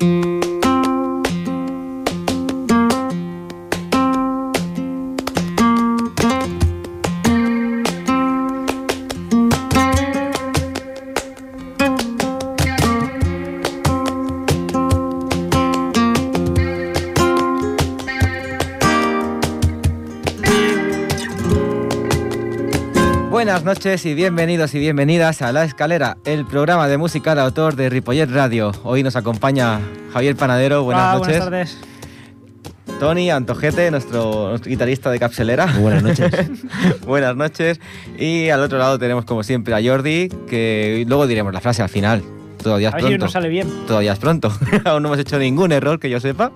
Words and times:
Thank 0.00 0.24
you. 0.24 0.39
Buenas 23.60 23.76
noches 23.76 24.06
y 24.06 24.14
bienvenidos 24.14 24.74
y 24.74 24.78
bienvenidas 24.78 25.42
a 25.42 25.52
La 25.52 25.64
Escalera, 25.64 26.16
el 26.24 26.46
programa 26.46 26.88
de 26.88 26.96
música 26.96 27.34
de 27.34 27.42
autor 27.42 27.76
de 27.76 27.90
Ripollet 27.90 28.30
Radio. 28.30 28.72
Hoy 28.84 29.02
nos 29.02 29.16
acompaña 29.16 29.80
Javier 30.14 30.34
Panadero, 30.34 30.82
buenas 30.82 31.14
Hola, 31.14 31.18
noches. 31.18 31.44
Buenas 31.44 31.76
tardes. 31.76 32.98
Tony 32.98 33.28
Antojete, 33.28 33.90
nuestro, 33.90 34.48
nuestro 34.48 34.70
guitarrista 34.70 35.10
de 35.10 35.18
capselera. 35.18 35.66
Buenas 35.78 36.02
noches. 36.02 36.30
buenas 37.06 37.36
noches. 37.36 37.80
Y 38.18 38.48
al 38.48 38.60
otro 38.62 38.78
lado 38.78 38.98
tenemos 38.98 39.26
como 39.26 39.42
siempre 39.42 39.74
a 39.74 39.82
Jordi, 39.86 40.30
que 40.48 41.04
luego 41.06 41.26
diremos 41.26 41.52
la 41.52 41.60
frase 41.60 41.82
al 41.82 41.90
final. 41.90 42.22
Todavía 42.62 42.88
es 42.88 42.94
A 42.94 42.96
ver 42.96 43.04
si 43.04 43.08
pronto. 43.08 43.24
nos 43.26 43.32
sale 43.32 43.48
bien. 43.50 43.68
Todavía 43.86 44.14
es 44.14 44.18
pronto. 44.18 44.50
Aún 44.86 45.02
no 45.02 45.10
hemos 45.10 45.18
hecho 45.18 45.38
ningún 45.38 45.70
error 45.72 46.00
que 46.00 46.08
yo 46.08 46.18
sepa. 46.18 46.52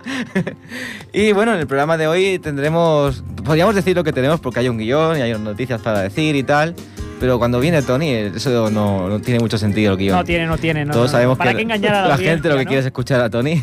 y 1.13 1.33
bueno, 1.33 1.53
en 1.53 1.61
el 1.61 1.67
programa 1.67 1.99
de 1.99 2.07
hoy 2.07 2.39
tendremos. 2.39 3.23
Podríamos 3.45 3.75
decir 3.75 3.95
lo 3.95 4.05
que 4.05 4.13
tenemos 4.15 4.41
porque 4.41 4.61
hay 4.61 4.71
un 4.71 4.79
guion 4.79 5.19
y 5.19 5.21
hay 5.21 5.39
noticias 5.39 5.83
para 5.83 6.01
decir 6.01 6.35
y 6.35 6.43
tal. 6.43 6.75
Pero 7.21 7.39
cuando 7.39 7.59
viene 7.61 7.81
Tony, 7.83 8.11
eso 8.11 8.71
no, 8.71 9.09
no 9.09 9.21
tiene 9.21 9.41
mucho 9.41 9.57
sentido 9.57 9.93
el 9.93 9.99
guion. 9.99 10.17
No 10.17 10.25
tiene, 10.25 10.47
no 10.47 10.59
tiene. 10.59 10.85
No, 10.85 10.93
Todos 10.93 11.07
no, 11.07 11.13
sabemos 11.13 11.39
¿Para 11.39 11.51
que 11.53 11.57
qué 11.59 11.63
engañar 11.63 11.95
a 11.95 12.03
la, 12.03 12.09
la 12.17 12.19
gente 12.19 12.49
lo 12.49 12.57
que 12.57 12.65
quiere 12.67 12.81
es 12.81 12.85
no? 12.85 12.89
escuchar 12.89 13.21
a 13.21 13.31
Tony. 13.31 13.63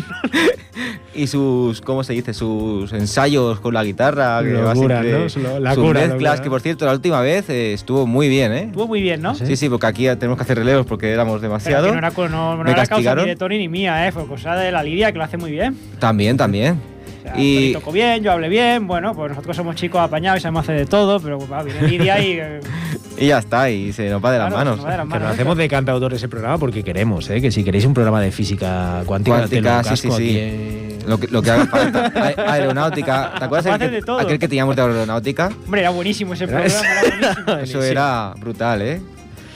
y 1.14 1.26
sus, 1.26 1.80
¿cómo 1.80 2.04
se 2.04 2.12
dice? 2.12 2.32
Sus 2.34 2.92
ensayos 2.92 3.60
con 3.60 3.74
la 3.74 3.82
guitarra. 3.84 4.42
Que 4.42 4.52
va 4.54 4.74
Locura, 4.74 5.02
lo- 5.02 5.18
la 5.60 5.74
sus 5.74 5.84
cura, 5.84 6.00
mezclas, 6.00 6.10
locura. 6.12 6.42
que 6.42 6.50
por 6.50 6.60
cierto, 6.60 6.86
la 6.86 6.92
última 6.92 7.20
vez 7.20 7.48
eh, 7.50 7.72
estuvo 7.72 8.06
muy 8.06 8.28
bien, 8.28 8.52
¿eh? 8.52 8.62
Estuvo 8.66 8.86
muy 8.86 9.02
bien, 9.02 9.20
¿no? 9.22 9.34
Sí. 9.34 9.56
Sí, 9.56 9.68
porque 9.68 9.86
aquí 9.86 10.04
tenemos 10.16 10.36
que 10.36 10.42
hacer 10.42 10.58
relevos 10.58 10.86
porque 10.86 11.10
éramos 11.10 11.40
Pero 11.40 11.48
demasiado. 11.50 11.86
que 11.86 11.92
no 11.92 11.98
era, 11.98 12.10
no, 12.10 12.56
no 12.56 12.64
Me 12.64 12.70
era 12.70 12.76
causa 12.76 12.88
castigaron. 12.90 13.24
ni 13.24 13.30
de 13.30 13.36
Tony 13.36 13.58
ni 13.58 13.68
mía, 13.68 14.06
¿eh? 14.06 14.12
Fue 14.12 14.26
cosa 14.26 14.54
de 14.56 14.70
la 14.70 14.82
Lidia, 14.82 15.12
que 15.12 15.18
lo 15.18 15.24
hace 15.24 15.36
muy 15.36 15.50
bien. 15.50 15.76
También, 15.98 16.36
también. 16.36 16.80
O 17.20 17.22
sea, 17.22 17.34
Y- 17.36 17.56
Tony 17.56 17.72
tocó 17.74 17.92
bien, 17.92 18.22
yo 18.22 18.32
hablé 18.32 18.48
bien. 18.48 18.86
Bueno, 18.86 19.14
pues 19.14 19.30
nosotros 19.30 19.56
somos 19.56 19.76
chicos 19.76 20.00
apañados 20.00 20.38
y 20.40 20.42
sabemos 20.42 20.62
hacer 20.64 20.76
de 20.78 20.86
todo, 20.86 21.20
pero 21.20 21.38
va, 21.48 21.62
viene 21.62 21.82
Lidia 21.86 22.18
y... 22.20 22.32
eh, 22.40 22.60
Y 23.18 23.26
ya 23.26 23.38
está, 23.38 23.68
y 23.68 23.92
se 23.92 24.08
nos 24.08 24.24
va 24.24 24.32
de 24.32 24.38
las 24.38 24.48
claro, 24.48 24.64
manos. 24.64 24.76
nos 24.78 24.86
va 24.86 24.90
de 24.92 24.96
las 24.96 25.04
Que 25.04 25.08
manos, 25.10 25.22
lo 25.24 25.30
¿eh? 25.30 25.34
hacemos 25.34 25.56
de 25.58 25.68
cantautor 25.68 26.14
ese 26.14 26.26
programa 26.28 26.56
porque 26.56 26.82
queremos, 26.82 27.28
¿eh? 27.28 27.38
Que 27.42 27.50
si 27.50 27.62
queréis 27.62 27.84
un 27.84 27.92
programa 27.92 28.18
de 28.22 28.32
física 28.32 29.02
cuántica, 29.04 29.36
Cuántica, 29.36 29.82
te 29.82 29.90
lo 29.90 29.96
sí, 29.96 30.08
sí, 30.08 30.10
sí. 30.16 30.98
Lo 31.06 31.18
que, 31.20 31.28
lo 31.28 31.42
que 31.42 31.50
haga 31.50 31.66
falta. 31.66 32.12
A- 32.46 32.52
Aeronáutica. 32.52 33.32
¿Te 33.38 33.44
acuerdas 33.44 33.74
aquel 33.74 33.90
de 33.90 33.96
que, 33.98 34.02
todo. 34.06 34.18
aquel 34.20 34.38
que 34.38 34.48
teníamos 34.48 34.74
de 34.74 34.80
aeronáutica? 34.82 35.50
Hombre, 35.66 35.80
era 35.82 35.90
buenísimo 35.90 36.32
ese 36.32 36.46
programa, 36.46 36.70
era 36.74 37.34
buenísimo. 37.44 37.56
Eso 37.58 37.82
era 37.82 38.32
brutal, 38.38 38.80
¿eh? 38.82 39.00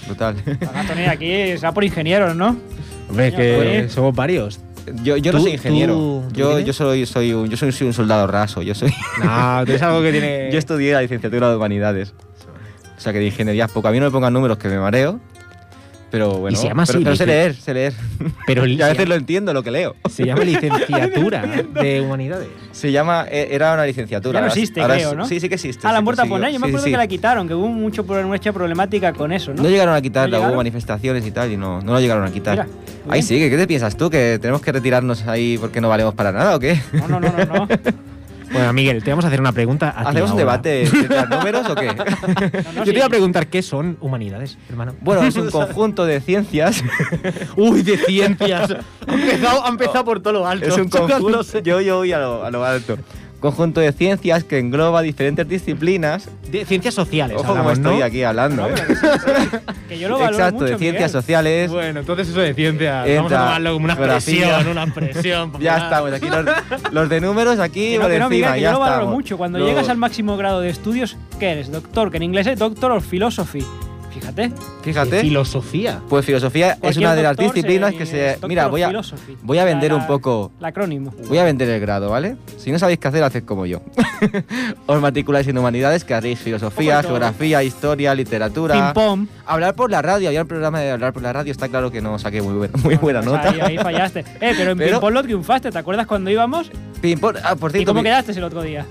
Brutal. 0.06 0.36
Tony 0.86 1.04
aquí 1.06 1.56
será 1.56 1.72
por 1.72 1.84
ingenieros, 1.84 2.36
¿no? 2.36 2.56
Hombre, 3.08 3.32
que 3.32 3.86
somos 3.88 4.14
varios. 4.14 4.60
Yo, 5.02 5.16
yo 5.16 5.32
no 5.32 5.40
soy 5.40 5.52
ingeniero. 5.52 5.94
tú- 5.94 6.24
¿tú 6.28 6.34
yo, 6.34 6.58
yo 6.60 6.72
soy, 6.72 7.06
soy 7.06 7.32
un, 7.32 7.48
yo 7.48 7.56
soy, 7.56 7.72
soy 7.72 7.86
un 7.86 7.92
soldado 7.94 8.26
raso. 8.26 8.62
Yo 8.62 8.74
soy. 8.74 8.92
No, 9.22 9.64
tú 9.64 9.72
algo 9.84 10.02
que 10.02 10.12
tiene. 10.12 10.48
yo 10.52 10.58
estudié 10.58 10.92
la 10.92 11.02
licenciatura 11.02 11.50
de 11.50 11.56
humanidades. 11.56 12.12
O 12.96 13.00
sea 13.00 13.12
que 13.12 13.18
de 13.18 13.26
ingeniería 13.26 13.66
poco. 13.68 13.88
A 13.88 13.90
mí 13.92 13.98
no 13.98 14.06
me 14.06 14.10
pongan 14.10 14.32
números 14.32 14.58
que 14.58 14.68
me 14.68 14.78
mareo. 14.78 15.20
Pero 16.14 16.30
bueno. 16.38 16.56
Y 16.56 16.60
se 16.60 16.68
llama 16.68 16.84
pero, 16.86 16.98
así, 16.98 17.04
pero 17.04 17.16
sé 17.16 17.26
leer, 17.26 17.54
sé 17.56 17.74
leer. 17.74 17.92
Pero 18.46 18.66
y 18.68 18.80
a 18.80 18.86
veces 18.86 19.08
lo 19.08 19.16
entiendo 19.16 19.52
lo 19.52 19.64
que 19.64 19.72
leo. 19.72 19.96
se 20.08 20.24
llama 20.24 20.44
licenciatura 20.44 21.42
de 21.82 22.00
humanidades. 22.02 22.46
Se 22.70 22.92
llama, 22.92 23.26
eh, 23.28 23.48
era 23.50 23.74
una 23.74 23.84
licenciatura. 23.84 24.38
Ya 24.38 24.46
no 24.46 24.52
existe, 24.52 24.80
ahora 24.80 24.94
creo, 24.94 25.16
¿no? 25.16 25.26
Sí, 25.26 25.40
sí 25.40 25.48
que 25.48 25.56
existe. 25.56 25.84
Ah, 25.84 25.90
la 25.90 25.96
sí 25.96 25.98
han 25.98 26.04
vuelto 26.04 26.22
a 26.22 26.26
poner. 26.26 26.52
Yo 26.52 26.60
me 26.60 26.66
Sí, 26.66 26.70
acuerdo 26.70 26.84
sí. 26.84 26.90
que 26.92 26.96
la 26.98 27.06
quitaron, 27.08 27.48
que 27.48 27.54
hubo 27.54 27.66
mucho, 27.66 28.04
mucha 28.04 28.52
problemática 28.52 29.12
con 29.12 29.32
eso, 29.32 29.52
¿no? 29.52 29.64
No 29.64 29.68
llegaron 29.68 29.92
a 29.92 30.00
quitarla, 30.00 30.38
¿No 30.38 30.46
hubo 30.50 30.56
manifestaciones 30.58 31.26
y 31.26 31.32
tal, 31.32 31.50
y 31.50 31.56
no, 31.56 31.80
no 31.80 31.94
lo 31.94 31.98
llegaron 32.00 32.24
a 32.24 32.30
quitar. 32.30 32.58
Mira, 32.58 32.68
Ahí 33.06 33.14
bien. 33.14 33.22
sigue, 33.24 33.50
¿qué 33.50 33.56
te 33.56 33.66
piensas 33.66 33.96
tú? 33.96 34.08
¿Que 34.08 34.38
tenemos 34.40 34.62
que 34.62 34.70
retirarnos 34.70 35.26
ahí 35.26 35.58
porque 35.58 35.80
no 35.80 35.88
valemos 35.88 36.14
para 36.14 36.30
nada 36.30 36.54
o 36.54 36.60
qué? 36.60 36.78
No, 36.92 37.08
no, 37.08 37.18
no, 37.18 37.32
no. 37.44 37.44
no. 37.44 37.68
Bueno, 38.54 38.72
Miguel, 38.72 39.02
te 39.02 39.10
vamos 39.10 39.24
a 39.24 39.28
hacer 39.28 39.40
una 39.40 39.52
pregunta. 39.52 39.90
a 39.90 40.08
¿Hacemos 40.08 40.30
un 40.30 40.36
debate 40.36 40.68
de 40.68 41.26
números 41.30 41.68
o 41.68 41.74
qué? 41.74 41.86
No, 41.86 42.04
no, 42.04 42.04
Yo 42.76 42.84
sí. 42.84 42.92
te 42.92 42.96
iba 42.96 43.06
a 43.06 43.10
preguntar 43.10 43.48
qué 43.48 43.62
son 43.62 43.98
humanidades, 44.00 44.56
hermano. 44.70 44.94
Bueno, 45.00 45.24
es 45.24 45.36
un 45.36 45.50
conjunto 45.50 46.06
de 46.06 46.20
ciencias. 46.20 46.82
Uy, 47.56 47.82
de 47.82 47.98
ciencias. 47.98 48.70
ha, 49.06 49.12
empezado, 49.12 49.66
ha 49.66 49.68
empezado 49.68 50.04
por 50.04 50.20
todo 50.20 50.32
lo 50.34 50.46
alto. 50.46 50.66
es 50.66 50.76
un 50.76 50.88
conjunto. 50.88 51.42
Yo, 51.62 51.80
yo 51.80 51.96
voy 51.98 52.12
a 52.12 52.18
lo, 52.18 52.44
a 52.44 52.50
lo 52.50 52.64
alto. 52.64 52.96
Conjunto 53.44 53.82
de 53.82 53.92
ciencias 53.92 54.42
que 54.42 54.58
engloba 54.58 55.02
diferentes 55.02 55.46
disciplinas. 55.46 56.30
De 56.50 56.64
ciencias 56.64 56.94
sociales. 56.94 57.36
Ojo 57.36 57.48
como 57.48 57.60
hablamos, 57.60 57.78
estoy 57.78 57.98
¿no? 57.98 58.04
aquí 58.06 58.22
hablando. 58.22 58.62
No, 58.62 58.68
¿eh? 58.74 58.82
que 59.86 59.98
yo 59.98 60.08
lo 60.08 60.14
valoro 60.18 60.32
Exacto, 60.34 60.54
mucho, 60.60 60.64
de 60.72 60.78
ciencias 60.78 61.10
Miguel. 61.10 61.22
sociales. 61.22 61.70
Bueno, 61.70 62.00
entonces 62.00 62.28
eso 62.30 62.40
de 62.40 62.54
ciencias. 62.54 63.06
Vamos 63.16 63.32
a 63.32 63.36
tomarlo 63.38 63.72
como 63.74 63.84
una 63.84 63.96
geografía. 63.96 64.46
presión, 64.56 64.68
una 64.68 64.86
presión. 64.94 65.52
Ya 65.60 65.76
estamos, 65.76 66.10
aquí 66.14 66.26
los, 66.30 66.46
los 66.90 67.08
de 67.10 67.20
números 67.20 67.58
aquí 67.58 67.90
Que 67.92 67.96
no, 67.98 68.02
por 68.04 68.10
que 68.12 68.18
no, 68.18 68.24
encima. 68.28 68.28
Miguel, 68.46 68.54
que 68.54 68.60
ya 68.62 68.68
yo 68.68 68.72
lo 68.72 68.80
valoro 68.80 68.96
estamos. 69.00 69.14
mucho. 69.14 69.36
Cuando 69.36 69.58
Lo- 69.58 69.66
llegas 69.66 69.90
al 69.90 69.98
máximo 69.98 70.38
grado 70.38 70.62
de 70.62 70.70
estudios, 70.70 71.18
¿qué 71.38 71.50
eres? 71.50 71.70
Doctor, 71.70 72.10
que 72.10 72.16
en 72.16 72.22
inglés 72.22 72.46
es 72.46 72.58
Doctor 72.58 72.92
of 72.92 73.06
Philosophy. 73.06 73.62
Fíjate. 74.14 74.50
Fíjate. 74.82 75.20
Filosofía. 75.20 76.00
Pues 76.08 76.24
filosofía 76.24 76.78
es 76.82 76.96
una 76.96 77.14
de 77.14 77.22
las 77.22 77.36
disciplinas 77.36 77.90
se- 77.92 77.96
que 77.98 78.06
se. 78.06 78.38
Mira, 78.46 78.68
voy 78.68 78.82
a, 78.82 78.88
Philosophy. 78.88 79.36
voy 79.42 79.58
a 79.58 79.64
vender 79.64 79.90
La- 79.92 79.96
un 79.98 80.06
poco. 80.06 80.52
El 80.60 80.64
acrónimo. 80.66 81.12
Voy 81.28 81.38
a 81.38 81.44
vender 81.44 81.68
el 81.68 81.80
grado, 81.80 82.10
¿vale? 82.10 82.36
Si 82.58 82.70
no 82.72 82.78
sabéis 82.78 82.98
qué 82.98 83.08
hacer, 83.08 83.22
haced 83.24 83.44
como 83.44 83.66
yo. 83.66 83.80
Os 84.86 85.00
matriculáis 85.00 85.46
en 85.48 85.58
humanidades, 85.58 86.04
que 86.04 86.14
haréis 86.14 86.38
filosofía, 86.38 87.02
geografía, 87.02 87.62
historia, 87.62 88.14
literatura. 88.14 88.74
Ping 88.74 88.94
pong. 88.94 89.26
Hablar 89.46 89.74
por 89.74 89.90
la 89.90 90.02
radio, 90.02 90.28
había 90.28 90.42
un 90.42 90.48
programa 90.48 90.80
de 90.80 90.90
hablar 90.90 91.12
por 91.12 91.22
la 91.22 91.32
radio, 91.32 91.50
está 91.52 91.68
claro 91.68 91.90
que 91.90 92.00
no 92.00 92.18
saqué 92.18 92.40
muy 92.42 92.54
buena, 92.54 92.74
muy 92.82 92.96
buena 92.96 93.20
Pues 93.20 93.32
nota. 93.32 93.50
Ahí, 93.50 93.60
ahí 93.60 93.78
fallaste. 93.78 94.20
Eh, 94.40 94.52
pero 94.56 94.72
en 94.72 94.78
Pero- 94.78 94.96
ping 94.96 95.00
pong 95.00 95.12
lo 95.14 95.22
triunfaste. 95.22 95.70
¿Te 95.70 95.78
acuerdas 95.78 96.06
cuando 96.06 96.30
íbamos? 96.30 96.70
Ping 97.00 97.16
pong- 97.18 97.36
ah, 97.42 97.56
por 97.56 97.70
¿Y 97.70 97.74
cierto, 97.74 97.90
cómo 97.90 98.00
mi- 98.02 98.08
quedaste 98.08 98.32
el 98.32 98.44
otro 98.44 98.62
día? 98.62 98.84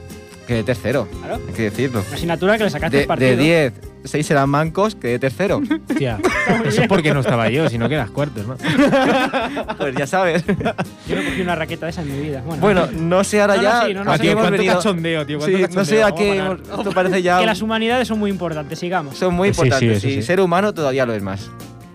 que 0.47 0.55
de 0.55 0.63
tercero, 0.63 1.07
Claro. 1.21 1.39
hay 1.47 1.53
que 1.53 1.61
decirlo. 1.63 2.01
Una 2.05 2.15
asignatura 2.17 2.57
que 2.57 2.65
le 2.65 2.69
sacaste 2.69 2.97
De, 2.97 3.01
el 3.03 3.07
partido. 3.07 3.29
de 3.29 3.37
10, 3.37 3.73
6 4.03 4.31
eran 4.31 4.49
mancos, 4.49 4.95
que 4.95 5.07
de 5.09 5.19
tercero. 5.19 5.61
Hostia, 5.89 6.19
eso 6.65 6.81
es 6.81 6.87
porque 6.87 7.13
no 7.13 7.21
estaba 7.21 7.49
yo, 7.49 7.69
sino 7.69 7.87
que 7.89 7.95
eras 7.95 8.09
cuartos, 8.09 8.45
¿no? 8.47 8.55
pues 9.77 9.95
ya 9.95 10.05
sabes. 10.07 10.43
Yo 10.45 11.15
no 11.15 11.23
cogí 11.23 11.41
una 11.41 11.55
raqueta 11.55 11.85
de 11.85 11.91
esa 11.91 12.01
en 12.01 12.11
mi 12.15 12.19
vida. 12.27 12.41
Bueno, 12.45 12.61
Bueno, 12.61 12.87
no 12.93 13.23
sé 13.23 13.41
ahora 13.41 13.55
No, 13.55 13.61
no, 13.61 13.69
ya. 13.69 13.85
sí, 13.87 13.93
no, 13.93 14.03
no, 14.03 14.11
a 14.11 14.15
sí, 14.17 14.21
qué 14.23 14.31
hemos 14.31 14.43
cuánto 14.43 14.57
venido- 14.57 14.75
cachondeo, 14.75 15.25
tío. 15.25 15.37
cuánto 15.39 15.57
Sí, 15.57 15.65
no 15.75 15.85
sé 15.85 16.03
a 16.03 16.11
qué. 16.11 16.37
hemos- 16.37 16.59
Esto 16.61 16.91
parece 16.91 17.21
ya. 17.21 17.39
que 17.39 17.45
las 17.45 17.61
humanidades 17.61 18.07
son 18.07 18.19
muy 18.19 18.29
importantes. 18.29 18.79
Sigamos. 18.79 19.17
Son 19.17 19.33
muy 19.33 19.49
Sí, 19.49 19.53
sí, 19.55 19.61
importantes 19.61 19.97
eso 19.99 20.07
y 20.09 20.13
sí. 20.15 20.21
ser 20.23 20.39
humano 20.41 20.73
todavía 20.73 21.05
lo 21.05 21.13
es 21.13 21.21
más. 21.23 21.49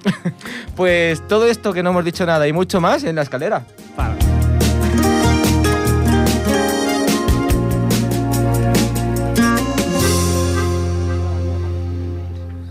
pues 0.77 1.27
todo 1.29 1.47
esto 1.47 1.73
que 1.73 1.83
no 1.83 1.91
hemos 1.91 2.05
dicho 2.05 2.25
nada 2.25 2.47
y 2.49 2.53
mucho 2.53 2.81
más 2.81 3.05
en 3.05 3.17
la 3.17 3.23
escalera. 3.23 3.65
Para. 3.97 4.08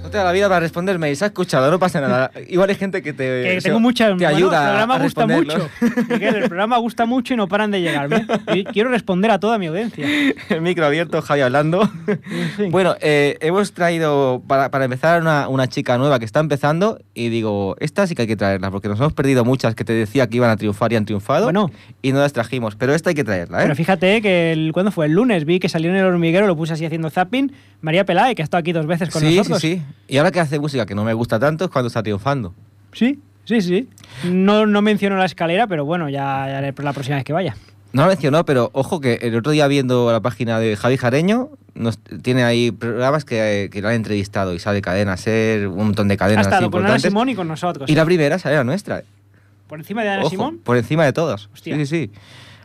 No 0.07 0.11
te 0.11 0.17
da 0.19 0.23
la 0.23 0.31
vida 0.31 0.47
para 0.47 0.61
responder 0.61 0.97
mails, 0.99 1.21
has 1.21 1.27
escuchado, 1.27 1.69
no 1.69 1.79
pasa 1.79 1.99
nada. 1.99 2.31
Igual 2.47 2.69
hay 2.69 2.75
gente 2.77 3.01
que 3.01 3.11
te, 3.11 3.23
Que 3.55 3.59
tengo 3.61 3.81
mucha. 3.81 4.07
te 4.07 4.13
bueno, 4.13 4.27
ayuda 4.29 4.61
el 4.61 4.67
programa 4.69 4.95
a 4.95 4.99
gusta 5.03 5.27
mucho. 5.27 5.69
Miguel, 6.09 6.35
el 6.35 6.47
programa 6.47 6.77
gusta 6.77 7.05
mucho 7.05 7.33
y 7.33 7.37
no 7.37 7.49
paran 7.49 7.71
de 7.71 7.81
llegarme. 7.81 8.25
Y 8.53 8.63
quiero 8.63 8.89
responder 8.89 9.31
a 9.31 9.39
toda 9.39 9.57
mi 9.57 9.65
audiencia. 9.67 10.07
El 10.49 10.61
micro 10.61 10.85
abierto, 10.85 11.21
Javi 11.21 11.41
hablando. 11.41 11.89
Fin. 12.55 12.71
Bueno, 12.71 12.95
eh, 13.01 13.37
hemos 13.41 13.73
traído 13.73 14.41
para, 14.47 14.71
para 14.71 14.85
empezar 14.85 15.21
una, 15.21 15.49
una 15.49 15.67
chica 15.67 15.97
nueva 15.97 16.19
que 16.19 16.25
está 16.25 16.39
empezando 16.39 16.99
y 17.13 17.27
digo, 17.27 17.75
esta 17.79 18.07
sí 18.07 18.15
que 18.15 18.21
hay 18.21 18.27
que 18.29 18.37
traerla 18.37 18.71
porque 18.71 18.87
nos 18.87 18.99
hemos 18.99 19.11
perdido 19.13 19.43
muchas 19.43 19.75
que 19.75 19.83
te 19.83 19.91
decía 19.91 20.27
que 20.27 20.37
iban 20.37 20.49
a 20.49 20.55
triunfar 20.55 20.93
y 20.93 20.95
han 20.95 21.05
triunfado 21.05 21.45
Bueno. 21.45 21.69
y 22.01 22.13
no 22.13 22.19
las 22.19 22.31
trajimos, 22.31 22.75
pero 22.75 22.93
esta 22.93 23.09
hay 23.09 23.15
que 23.15 23.23
traerla, 23.25 23.59
¿eh? 23.59 23.63
Pero 23.63 23.75
fíjate 23.75 24.21
que 24.21 24.53
el, 24.53 24.71
cuando 24.71 24.91
fue 24.91 25.07
el 25.07 25.11
lunes 25.11 25.43
vi 25.45 25.59
que 25.59 25.67
salió 25.67 25.89
en 25.89 25.97
el 25.97 26.05
hormiguero, 26.05 26.47
lo 26.47 26.55
puse 26.55 26.73
así 26.73 26.85
haciendo 26.85 27.09
zapping, 27.09 27.51
María 27.81 28.05
Peláez, 28.05 28.35
que 28.35 28.41
ha 28.41 28.45
estado 28.45 28.59
aquí 28.59 28.71
dos 28.71 28.85
veces 28.85 29.09
con 29.09 29.21
sí, 29.21 29.35
nosotros. 29.35 29.59
sí, 29.61 29.75
sí. 29.75 29.81
Y 30.07 30.17
ahora 30.17 30.31
que 30.31 30.39
hace 30.39 30.59
música 30.59 30.85
que 30.85 30.95
no 30.95 31.03
me 31.03 31.13
gusta 31.13 31.39
tanto 31.39 31.65
es 31.65 31.71
cuando 31.71 31.87
está 31.87 32.01
triunfando. 32.03 32.53
Sí, 32.93 33.19
sí, 33.45 33.61
sí. 33.61 33.89
No, 34.23 34.65
no 34.65 34.81
menciono 34.81 35.17
la 35.17 35.25
escalera, 35.25 35.67
pero 35.67 35.85
bueno, 35.85 36.09
ya, 36.09 36.47
ya 36.47 36.57
haré 36.59 36.73
la 36.77 36.93
próxima 36.93 37.17
vez 37.17 37.25
que 37.25 37.33
vaya. 37.33 37.55
No 37.93 38.03
lo 38.03 38.09
mencionó, 38.09 38.45
pero 38.45 38.69
ojo 38.73 38.99
que 38.99 39.15
el 39.21 39.35
otro 39.35 39.51
día 39.51 39.67
viendo 39.67 40.11
la 40.11 40.19
página 40.19 40.59
de 40.59 40.75
Javi 40.75 40.97
Jareño, 40.97 41.49
nos, 41.73 41.97
tiene 42.21 42.43
ahí 42.43 42.71
programas 42.71 43.25
que, 43.25 43.69
que 43.71 43.81
lo 43.81 43.87
han 43.87 43.95
entrevistado 43.95 44.53
y 44.53 44.59
sale 44.59 44.81
Cadena 44.81 45.17
Ser, 45.17 45.67
un 45.67 45.77
montón 45.77 46.07
de 46.07 46.15
Ha 46.15 46.17
cadenas 46.17 46.47
así 46.47 46.55
estado 46.55 46.71
con 46.71 46.85
Ana. 46.85 46.99
Simón 46.99 47.29
y 47.29 47.35
con 47.35 47.47
nosotros. 47.47 47.89
Y 47.89 47.95
la 47.95 48.05
primera 48.05 48.39
sale 48.39 48.55
la 48.55 48.63
nuestra. 48.63 49.03
Por 49.67 49.79
encima 49.79 50.03
de 50.03 50.09
Ana 50.09 50.21
Ojo, 50.21 50.29
Simón. 50.29 50.59
por 50.63 50.77
encima 50.77 51.05
de 51.05 51.13
todos. 51.13 51.49
Hostia. 51.53 51.75
Sí, 51.75 51.85
sí, 51.85 52.07
sí. 52.07 52.11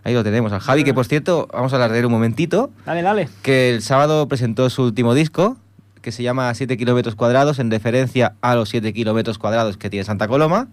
Ahí 0.04 0.14
lo 0.14 0.24
tenemos. 0.24 0.52
Al 0.52 0.60
Javi, 0.60 0.82
que 0.82 0.94
por 0.94 1.06
cierto, 1.06 1.48
vamos 1.52 1.72
a 1.72 1.76
hablar 1.76 1.92
de 1.92 2.00
él 2.00 2.06
un 2.06 2.12
momentito, 2.12 2.70
Dale, 2.84 3.02
dale. 3.02 3.28
que 3.42 3.70
el 3.70 3.82
sábado 3.82 4.26
presentó 4.28 4.68
su 4.70 4.82
último 4.82 5.14
disco, 5.14 5.56
que 6.02 6.12
se 6.12 6.22
llama 6.22 6.52
7 6.52 6.76
kilómetros 6.76 7.14
cuadrados, 7.14 7.58
en 7.58 7.70
referencia 7.70 8.34
a 8.42 8.54
los 8.54 8.68
7 8.68 8.92
kilómetros 8.92 9.38
cuadrados 9.38 9.76
que 9.78 9.88
tiene 9.88 10.04
Santa 10.04 10.28
Coloma. 10.28 10.68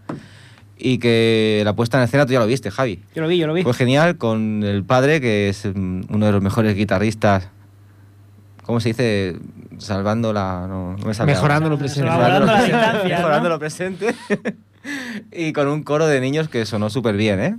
y 0.77 0.97
que 0.97 1.61
la 1.65 1.73
puesta 1.73 1.97
en 1.97 2.03
escena 2.05 2.25
tú 2.25 2.33
ya 2.33 2.39
lo 2.39 2.47
viste, 2.47 2.71
Javi. 2.71 3.01
Yo 3.13 3.21
lo 3.21 3.27
vi, 3.27 3.37
yo 3.37 3.47
lo 3.47 3.53
vi. 3.53 3.63
Fue 3.63 3.73
genial 3.73 4.17
con 4.17 4.63
el 4.63 4.83
padre, 4.83 5.19
que 5.21 5.49
es 5.49 5.65
mm, 5.65 6.03
uno 6.09 6.25
de 6.25 6.31
los 6.31 6.41
mejores 6.41 6.75
guitarristas. 6.75 7.49
¿Cómo 8.63 8.79
se 8.79 8.89
dice? 8.89 9.35
Salvando 9.77 10.31
la. 10.31 10.65
No, 10.67 10.95
no 10.97 11.05
me 11.05 11.13
sale 11.13 11.31
Mejorando 11.33 11.65
ahora. 11.65 11.75
lo 11.75 11.79
presente. 11.79 12.07
Salvando 12.09 12.45
la 12.45 12.53
presente, 12.53 12.75
distancia, 12.77 13.09
¿no? 13.09 13.15
Mejorando 13.17 13.49
lo 13.49 13.59
presente. 13.59 14.15
y 15.31 15.53
con 15.53 15.67
un 15.67 15.83
coro 15.83 16.07
de 16.07 16.21
niños 16.21 16.49
que 16.49 16.65
sonó 16.65 16.89
súper 16.89 17.15
bien, 17.17 17.39
¿eh? 17.41 17.55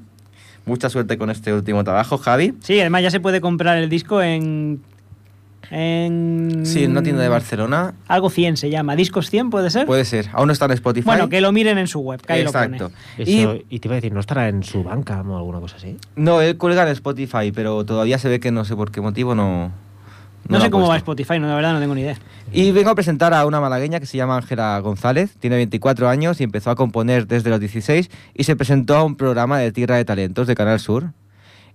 Mucha 0.66 0.88
suerte 0.88 1.18
con 1.18 1.30
este 1.30 1.52
último 1.52 1.82
trabajo, 1.84 2.16
Javi. 2.16 2.54
Sí, 2.62 2.78
además 2.80 3.02
ya 3.02 3.10
se 3.10 3.20
puede 3.20 3.40
comprar 3.40 3.76
el 3.78 3.88
disco 3.90 4.22
en. 4.22 4.80
En. 5.70 6.62
Sí, 6.64 6.84
en 6.84 6.90
una 6.92 7.02
tienda 7.02 7.22
de 7.22 7.28
Barcelona. 7.28 7.94
Algo 8.08 8.28
100 8.30 8.56
se 8.56 8.70
llama. 8.70 8.96
¿Discos 8.96 9.30
100 9.30 9.50
puede 9.50 9.70
ser? 9.70 9.86
Puede 9.86 10.04
ser. 10.04 10.28
Aún 10.32 10.48
no 10.48 10.52
está 10.52 10.64
en 10.66 10.72
Spotify. 10.72 11.06
Bueno, 11.06 11.28
que 11.28 11.40
lo 11.40 11.52
miren 11.52 11.78
en 11.78 11.86
su 11.86 12.00
web, 12.00 12.20
que 12.20 12.32
ahí 12.32 12.42
lo 12.42 12.50
Exacto. 12.50 12.90
pone. 12.90 12.94
Eso, 13.18 13.54
Y 13.54 13.76
y, 13.76 13.78
te 13.78 13.88
iba 13.88 13.94
a 13.94 13.96
decir, 13.96 14.12
¿no 14.12 14.20
estará 14.20 14.48
en 14.48 14.62
su 14.64 14.82
banca 14.82 15.20
o 15.22 15.36
alguna 15.36 15.60
cosa 15.60 15.76
así? 15.76 15.96
no, 16.16 16.40
él 16.40 16.56
cuelga 16.56 16.82
en 16.82 16.88
Spotify, 16.88 17.52
pero 17.54 17.84
todavía 17.84 18.18
se 18.18 18.28
ve 18.28 18.40
que 18.40 18.50
no 18.50 18.64
sé 18.64 18.74
por 18.74 18.90
qué 18.90 19.00
motivo 19.00 19.34
no. 19.34 19.70
No, 20.48 20.56
lo 20.58 20.64
sé 20.64 20.70
cómo 20.70 20.88
va. 20.88 20.96
Spotify, 20.96 21.38
no, 21.38 21.46
la 21.46 21.54
verdad 21.54 21.74
no 21.74 21.80
tengo 21.80 21.94
ni 21.94 22.00
idea. 22.00 22.16
Y 22.52 22.72
vengo 22.72 22.90
a 22.90 22.94
presentar 22.96 23.32
a 23.34 23.46
una 23.46 23.60
malagueña 23.60 24.00
que 24.00 24.06
se 24.06 24.16
llama 24.16 24.36
Ángela 24.36 24.78
González, 24.80 25.36
tiene 25.38 25.54
24 25.56 26.08
años 26.08 26.40
y 26.40 26.44
empezó 26.44 26.70
a 26.70 26.74
componer 26.74 27.28
desde 27.28 27.50
los 27.50 27.60
16 27.60 28.10
y 28.34 28.44
se 28.44 28.56
presentó 28.56 28.96
a 28.96 29.04
un 29.04 29.14
programa 29.16 29.58
de 29.58 29.70
Tierra 29.70 29.96
de 29.96 30.04
Talentos 30.04 30.46
de 30.48 30.56
Canal 30.56 30.80
Sur. 30.80 31.12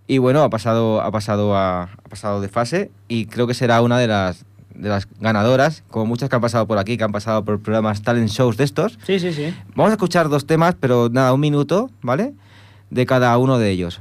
Y 0.08 0.20
bueno, 0.20 0.44
ha 0.44 0.50
pasado, 0.50 1.02
ha 1.02 1.12
pasado, 1.12 1.56
a- 1.56 1.84
ha 1.84 2.10
pasado 2.10 2.42
de 2.42 2.48
fase 2.48 2.92
y 3.08 3.26
creo 3.26 3.48
que 3.48 3.54
será 3.56 3.82
una 3.82 3.98
de 3.98 4.08
las, 4.08 4.46
de 4.76 4.90
las 4.90 5.08
ganadoras, 5.20 5.84
como 5.90 6.06
muchas 6.06 6.30
que 6.30 6.36
han 6.36 6.42
pasado 6.42 6.68
por 6.68 6.78
aquí, 6.78 6.98
que 6.98 7.04
han 7.04 7.12
pasado 7.12 7.44
por 7.44 7.60
programas 7.60 8.02
talent 8.04 8.30
shows 8.30 8.58
de 8.58 8.66
estos. 8.66 9.00
Sí, 9.06 9.20
sí, 9.20 9.34
sí. 9.34 9.54
Vamos 9.76 9.90
a 9.90 9.94
escuchar 9.94 10.30
dos 10.30 10.46
temas, 10.46 10.76
pero 10.80 11.10
nada, 11.12 11.34
un 11.34 11.40
minuto, 11.40 11.90
¿vale? 12.02 12.34
De 12.92 13.06
cada 13.08 13.36
uno 13.38 13.58
de 13.58 13.72
ellos. 13.72 14.00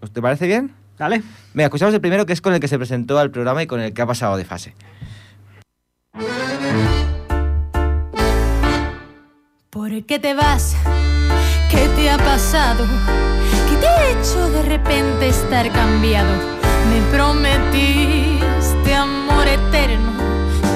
¿Os 0.00 0.10
¿Te 0.10 0.22
parece 0.22 0.46
bien? 0.46 0.72
Dale. 0.98 1.22
Venga, 1.52 1.66
escuchamos 1.66 1.94
el 1.94 2.00
primero 2.00 2.24
que 2.26 2.32
es 2.32 2.40
con 2.40 2.54
el 2.54 2.60
que 2.60 2.68
se 2.68 2.78
presentó 2.78 3.18
al 3.18 3.30
programa 3.30 3.62
y 3.62 3.66
con 3.66 3.80
el 3.80 3.92
que 3.92 4.02
ha 4.02 4.06
pasado 4.06 4.36
de 4.36 4.44
fase. 4.44 4.74
¿Por 9.70 10.04
qué 10.04 10.18
te 10.18 10.34
vas? 10.34 10.76
¿Qué 11.70 11.88
te 11.96 12.10
ha 12.10 12.18
pasado? 12.18 12.84
¿Qué 13.82 13.88
te 13.88 13.94
ha 13.94 14.10
hecho 14.10 14.48
de 14.50 14.62
repente 14.62 15.28
estar 15.28 15.68
cambiado? 15.72 16.30
Me 16.88 17.00
prometiste 17.10 18.94
amor 18.94 19.48
eterno 19.48 20.12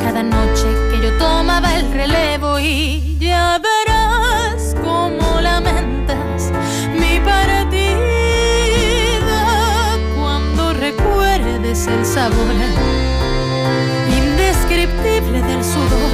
cada 0.03 0.25
noche 0.25 0.67
que 0.91 1.00
yo 1.00 1.12
tomaba 1.17 1.76
el 1.76 1.93
relevo 1.93 2.58
y 2.58 3.17
ya 3.20 3.61
verás 3.61 4.75
cómo 4.82 5.41
lamentas 5.41 6.50
mi 6.93 7.20
partida 7.20 7.87
cuando 10.19 10.73
recuerdes 10.75 11.87
el 11.87 12.05
sabor 12.05 12.56
indescriptible 14.19 15.43
del 15.43 15.62
sudor 15.62 16.11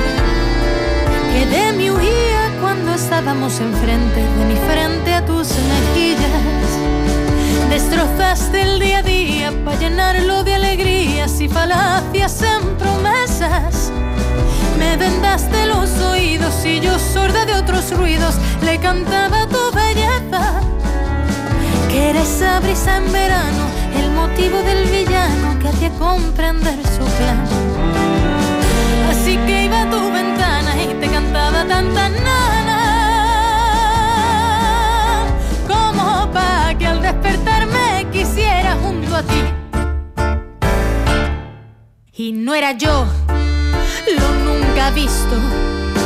que 1.32 1.46
de 1.46 1.72
mí 1.72 1.90
huía 1.90 2.50
cuando 2.60 2.92
estábamos 2.92 3.58
enfrente 3.60 4.20
de 4.20 4.44
mi 4.44 4.56
frente 4.56 5.14
a 5.14 5.24
tus 5.24 5.48
mejillas. 5.48 6.71
Destrozaste 7.72 8.60
el 8.60 8.80
día 8.80 8.98
a 8.98 9.02
día 9.02 9.50
para 9.64 9.78
llenarlo 9.78 10.44
de 10.44 10.56
alegrías 10.56 11.40
y 11.40 11.48
falacias 11.48 12.42
en 12.42 12.76
promesas. 12.76 13.90
Me 14.78 14.98
vendaste 14.98 15.64
los 15.64 15.90
oídos 16.00 16.66
y 16.66 16.80
yo 16.80 16.98
sorda 16.98 17.46
de 17.46 17.54
otros 17.54 17.90
ruidos 17.96 18.34
le 18.62 18.78
cantaba 18.78 19.46
tu 19.46 19.74
belleza. 19.74 20.60
Que 21.88 22.10
era 22.10 22.20
esa 22.20 22.60
brisa 22.60 22.98
en 22.98 23.10
verano, 23.10 23.64
el 23.98 24.10
motivo 24.10 24.58
del 24.58 24.84
villano 24.90 25.58
que 25.58 25.68
hacía 25.68 25.88
comprender 25.92 26.78
su 26.94 27.04
plan. 27.16 27.40
Así 29.10 29.38
que 29.46 29.64
iba 29.64 29.80
a 29.80 29.90
tu 29.90 30.12
ventana 30.12 30.74
y 30.76 30.92
te 31.00 31.08
cantaba 31.08 31.64
tanta 31.64 32.10
junto 39.12 39.16
a 39.16 39.22
ti. 39.22 39.40
Y 42.14 42.32
no 42.32 42.54
era 42.54 42.72
yo, 42.72 43.06
lo 44.18 44.34
nunca 44.44 44.90
visto. 44.90 45.36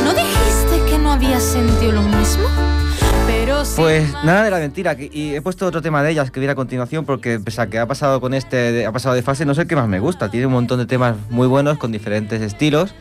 ¿No 0.03 0.13
dijiste 0.13 0.89
que 0.89 0.97
no 0.97 1.11
había 1.13 1.39
sentido 1.39 1.91
lo 1.93 2.01
mismo? 2.01 2.45
Pero 3.27 3.63
Pues 3.75 4.13
nada 4.23 4.43
de 4.43 4.51
la 4.51 4.57
mentira. 4.59 4.95
que- 4.95 5.09
Y 5.11 5.35
he 5.35 5.41
puesto 5.41 5.65
otro 5.65 5.81
tema 5.81 6.01
de 6.01 6.11
ellas 6.11 6.31
que 6.31 6.39
viene 6.39 6.53
a 6.53 6.55
continuación 6.55 7.05
porque 7.05 7.39
pese 7.39 7.61
a 7.61 7.67
que 7.67 7.77
ha 7.77 7.85
pasado 7.85 8.21
con 8.21 8.33
este, 8.33 8.85
ha 8.85 8.91
pasado 8.91 9.15
de 9.15 9.21
fase, 9.21 9.45
no 9.45 9.53
sé 9.53 9.67
que 9.67 9.75
más 9.75 9.87
me 9.87 9.99
gusta. 9.99 10.29
Tiene 10.31 10.45
un 10.47 10.53
montón 10.53 10.79
de 10.79 10.85
temas 10.85 11.15
muy 11.29 11.47
buenos 11.47 11.77
con 11.77 11.91
diferentes 11.91 12.41
estilos. 12.41 12.93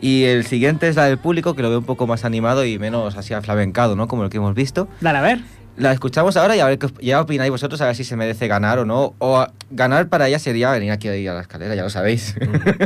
Y 0.00 0.24
el 0.24 0.46
siguiente 0.46 0.88
es 0.88 0.96
la 0.96 1.04
del 1.04 1.18
público, 1.18 1.54
que 1.54 1.62
lo 1.62 1.68
veo 1.68 1.78
un 1.78 1.84
poco 1.84 2.06
más 2.08 2.24
animado 2.24 2.64
y 2.64 2.78
menos 2.78 3.16
así 3.16 3.34
aflamencado, 3.34 3.94
¿no? 3.96 4.08
Como 4.08 4.24
el 4.24 4.30
que 4.30 4.38
hemos 4.38 4.54
visto. 4.54 4.88
Dale, 5.00 5.18
a 5.18 5.22
ver. 5.22 5.40
La 5.76 5.90
escuchamos 5.92 6.36
ahora 6.36 6.54
y 6.54 6.60
a 6.60 6.66
ver 6.66 6.78
qué 6.78 6.86
ya 7.00 7.20
opináis 7.20 7.50
vosotros, 7.50 7.80
a 7.80 7.86
ver 7.86 7.96
si 7.96 8.04
se 8.04 8.14
merece 8.14 8.46
ganar 8.46 8.78
o 8.78 8.84
no. 8.84 9.14
O 9.18 9.38
a- 9.38 9.50
ganar 9.70 10.08
para 10.08 10.28
ella 10.28 10.38
sería 10.38 10.70
venir 10.70 10.92
aquí 10.92 11.08
a 11.08 11.32
la 11.32 11.40
escalera, 11.40 11.74
ya 11.74 11.82
lo 11.82 11.88
sabéis. 11.90 12.36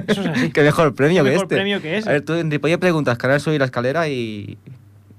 Eso 0.06 0.21
es 0.23 0.27
así. 0.29 0.50
Qué 0.55 0.62
mejor 0.62 0.94
premio 0.94 1.25
Qué 1.25 1.31
que 1.31 1.33
mejor 1.33 1.44
este. 1.47 1.55
premio 1.56 1.83
que 1.83 1.99
ese. 1.99 2.09
A 2.09 2.12
ver, 2.12 2.23
tú 2.23 2.35
en 2.35 2.49
Ripollet 2.50 2.79
preguntas, 2.79 3.19
Canal 3.19 3.41
Sur 3.41 3.53
y 3.55 3.59
la 3.59 3.65
escalera 3.65 4.06
y, 4.09 4.56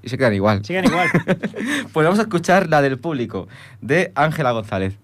y 0.02 0.08
se 0.08 0.16
quedan 0.16 0.32
igual. 0.34 0.64
Sigan 0.64 0.86
igual. 0.86 1.08
Pues 1.92 2.04
vamos 2.04 2.18
a 2.18 2.22
escuchar 2.22 2.68
la 2.68 2.80
del 2.80 2.98
público, 2.98 3.48
de 3.82 4.12
Ángela 4.14 4.52
González. 4.52 4.94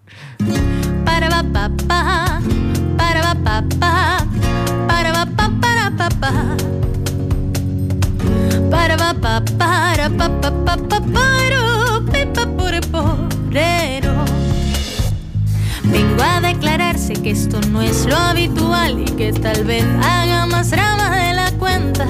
Para 1.04 1.28
pa 1.28 1.42
pa 1.52 1.70
pa, 1.86 2.40
para 2.96 3.20
pa 3.22 3.34
pa 3.44 3.62
pa, 3.78 4.26
para 4.88 5.12
pa 5.12 5.26
pa 5.26 5.50
para 5.60 5.90
pa 5.90 6.08
pa. 6.18 6.56
Para 8.70 8.96
pa 8.96 9.14
pa 9.14 9.40
para 9.58 10.08
pa 10.10 10.28
pa 10.40 10.50
pa 10.50 10.76
pa 10.88 10.88
paro, 10.88 10.88
pi, 10.88 10.88
pa, 10.88 10.98
pore, 10.98 11.43
porero. 13.54 14.24
Vengo 15.84 16.22
a 16.22 16.40
declararse 16.40 17.12
que 17.12 17.30
esto 17.30 17.60
no 17.70 17.82
es 17.82 18.04
lo 18.06 18.16
habitual 18.16 19.00
y 19.00 19.04
que 19.04 19.32
tal 19.32 19.64
vez 19.64 19.84
haga 20.02 20.46
más 20.46 20.70
drama 20.70 21.16
de 21.16 21.34
la 21.34 21.52
cuenta. 21.52 22.06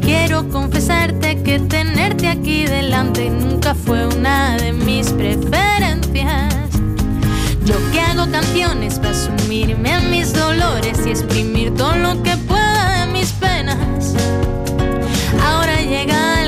Quiero 0.00 0.48
confesarte 0.48 1.42
que 1.42 1.60
tenerte 1.60 2.28
aquí 2.28 2.64
delante 2.64 3.30
nunca 3.30 3.74
fue 3.74 4.06
una 4.06 4.56
de 4.56 4.72
mis 4.72 5.10
preferencias. 5.12 6.54
Yo 7.64 7.74
que 7.92 8.00
hago 8.00 8.30
canciones 8.30 8.98
para 8.98 9.14
sumirme 9.14 9.92
a 9.92 10.00
mis 10.00 10.32
dolores 10.32 11.06
y 11.06 11.10
exprimir 11.10 11.74
todo 11.74 11.94
lo 11.96 12.22
que 12.22 12.36
pueda 12.36 13.06
de 13.06 13.12
mis 13.12 13.30
penas. 13.32 14.14
Ahora 15.42 15.80
llega 15.82 16.43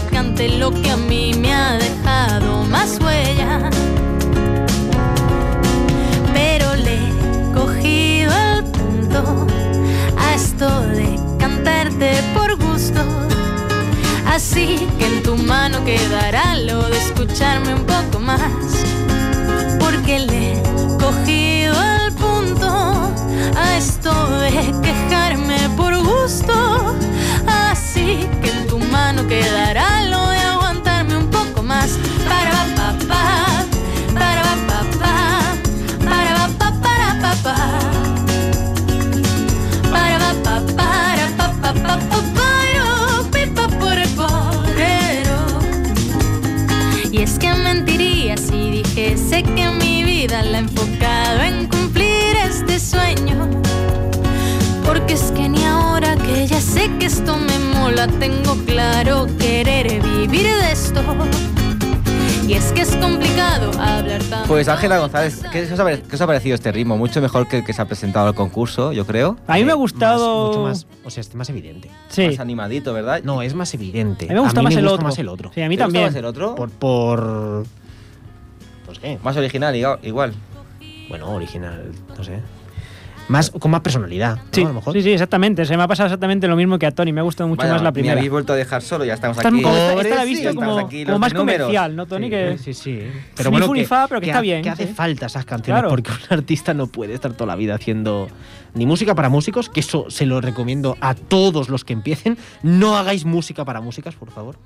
que 0.00 0.14
cante 0.14 0.48
lo 0.48 0.70
que 0.70 0.90
a 0.90 0.96
mí 0.96 1.32
me 1.34 1.52
ha 1.52 1.72
dejado 1.72 2.64
más 2.64 2.98
huella. 3.00 3.70
Pero 6.32 6.74
le 6.76 6.94
he 6.94 7.52
cogido 7.52 8.32
el 8.32 8.64
punto 8.64 9.46
a 10.18 10.34
esto 10.34 10.68
de 10.88 11.18
cantarte 11.38 12.22
por 12.34 12.56
gusto. 12.56 13.00
Así 14.26 14.86
que 14.98 15.06
en 15.06 15.22
tu 15.22 15.36
mano 15.36 15.84
quedará 15.84 16.56
lo 16.56 16.88
de 16.88 16.98
escucharme 16.98 17.74
un 17.74 17.84
poco 17.84 18.20
más. 18.20 18.40
Porque 19.78 20.20
le 20.20 20.52
he 20.52 20.62
cogido 20.98 21.74
el 22.04 22.12
punto 22.14 23.12
a 23.56 23.76
esto 23.76 24.12
de 24.40 24.50
quejarme 24.82 25.58
por 25.76 25.96
gusto. 25.98 26.94
Que 28.42 28.50
en 28.50 28.66
tu 28.66 28.78
mano 28.78 29.26
quedará 29.26 30.02
lo 30.04 30.28
de 30.28 30.38
aguantarme 30.38 31.16
un 31.16 31.28
poco 31.30 31.62
más. 31.62 31.90
Para 32.28 32.64
pa 32.76 32.94
pa 33.08 33.08
pa, 33.08 33.64
para 34.14 34.42
pa 34.42 34.54
pa 34.68 34.80
pa, 35.00 35.14
para 36.04 36.32
pa 36.36 36.48
pa 36.58 36.68
para 36.84 37.10
pa 37.22 37.32
pa. 37.44 37.56
Para 39.90 40.18
pa 40.18 40.32
pa 40.44 40.54
para 40.78 41.26
pa 41.36 41.46
pa 41.62 41.70
pa 41.84 41.94
pa 42.10 42.18
paro, 42.36 42.90
pi, 43.32 43.42
pa, 43.56 43.68
pore, 43.78 44.06
porero. 44.18 45.40
Y 47.12 47.22
es 47.22 47.38
que 47.38 47.52
mentiría 47.52 48.36
si 48.36 48.70
dijese 48.70 49.42
que 49.42 49.70
mi 49.80 50.04
vida 50.04 50.42
la 50.42 50.58
he 50.58 50.60
enfocado 50.60 51.42
en 51.42 51.66
cumplir 51.66 52.36
este 52.48 52.78
sueño. 52.78 53.48
Porque 54.84 55.14
es 55.14 55.30
que 55.32 55.48
que 56.80 57.06
esto 57.06 57.36
me 57.36 57.58
mola, 57.74 58.06
tengo 58.06 58.56
claro 58.64 59.26
querer 59.38 60.02
vivir 60.02 60.46
de 60.46 60.72
esto. 60.72 61.02
Y 62.48 62.54
es 62.54 62.72
que 62.72 62.80
es 62.80 62.96
complicado 62.96 63.70
hablar 63.78 64.22
tan 64.24 64.48
Pues 64.48 64.66
Ángela 64.66 64.98
González, 64.98 65.42
¿qué 65.52 65.62
os, 65.70 66.20
ha, 66.20 66.26
parecido 66.26 66.54
este 66.54 66.72
ritmo? 66.72 66.96
Mucho 66.96 67.20
mejor 67.20 67.48
que 67.48 67.58
el 67.58 67.64
que 67.64 67.74
se 67.74 67.82
ha 67.82 67.84
presentado 67.84 68.28
al 68.28 68.34
concurso, 68.34 68.92
yo 68.92 69.06
creo. 69.06 69.36
A 69.46 69.56
mí 69.56 69.64
me 69.64 69.72
ha 69.72 69.74
eh, 69.74 69.76
gustado. 69.76 70.62
O 71.04 71.10
sea, 71.10 71.20
este 71.20 71.36
más 71.36 71.50
evidente. 71.50 71.90
Sí. 72.08 72.28
Más 72.28 72.40
animadito, 72.40 72.94
¿verdad? 72.94 73.20
No, 73.24 73.42
es 73.42 73.52
más 73.52 73.74
evidente. 73.74 74.24
A 74.24 74.28
mí 74.28 74.34
me 74.34 74.40
gusta, 74.40 74.62
más, 74.62 74.74
el 75.18 75.28
otro. 75.28 75.52
Sí, 75.54 75.60
a 75.60 75.68
mí 75.68 75.76
¿Te 75.76 75.82
también. 75.82 76.04
Gusta 76.04 76.12
más 76.12 76.18
el 76.18 76.24
otro? 76.24 76.54
Por. 76.54 76.70
por... 76.70 77.66
Pues 78.86 78.98
qué. 79.00 79.18
Más 79.22 79.36
original, 79.36 79.76
igual. 80.02 80.32
Bueno, 81.10 81.30
original, 81.30 81.92
no 82.16 82.24
sé. 82.24 82.40
Más, 83.30 83.50
con 83.50 83.70
más 83.70 83.80
personalidad, 83.80 84.36
¿no? 84.36 84.42
Sí, 84.50 84.62
A 84.64 84.68
lo 84.68 84.74
mejor. 84.74 84.92
sí, 84.92 85.02
sí, 85.02 85.12
exactamente. 85.12 85.64
Se 85.64 85.76
me 85.76 85.82
ha 85.82 85.88
pasado 85.88 86.08
exactamente 86.08 86.48
lo 86.48 86.56
mismo 86.56 86.78
que 86.78 86.86
a 86.86 86.90
Tony. 86.90 87.12
Me 87.12 87.20
ha 87.20 87.22
gustado 87.22 87.48
mucho 87.48 87.60
Vaya, 87.62 87.74
más 87.74 87.82
la 87.82 87.90
Me 87.90 87.94
primera. 87.94 88.14
habéis 88.14 88.30
vuelto 88.30 88.52
a 88.52 88.56
dejar 88.56 88.82
solo, 88.82 89.04
ya 89.04 89.14
estamos 89.14 89.36
Esta, 89.36 89.48
aquí. 89.48 89.62
como 89.62 89.76
esta- 89.76 90.00
esta 90.02 90.14
la 90.16 90.24
visto 90.24 90.54
como, 90.54 90.78
aquí, 90.78 91.04
como 91.04 91.18
más 91.20 91.32
números. 91.32 91.60
comercial, 91.66 91.94
¿no, 91.96 92.06
Tony? 92.06 92.26
Sí, 92.26 92.30
que 92.30 92.58
sí, 92.58 92.74
sí. 92.74 93.02
Pero 93.36 93.50
bueno, 93.52 93.72
que, 93.72 93.84
fa, 93.86 94.08
pero 94.08 94.20
que 94.20 94.26
está 94.26 94.38
ha- 94.38 94.42
bien, 94.42 94.62
Que 94.62 94.70
hace 94.70 94.86
falta 94.88 95.26
esas 95.26 95.44
canciones 95.44 95.80
Claro. 95.82 95.88
porque 95.90 96.10
un 96.10 96.38
artista 96.38 96.74
no 96.74 96.88
puede 96.88 97.14
estar 97.14 97.32
toda 97.32 97.46
la 97.46 97.56
vida 97.56 97.74
haciendo 97.76 98.28
ni 98.74 98.84
música 98.84 99.14
para 99.14 99.28
músicos, 99.28 99.68
que 99.68 99.80
eso 99.80 100.06
se 100.10 100.26
lo 100.26 100.40
recomiendo 100.40 100.96
a 101.00 101.14
todos 101.14 101.68
los 101.68 101.84
que 101.84 101.92
empiecen. 101.92 102.36
No 102.64 102.96
hagáis 102.98 103.24
música 103.24 103.64
para 103.64 103.80
músicas, 103.80 104.14
por 104.16 104.30
favor. 104.30 104.56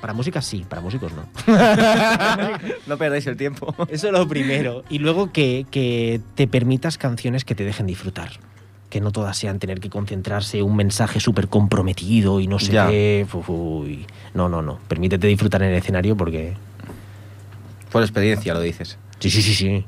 Para 0.00 0.12
músicas 0.12 0.44
sí, 0.46 0.64
para 0.68 0.80
músicos 0.82 1.12
no. 1.12 1.22
No 2.86 2.96
perdáis 2.98 3.26
el 3.26 3.36
tiempo. 3.36 3.74
Eso 3.88 4.06
es 4.08 4.12
lo 4.12 4.28
primero. 4.28 4.84
Y 4.90 4.98
luego 4.98 5.32
que, 5.32 5.66
que 5.70 6.20
te 6.34 6.46
permitas 6.46 6.98
canciones 6.98 7.44
que 7.44 7.54
te 7.54 7.64
dejen 7.64 7.86
disfrutar. 7.86 8.30
Que 8.90 9.00
no 9.00 9.10
todas 9.10 9.36
sean 9.36 9.58
tener 9.58 9.80
que 9.80 9.90
concentrarse, 9.90 10.62
un 10.62 10.76
mensaje 10.76 11.18
súper 11.18 11.48
comprometido 11.48 12.40
y 12.40 12.46
no 12.46 12.58
sé 12.58 12.72
Ya. 12.72 12.88
qué. 12.88 13.26
uy. 13.48 14.06
No, 14.34 14.48
no, 14.48 14.62
no. 14.62 14.78
Permítete 14.86 15.26
disfrutar 15.26 15.62
en 15.62 15.70
el 15.70 15.76
escenario 15.76 16.16
porque. 16.16 16.54
Por 17.90 18.02
experiencia 18.02 18.54
lo 18.54 18.60
dices. 18.60 18.98
Sí, 19.18 19.30
sí, 19.30 19.42
sí, 19.42 19.54
sí. 19.54 19.84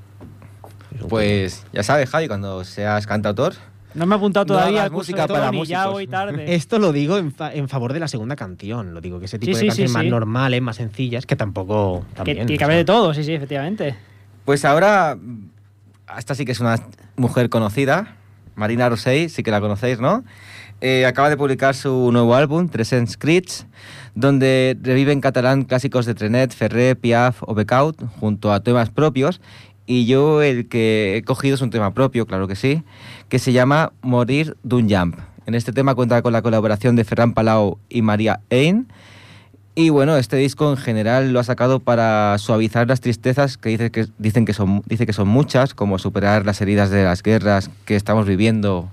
Pues 1.09 1.65
ya 1.73 1.83
sabes, 1.83 2.11
Javi, 2.11 2.27
cuando 2.27 2.65
seas 2.65 3.07
cantautor, 3.07 3.55
no 3.95 4.07
me 4.07 4.15
he 4.15 4.19
apuntado 4.19 4.45
No 4.45 4.49
todavía 4.55 4.81
hagas 4.81 4.85
al 4.85 4.91
curso 4.91 4.99
música 5.13 5.23
de 5.23 5.29
para 5.35 5.47
Tony, 5.47 5.67
ya 5.67 5.79
músicos. 5.79 5.93
voy 5.93 6.07
tarde. 6.07 6.55
Esto 6.55 6.79
lo 6.79 6.93
digo 6.93 7.17
en, 7.19 7.33
fa- 7.33 7.53
en 7.53 7.69
favor 7.69 7.93
de 7.93 8.01
la 8.01 8.09
segunda 8.09 8.37
canción. 8.37 8.95
Lo 8.95 9.01
digo 9.01 9.19
que 9.19 9.25
ese 9.27 9.39
tipo 9.39 9.57
Sí, 9.57 9.65
de 9.67 9.71
sí, 9.73 9.77
sí, 9.77 9.83
canciones 9.83 9.93
más 9.93 10.03
sí. 10.05 10.11
normales, 10.11 10.63
más 10.63 10.77
sencillas, 10.77 11.27
que 11.27 11.37
tampoco. 11.37 12.05
que 12.11 12.15
También, 12.17 12.37
tiene 12.47 12.55
o 12.55 12.59
que 12.59 12.65
haber 12.65 12.77
de 12.79 12.85
todo, 12.85 13.15
sí, 13.15 13.25
sí, 13.25 13.33
efectivamente. 13.35 13.95
Pues 14.45 14.65
ahora, 14.65 15.17
esta 16.19 16.35
sí 16.35 16.45
que 16.45 16.53
es 16.53 16.61
una 16.61 16.77
mujer 17.17 17.49
conocida, 17.51 18.17
Marina 18.55 18.89
Rosell, 18.89 19.31
sí 19.31 19.43
que 19.43 19.51
la 19.51 19.61
conocéis, 19.61 20.01
¿no? 20.01 20.25
Eh, 20.81 21.07
acaba 21.07 21.29
de 21.29 21.37
publicar 21.37 21.75
su 21.75 22.11
nuevo 22.13 22.35
álbum, 22.37 22.69
Tres 22.69 22.95
Crits, 23.19 23.67
donde 24.15 24.77
revive 24.81 25.13
en 25.13 25.21
catalán 25.21 25.65
clásicos 25.65 26.07
de 26.07 26.15
Trenet, 26.15 26.53
Ferré, 26.55 26.95
Piaf 26.97 27.43
o 27.43 27.55
Becaut, 27.55 28.01
junto 28.21 28.53
a 28.53 28.61
temas 28.63 28.91
propios. 28.91 29.41
Y 29.87 30.07
yo 30.07 30.43
el 30.43 30.69
que 30.69 31.17
he 31.17 31.23
cogido 31.23 31.55
es 31.55 31.63
un 31.63 31.71
tema 31.71 31.95
propio, 31.95 32.27
claro 32.27 32.47
que 32.47 32.57
sí, 32.57 32.83
que 33.29 33.39
se 33.39 33.53
llama 33.53 33.93
Morir 34.03 34.57
d'un 34.63 34.89
Jump. 34.91 35.17
En 35.47 35.55
este 35.55 35.73
tema 35.73 35.95
cuenta 35.95 36.23
con 36.23 36.33
la 36.33 36.43
colaboración 36.43 36.97
de 36.97 37.05
Ferran 37.05 37.33
Palau 37.33 37.79
y 37.89 38.03
María 38.03 38.41
Ein. 38.51 38.89
Y 39.75 39.91
bueno, 39.91 40.17
este 40.17 40.37
disco 40.37 40.71
en 40.71 40.77
general 40.77 41.33
lo 41.33 41.39
ha 41.39 41.45
sacado 41.45 41.79
para 41.81 42.37
suavizar 42.39 42.89
las 42.89 43.01
tristezas 43.01 43.57
que, 43.57 43.91
que 43.91 44.09
dicen 44.19 44.45
que 44.45 44.53
son, 44.53 44.83
dice 44.87 45.07
que 45.07 45.13
son 45.13 45.29
muchas, 45.29 45.73
como 45.73 45.99
superar 45.99 46.45
las 46.45 46.61
heridas 46.61 46.91
de 46.91 47.05
las 47.05 47.23
guerras 47.23 47.71
que 47.85 47.97
estamos 47.97 48.27
viviendo 48.27 48.91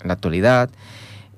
en 0.00 0.08
la 0.08 0.14
actualidad. 0.14 0.70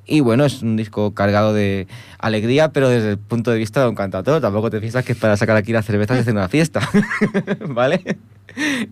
Y 0.08 0.20
bueno, 0.20 0.44
es 0.44 0.62
un 0.62 0.76
disco 0.76 1.12
cargado 1.14 1.52
de 1.52 1.88
alegría, 2.18 2.70
pero 2.72 2.88
desde 2.88 3.10
el 3.10 3.18
punto 3.18 3.50
de 3.50 3.58
vista 3.58 3.82
de 3.82 3.88
un 3.88 3.96
cantautor. 3.96 4.40
Tampoco 4.40 4.70
te 4.70 4.78
piensas 4.80 5.04
que 5.04 5.12
es 5.12 5.18
para 5.18 5.36
sacar 5.36 5.56
aquí 5.56 5.72
las 5.72 5.84
cervezas 5.84 6.16
y 6.16 6.20
hacer 6.20 6.32
una 6.34 6.48
fiesta. 6.48 6.80
¿Vale? 7.68 8.16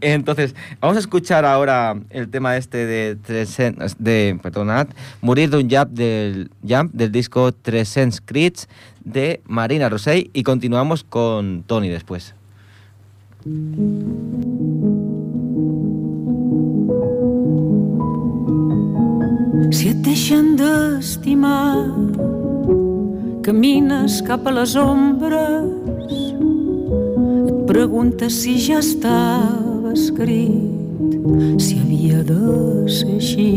Entonces, 0.01 0.55
vamos 0.81 0.97
a 0.97 1.01
escuchar 1.01 1.45
ahora 1.45 1.97
el 2.11 2.29
tema 2.29 2.57
este 2.57 2.85
de, 2.85 3.17
Tresen- 3.17 3.95
de 3.99 4.39
perdonad, 4.43 4.89
Morir 5.21 5.51
de 5.51 5.59
un 5.59 5.71
jump 5.71 5.91
del, 5.91 6.51
jump 6.69 6.93
del 6.93 7.13
disco 7.13 7.53
Trescents 7.53 8.21
Crits 8.21 8.69
de 9.05 9.41
Marina 9.47 9.89
Rosell 9.89 10.31
y 10.33 10.43
continuamos 10.43 11.05
con 11.05 11.63
Tony 11.67 11.89
después. 11.91 12.35
Si 19.73 19.89
et 19.89 20.01
deixen 20.05 20.55
d'estimar, 20.59 21.87
camines 23.47 24.19
cap 24.27 24.45
a 24.49 24.53
les 24.53 24.75
ombres, 24.77 25.71
et 27.49 27.63
preguntes 27.71 28.43
si 28.43 28.59
ja 28.61 28.83
estava 28.83 29.95
escrit, 29.95 31.17
si 31.57 31.79
havia 31.81 32.21
de 32.29 32.85
ser 32.93 33.15
així. 33.17 33.55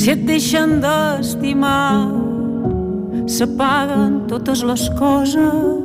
Si 0.00 0.12
et 0.14 0.24
deixen 0.28 0.78
d'estimar, 0.84 2.08
s'apaguen 3.28 4.22
totes 4.32 4.64
les 4.64 4.86
coses, 5.00 5.80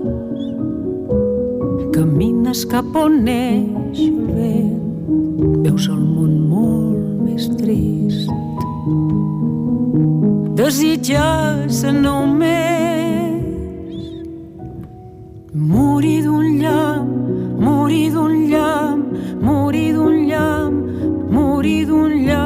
camines 1.96 2.64
cap 2.72 2.96
on 2.96 3.24
neix 3.28 4.06
el 4.08 4.22
vent, 4.36 4.78
veus 5.68 5.92
el 5.92 6.00
món 6.00 6.38
molt 6.48 6.89
més 7.40 7.48
trist. 7.60 8.30
Desitges 10.60 11.84
només 11.96 13.44
morir 15.54 16.24
d'un 16.26 16.60
llamp, 16.60 17.08
morir 17.60 18.12
d'un 18.12 18.36
llamp, 18.52 19.06
morir 19.42 19.94
d'un 19.94 20.28
llamp, 20.28 20.76
morir 21.32 21.86
d'un 21.88 22.10
llamp, 22.28 22.39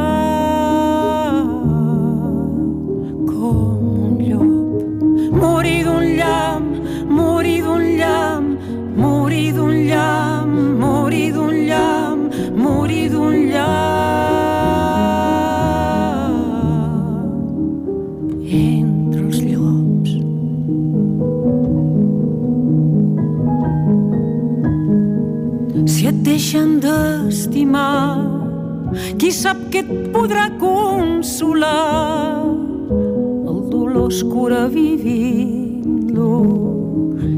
qui 29.24 29.30
sap 29.32 29.56
què 29.72 29.80
et 29.80 29.92
podrà 30.12 30.50
consolar? 30.60 32.44
El 32.92 33.60
dolor 33.72 34.10
es 34.12 34.18
cura 34.28 34.66
vivint-lo, 34.68 36.32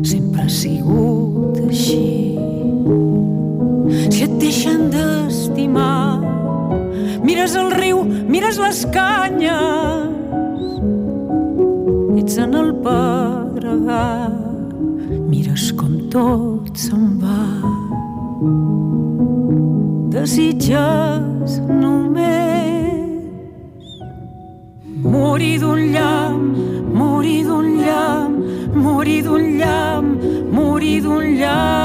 sempre 0.01 0.47
ha 0.47 0.49
sigut 0.49 1.59
així. 1.61 2.07
Si 4.15 4.25
et 4.25 4.33
deixen 4.41 4.87
d'estimar, 4.95 6.23
mires 7.21 7.53
el 7.61 7.69
riu, 7.77 8.01
mires 8.33 8.57
les 8.63 8.81
canyes, 8.97 10.09
ets 12.23 12.41
en 12.47 12.57
el 12.63 12.73
pedregar, 12.89 14.33
mires 15.29 15.69
com 15.77 16.01
tot 16.09 16.73
se'n 16.87 17.07
va. 17.21 17.45
Desitges 20.17 21.34
d'un 25.59 25.75
llamp, 25.75 26.55
morir 26.93 27.47
d'un 27.47 27.61
llamp, 27.61 28.35
morir 28.75 29.23
d'un 29.23 29.37
llamp, 29.37 30.07
morir 30.51 31.01
d'un 31.03 31.21
llamp. 31.21 31.84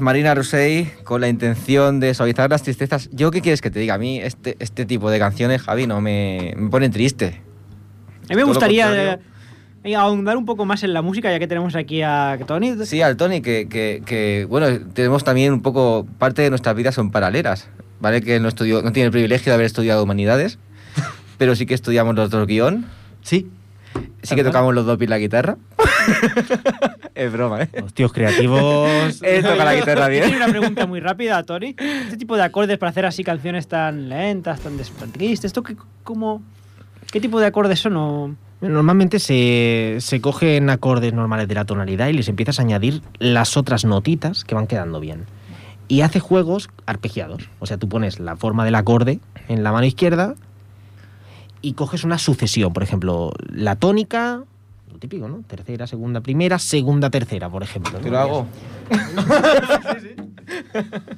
Marina 0.00 0.34
Rosell, 0.34 0.88
con 1.04 1.20
la 1.20 1.28
intención 1.28 2.00
de 2.00 2.14
suavizar 2.14 2.50
las 2.50 2.62
tristezas. 2.62 3.08
¿Yo 3.12 3.30
qué 3.30 3.40
quieres 3.40 3.60
que 3.60 3.70
te 3.70 3.80
diga? 3.80 3.94
A 3.94 3.98
mí 3.98 4.18
este, 4.18 4.56
este 4.58 4.86
tipo 4.86 5.10
de 5.10 5.18
canciones, 5.18 5.62
Javi, 5.62 5.86
no 5.86 6.00
me, 6.00 6.54
me 6.56 6.70
ponen 6.70 6.90
triste. 6.92 7.42
A 8.24 8.34
mí 8.34 8.36
me 8.36 8.42
Todo 8.42 8.48
gustaría 8.48 9.18
eh, 9.84 9.96
ahondar 9.96 10.36
un 10.36 10.44
poco 10.44 10.64
más 10.64 10.82
en 10.82 10.92
la 10.92 11.02
música, 11.02 11.30
ya 11.30 11.38
que 11.38 11.46
tenemos 11.46 11.74
aquí 11.76 12.02
a 12.02 12.38
Tony. 12.46 12.74
Sí, 12.84 13.02
al 13.02 13.16
Tony, 13.16 13.40
que, 13.40 13.68
que, 13.68 14.02
que, 14.04 14.46
bueno, 14.48 14.66
tenemos 14.92 15.24
también 15.24 15.52
un 15.52 15.62
poco, 15.62 16.06
parte 16.18 16.42
de 16.42 16.50
nuestras 16.50 16.76
vidas 16.76 16.94
son 16.94 17.10
paralelas. 17.10 17.68
¿vale? 18.00 18.20
Que 18.20 18.40
no, 18.40 18.48
estudió, 18.48 18.82
no 18.82 18.92
tiene 18.92 19.06
el 19.06 19.12
privilegio 19.12 19.50
de 19.50 19.54
haber 19.54 19.66
estudiado 19.66 20.02
humanidades, 20.02 20.58
pero 21.38 21.54
sí 21.54 21.66
que 21.66 21.74
estudiamos 21.74 22.14
los 22.14 22.30
dos 22.30 22.46
guion. 22.46 22.86
Sí. 23.22 23.50
Sí 24.22 24.34
que 24.34 24.44
tocamos 24.44 24.74
los 24.74 24.84
dos 24.84 24.98
la 25.00 25.18
guitarra. 25.18 25.56
es 27.14 27.32
broma, 27.32 27.62
¿eh? 27.62 27.68
Los 27.80 27.94
tíos 27.94 28.12
creativos. 28.12 29.20
Él 29.22 29.42
toca 29.42 29.64
la 29.64 29.74
guitarra 29.74 30.08
bien. 30.08 30.34
una 30.34 30.48
pregunta 30.48 30.86
muy 30.86 31.00
rápida, 31.00 31.42
Tori. 31.44 31.74
Este 31.78 32.16
tipo 32.16 32.36
de 32.36 32.42
acordes 32.42 32.78
para 32.78 32.90
hacer 32.90 33.06
así 33.06 33.24
canciones 33.24 33.68
tan 33.68 34.08
lentas, 34.08 34.60
tan 34.60 34.76
des- 34.76 34.90
tan 34.90 35.10
tristes, 35.12 35.46
¿esto 35.50 35.62
qué, 35.62 35.76
cómo, 36.04 36.42
qué 37.10 37.20
tipo 37.20 37.40
de 37.40 37.46
acordes 37.46 37.80
son? 37.80 37.96
o- 37.96 38.34
Normalmente 38.60 39.18
se, 39.20 39.98
se 40.00 40.20
cogen 40.20 40.68
acordes 40.68 41.12
normales 41.14 41.46
de 41.46 41.54
la 41.54 41.64
tonalidad 41.64 42.08
y 42.08 42.12
les 42.12 42.28
empiezas 42.28 42.58
a 42.58 42.62
añadir 42.62 43.02
las 43.20 43.56
otras 43.56 43.84
notitas 43.84 44.44
que 44.44 44.54
van 44.56 44.66
quedando 44.66 44.98
bien. 45.00 45.26
Y 45.86 46.00
hace 46.02 46.20
juegos 46.20 46.68
arpegiados. 46.84 47.48
O 47.60 47.66
sea, 47.66 47.78
tú 47.78 47.88
pones 47.88 48.18
la 48.18 48.36
forma 48.36 48.64
del 48.64 48.74
acorde 48.74 49.20
en 49.48 49.62
la 49.62 49.72
mano 49.72 49.86
izquierda 49.86 50.34
y 51.62 51.72
coges 51.74 52.04
una 52.04 52.18
sucesión. 52.18 52.72
Por 52.72 52.82
ejemplo, 52.82 53.32
la 53.50 53.76
tónica, 53.76 54.42
lo 54.92 54.98
típico, 54.98 55.28
¿no? 55.28 55.42
Tercera, 55.46 55.86
segunda, 55.86 56.20
primera, 56.20 56.58
segunda, 56.58 57.10
tercera, 57.10 57.48
por 57.48 57.62
ejemplo. 57.62 57.92
¿no? 57.92 57.98
Te 58.00 58.10
lo 58.10 58.18
hago. 58.18 58.46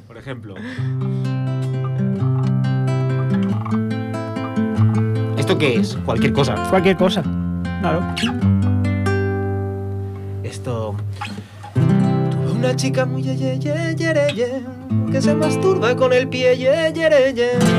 Por 0.06 0.16
ejemplo. 0.16 0.54
¿Esto 5.36 5.58
qué 5.58 5.76
es? 5.76 5.96
Cualquier 6.04 6.32
cosa. 6.32 6.54
Cualquier 6.68 6.96
cosa. 6.96 7.22
Claro. 7.80 8.02
Esto. 10.42 10.96
Tuve 11.74 12.52
una 12.52 12.76
chica 12.76 13.06
muy 13.06 13.22
ye, 13.22 13.36
ye, 13.36 13.58
ye, 13.58 13.94
ye, 14.34 14.62
que 15.10 15.22
se 15.22 15.34
masturba 15.34 15.96
con 15.96 16.12
el 16.12 16.28
pie. 16.28 16.56
Ye, 16.56 16.92
ye, 16.92 17.08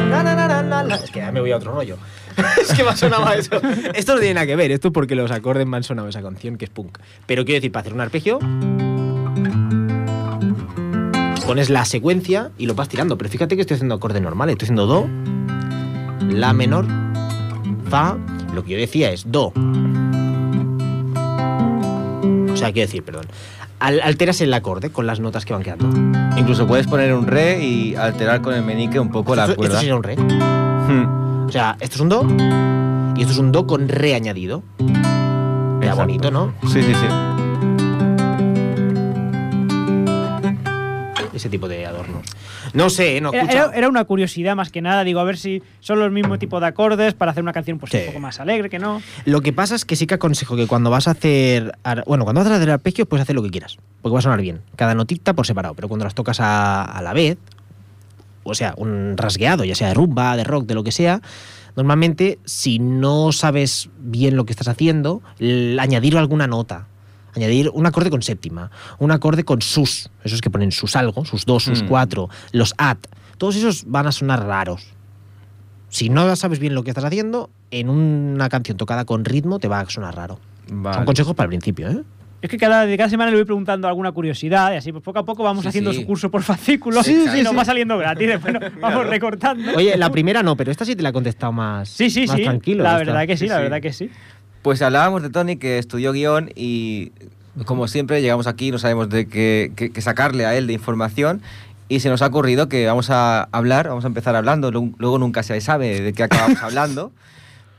la, 0.09 0.23
la, 0.23 0.63
la, 0.63 0.83
la. 0.83 0.95
Es 0.95 1.11
que 1.11 1.19
ya 1.19 1.31
me 1.31 1.41
voy 1.41 1.51
a 1.51 1.57
otro 1.57 1.73
rollo. 1.73 1.97
es 2.61 2.73
que 2.73 2.83
me 2.83 2.89
ha 2.89 2.95
sonado 2.95 3.25
a 3.25 3.35
eso. 3.35 3.61
Esto 3.93 4.13
no 4.15 4.19
tiene 4.19 4.35
nada 4.35 4.47
que 4.47 4.55
ver, 4.55 4.71
esto 4.71 4.89
es 4.89 4.93
porque 4.93 5.15
los 5.15 5.31
acordes 5.31 5.65
me 5.67 5.77
han 5.77 5.83
sonado 5.83 6.07
esa 6.07 6.21
canción 6.21 6.57
que 6.57 6.65
es 6.65 6.71
punk. 6.71 6.97
Pero 7.25 7.45
quiero 7.45 7.57
decir, 7.57 7.71
para 7.71 7.81
hacer 7.81 7.93
un 7.93 8.01
arpegio. 8.01 8.39
Pones 11.45 11.69
la 11.69 11.83
secuencia 11.85 12.51
y 12.57 12.65
lo 12.65 12.75
vas 12.75 12.87
tirando. 12.89 13.17
Pero 13.17 13.29
fíjate 13.29 13.55
que 13.55 13.61
estoy 13.61 13.75
haciendo 13.75 13.95
acordes 13.95 14.21
normales. 14.21 14.53
Estoy 14.53 14.67
haciendo 14.67 14.85
Do, 14.87 15.07
La 16.29 16.53
menor, 16.53 16.85
Fa. 17.89 18.15
Lo 18.53 18.63
que 18.63 18.71
yo 18.71 18.77
decía 18.77 19.11
es 19.11 19.31
Do, 19.31 19.47
o 19.47 19.53
sea, 22.55 22.71
quiero 22.71 22.87
decir, 22.87 23.03
perdón. 23.03 23.25
Al- 23.79 24.01
alteras 24.01 24.39
el 24.41 24.53
acorde 24.53 24.91
con 24.91 25.07
las 25.07 25.19
notas 25.19 25.43
que 25.45 25.53
van 25.53 25.63
quedando. 25.63 25.89
Incluso 26.37 26.67
puedes 26.67 26.85
poner 26.85 27.13
un 27.13 27.25
re 27.27 27.63
y 27.63 27.95
alterar 27.95 28.41
con 28.41 28.53
el 28.53 28.63
meñique 28.63 28.99
un 28.99 29.09
poco 29.09 29.35
la 29.35 29.43
esto, 29.43 29.51
esto 29.53 29.57
cuerda. 29.61 29.79
sería 29.79 29.95
un 29.95 30.03
re. 30.03 30.15
Hmm. 30.17 31.20
O 31.51 31.53
sea, 31.53 31.75
esto 31.81 31.95
es 31.95 31.99
un 31.99 32.07
do 32.07 32.25
y 33.17 33.21
esto 33.23 33.33
es 33.33 33.37
un 33.37 33.51
do 33.51 33.67
con 33.67 33.89
re 33.89 34.15
añadido. 34.15 34.63
Era 35.81 35.95
bonito, 35.95 36.31
¿no? 36.31 36.53
Sí, 36.71 36.81
sí, 36.81 36.93
sí. 36.95 37.07
Ese 41.33 41.49
tipo 41.49 41.67
de 41.67 41.85
adorno. 41.85 42.21
No 42.73 42.89
sé, 42.89 43.17
¿eh? 43.17 43.21
no 43.21 43.33
Era, 43.33 43.41
escucha. 43.41 43.63
era- 43.65 43.75
era 43.75 43.89
una 43.89 44.05
curiosidad 44.05 44.55
más 44.55 44.69
que 44.69 44.81
nada, 44.81 45.03
digo, 45.03 45.19
a 45.19 45.25
ver 45.25 45.37
si 45.37 45.61
son 45.81 45.99
los 45.99 46.09
mismos 46.09 46.39
tipos 46.39 46.61
de 46.61 46.67
acordes 46.67 47.15
para 47.15 47.31
hacer 47.31 47.43
una 47.43 47.51
canción 47.51 47.79
pues, 47.79 47.91
Sí. 47.91 47.97
un 47.97 48.05
poco 48.07 48.19
más 48.21 48.39
alegre, 48.39 48.69
que 48.69 48.79
no. 48.79 49.01
Lo 49.25 49.41
que 49.41 49.51
pasa 49.51 49.75
es 49.75 49.83
que 49.83 49.97
sí 49.97 50.07
que 50.07 50.13
aconsejo 50.13 50.55
que 50.55 50.67
cuando 50.67 50.89
vas 50.89 51.09
a 51.09 51.11
hacer. 51.11 51.73
ar- 51.83 52.05
Bueno, 52.07 52.23
cuando 52.23 52.39
vas 52.45 52.49
a 52.49 52.55
hacer 52.55 52.69
arpegios, 52.69 53.09
puedes 53.09 53.23
hacer 53.23 53.35
lo 53.35 53.43
que 53.43 53.49
quieras. 53.49 53.77
Porque 54.01 54.13
va 54.13 54.19
a 54.19 54.21
sonar 54.21 54.39
bien. 54.39 54.61
Cada 54.77 54.95
notita 54.95 55.33
por 55.33 55.45
separado. 55.45 55.73
Pero 55.75 55.89
cuando 55.89 56.05
las 56.05 56.15
tocas 56.15 56.39
a, 56.39 56.83
a 56.85 57.01
la 57.01 57.11
vez, 57.11 57.37
o 58.43 58.53
sea, 58.55 58.73
un 58.77 59.15
rasgueado, 59.17 59.63
ya 59.63 59.75
sea 59.75 59.89
de 59.89 59.93
rumba, 59.93 60.35
de 60.35 60.43
rock, 60.43 60.65
de 60.65 60.73
lo 60.75 60.83
que 60.83 60.91
sea, 60.91 61.21
normalmente, 61.75 62.39
si 62.45 62.79
no 62.79 63.31
sabes 63.31 63.89
bien 63.99 64.35
lo 64.35 64.45
que 64.45 64.51
estás 64.53 64.67
haciendo, 64.67 65.21
añadir 65.79 66.17
alguna 66.17 66.47
nota. 66.47 66.87
Añadir 67.35 67.69
un 67.73 67.85
acorde 67.85 68.09
con 68.09 68.21
séptima, 68.21 68.71
un 68.99 69.11
acorde 69.11 69.45
con 69.45 69.61
sus, 69.61 70.09
esos 70.23 70.41
que 70.41 70.49
ponen 70.49 70.73
sus 70.73 70.97
algo, 70.97 71.23
sus 71.23 71.45
dos, 71.45 71.63
sus 71.63 71.83
Mm. 71.83 71.87
cuatro, 71.87 72.29
los 72.51 72.73
at, 72.77 72.97
todos 73.37 73.55
esos 73.55 73.85
van 73.87 74.05
a 74.07 74.11
sonar 74.11 74.45
raros. 74.45 74.85
Si 75.87 76.09
no 76.09 76.35
sabes 76.35 76.59
bien 76.59 76.75
lo 76.75 76.83
que 76.83 76.89
estás 76.91 77.05
haciendo, 77.05 77.49
en 77.69 77.89
una 77.89 78.49
canción 78.49 78.77
tocada 78.77 79.05
con 79.05 79.23
ritmo 79.23 79.59
te 79.59 79.69
va 79.69 79.79
a 79.79 79.89
sonar 79.89 80.15
raro. 80.15 80.39
Son 80.67 81.05
consejos 81.05 81.33
para 81.35 81.45
el 81.45 81.49
principio, 81.49 81.89
¿eh? 81.89 82.03
Es 82.41 82.49
que 82.49 82.57
cada, 82.57 82.85
cada 82.97 83.09
semana 83.09 83.29
le 83.29 83.37
voy 83.37 83.45
preguntando 83.45 83.87
alguna 83.87 84.11
curiosidad 84.11 84.73
y 84.73 84.77
así, 84.77 84.91
pues 84.91 85.03
poco 85.03 85.19
a 85.19 85.25
poco 85.25 85.43
vamos 85.43 85.61
Sí, 85.61 85.67
haciendo 85.69 85.93
sí. 85.93 85.99
su 86.01 86.05
curso 86.07 86.31
por 86.31 86.41
fascículos 86.41 87.05
Sí, 87.05 87.11
y 87.13 87.29
sí, 87.29 87.43
nos 87.43 87.51
sí. 87.51 87.55
va 87.57 87.65
saliendo 87.65 87.97
gratis. 87.97 88.27
Después 88.27 88.53
nos 88.53 88.79
vamos 88.79 89.05
recortando. 89.07 89.71
Oye, 89.75 89.95
la 89.97 90.09
primera 90.11 90.41
no, 90.41 90.55
pero 90.57 90.71
esta 90.71 90.83
sí 90.85 90.95
te 90.95 91.03
la 91.03 91.09
he 91.09 91.13
contestado 91.13 91.51
más, 91.51 91.89
sí, 91.89 92.09
sí, 92.09 92.25
más 92.25 92.35
sí. 92.37 92.43
tranquilo. 92.43 92.83
la 92.83 92.93
esta. 92.99 93.05
verdad 93.05 93.27
que 93.27 93.37
sí, 93.37 93.47
la 93.47 93.55
Sí, 93.55 93.59
sí. 93.59 93.63
verdad 93.63 93.81
que 93.81 93.93
sí. 93.93 94.09
Pues 94.63 94.81
hablábamos 94.81 95.21
de 95.21 95.29
Tony 95.29 95.57
que 95.57 95.77
estudió 95.77 96.11
guion 96.13 96.49
y 96.55 97.11
como 97.65 97.87
siempre 97.87 98.21
llegamos 98.21 98.47
aquí 98.47 98.67
y 98.67 98.71
no 98.71 98.79
sabemos 98.79 99.09
de 99.09 99.27
qué, 99.27 99.71
qué- 99.75 99.91
qué 99.91 100.01
sacarle 100.01 100.45
a 100.45 100.55
él 100.55 100.67
de 100.67 100.73
información 100.73 101.41
y 101.89 101.99
se 101.99 102.09
nos 102.09 102.21
ha 102.21 102.27
ocurrido 102.27 102.69
que 102.69 102.85
vamos 102.87 103.09
a 103.09 103.43
hablar, 103.51 103.87
vamos 103.89 104.03
a 104.05 104.07
empezar 104.07 104.35
hablando, 104.35 104.71
lu- 104.71 104.95
luego 104.97 105.19
nunca 105.19 105.43
se 105.43 105.59
sabe 105.61 105.99
de 106.01 106.13
qué 106.13 106.23
acabamos 106.23 106.59
hablando, 106.63 107.11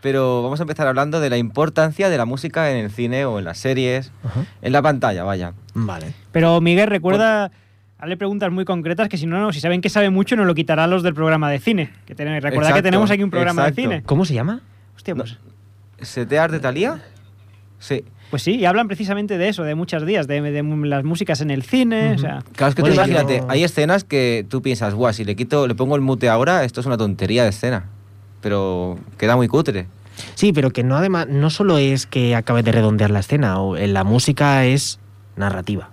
pero 0.02 0.42
vamos 0.42 0.60
a 0.60 0.64
empezar 0.64 0.86
hablando 0.86 1.20
de 1.20 1.30
la 1.30 1.38
importancia 1.38 2.10
de 2.10 2.18
la 2.18 2.26
música 2.26 2.70
en 2.70 2.76
el 2.84 2.90
cine 2.90 3.24
o 3.24 3.38
en 3.38 3.46
las 3.46 3.56
series, 3.56 4.12
Ajá. 4.24 4.44
en 4.60 4.72
la 4.72 4.82
pantalla, 4.82 5.24
vaya. 5.24 5.54
Vale. 5.72 6.12
Pero 6.32 6.60
Miguel, 6.60 6.88
recuerda, 6.88 7.50
hazle 7.98 8.16
preguntas 8.18 8.50
muy 8.52 8.64
concretas 8.66 9.08
que 9.08 9.16
si 9.16 9.24
no, 9.26 9.52
si 9.52 9.60
saben 9.60 9.80
que 9.80 9.88
sabe 9.88 10.10
mucho, 10.10 10.36
nos 10.36 10.46
lo 10.46 10.54
quitará 10.54 10.86
los 10.86 11.02
del 11.02 11.14
programa 11.14 11.50
de 11.50 11.58
cine. 11.60 11.90
Que 12.04 12.14
tenemos, 12.14 12.42
recuerda 12.42 12.68
que 12.68 12.78
Exacto, 12.80 12.82
tenemos 12.88 13.10
aquí 13.10 13.22
un 13.22 13.30
programa 13.30 13.62
exacto. 13.62 13.76
de 13.80 13.82
cine. 13.88 14.02
¿Cómo 14.04 14.24
se 14.24 14.34
llama? 14.34 14.60
Hostia, 14.96 15.14
pues, 15.14 15.38
¿Setear 16.00 16.50
de 16.50 16.58
Talía? 16.60 17.00
Sí. 17.78 18.04
pues 18.30 18.42
sí, 18.42 18.56
y 18.56 18.64
hablan 18.64 18.86
precisamente 18.88 19.38
de 19.38 19.48
eso, 19.48 19.62
de 19.62 19.74
muchos 19.74 20.04
días, 20.06 20.26
de, 20.26 20.40
de 20.40 20.62
las 20.86 21.04
músicas 21.04 21.40
en 21.40 21.50
el 21.50 21.62
cine, 21.62 22.14
o 22.14 22.18
sea... 22.18 22.42
Claro, 22.54 22.70
es 22.70 22.74
que 22.74 22.82
Bueno, 22.82 22.94
tú 22.96 23.02
yo- 23.02 23.06
imagínate, 23.10 23.42
hay 23.48 23.62
escenas 23.64 24.04
que 24.04 24.46
tú 24.48 24.62
piensas, 24.62 24.94
guau, 24.94 25.12
si 25.12 25.24
le 25.24 25.34
quito, 25.36 25.66
le 25.68 25.74
pongo 25.74 25.94
el 25.96 26.00
mute 26.02 26.28
ahora, 26.28 26.64
esto 26.64 26.80
es 26.80 26.86
una 26.86 26.96
tontería 26.96 27.42
de 27.44 27.50
escena. 27.50 27.86
Pero 28.42 28.98
queda 29.16 29.36
muy 29.36 29.48
cutre. 29.48 29.86
Sí, 30.34 30.52
pero 30.52 30.70
que 30.70 30.82
no 30.84 30.96
además 30.96 31.26
no 31.28 31.48
solo 31.48 31.78
es 31.78 32.06
que 32.06 32.36
acabes 32.36 32.64
de 32.64 32.72
redondear 32.72 33.10
la 33.10 33.20
escena, 33.20 33.58
o 33.60 33.76
en 33.78 33.94
la 33.94 34.04
música 34.04 34.66
es 34.66 34.98
narrativa. 35.36 35.88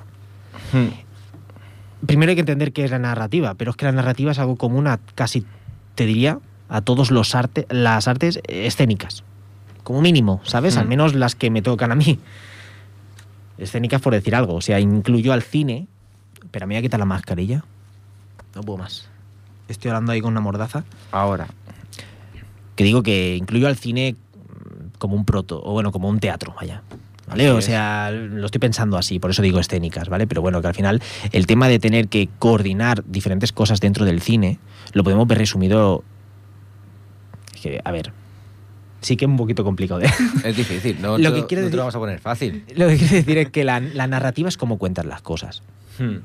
Hmm. 0.74 0.88
Primero 2.06 2.30
hay 2.32 2.36
que 2.36 2.42
entender 2.42 2.74
qué 2.74 2.84
es 2.84 2.92
la 2.92 3.00
narrativa, 3.00 3.54
pero 3.56 3.72
es 3.72 3.78
que 3.78 3.86
la 3.86 3.92
narrativa 3.94 4.32
es 4.32 4.40
algo 4.40 4.56
común 4.58 4.88
a 4.88 5.00
casi, 5.16 5.46
te 5.96 6.06
diría, 6.06 6.40
a 6.68 6.82
todos 6.82 7.12
los 7.12 7.34
arte, 7.36 7.66
las 7.70 8.08
artes 8.08 8.40
escénicas. 8.48 9.24
Como 9.84 10.02
mínimo, 10.02 10.42
¿sabes? 10.44 10.78
Al 10.78 10.86
Mm. 10.86 10.90
menos 10.90 11.14
las 11.16 11.36
que 11.36 11.50
me 11.50 11.62
tocan 11.62 11.92
a 11.92 11.96
mí. 11.96 12.20
Escénicas 13.58 14.02
por 14.02 14.14
decir 14.14 14.36
algo. 14.36 14.56
O 14.56 14.62
sea, 14.62 14.80
incluyo 14.80 15.34
al 15.34 15.42
cine. 15.42 15.88
Pero 16.52 16.64
a 16.64 16.68
mí 16.68 16.76
voy 16.76 16.80
a 16.80 16.82
quitar 16.82 17.00
la 17.00 17.06
mascarilla. 17.06 17.64
No 18.56 18.62
puedo 18.62 18.78
más. 18.78 19.08
Estoy 19.68 19.90
hablando 19.90 20.12
ahí 20.12 20.22
con 20.22 20.32
una 20.32 20.42
mordaza. 20.42 20.84
Ahora. 21.12 21.48
Que 22.80 22.86
digo 22.86 23.04
que 23.04 23.36
incluyo 23.36 23.68
al 23.68 23.76
cine 23.76 24.16
como 25.00 25.14
un 25.14 25.26
proto, 25.26 25.62
o 25.62 25.74
bueno, 25.74 25.92
como 25.92 26.08
un 26.08 26.22
teatro, 26.22 26.54
vaya. 26.56 26.82
¿Vale? 27.28 27.52
O 27.52 27.62
sea, 27.62 28.10
lo 28.10 28.46
estoy 28.46 28.60
pensando 28.60 28.98
así, 28.98 29.20
por 29.20 29.32
eso 29.32 29.42
digo 29.42 29.60
escénicas, 29.60 30.08
¿vale? 30.08 30.28
Pero 30.28 30.42
bueno, 30.42 30.62
que 30.62 30.68
al 30.70 30.74
final 30.74 31.02
el 31.34 31.46
tema 31.46 31.68
de 31.68 31.78
tener 31.80 32.08
que 32.08 32.30
coordinar 32.40 33.04
diferentes 33.06 33.52
cosas 33.52 33.82
dentro 33.82 34.06
del 34.06 34.22
cine, 34.22 34.60
lo 34.94 35.04
podemos 35.04 35.28
ver 35.28 35.40
resumido. 35.40 36.06
es 37.54 37.60
que, 37.60 37.82
a 37.84 37.92
ver, 37.92 38.14
sí 39.02 39.18
que 39.18 39.26
es 39.26 39.30
un 39.30 39.36
poquito 39.36 39.66
complicado. 39.66 40.00
¿eh? 40.00 40.10
Es 40.46 40.56
difícil, 40.56 41.02
no, 41.02 41.18
Lo 41.18 41.34
que 41.34 41.46
quiero 41.48 41.64
no 41.64 41.68
te 41.68 41.72
decir- 41.72 41.76
lo 41.76 41.82
vamos 41.82 41.96
a 41.96 42.00
poner 42.00 42.20
fácil. 42.22 42.64
lo 42.78 42.88
que 42.88 42.96
quiero 42.96 43.14
decir 43.14 43.38
es 43.40 43.50
que 43.50 43.66
la, 43.66 43.82
la 43.82 44.08
narrativa 44.08 44.48
es 44.48 44.56
cómo 44.56 44.78
cuentas 44.78 45.06
las 45.06 45.22
cosas. 45.22 45.64
Hmm. 46.00 46.20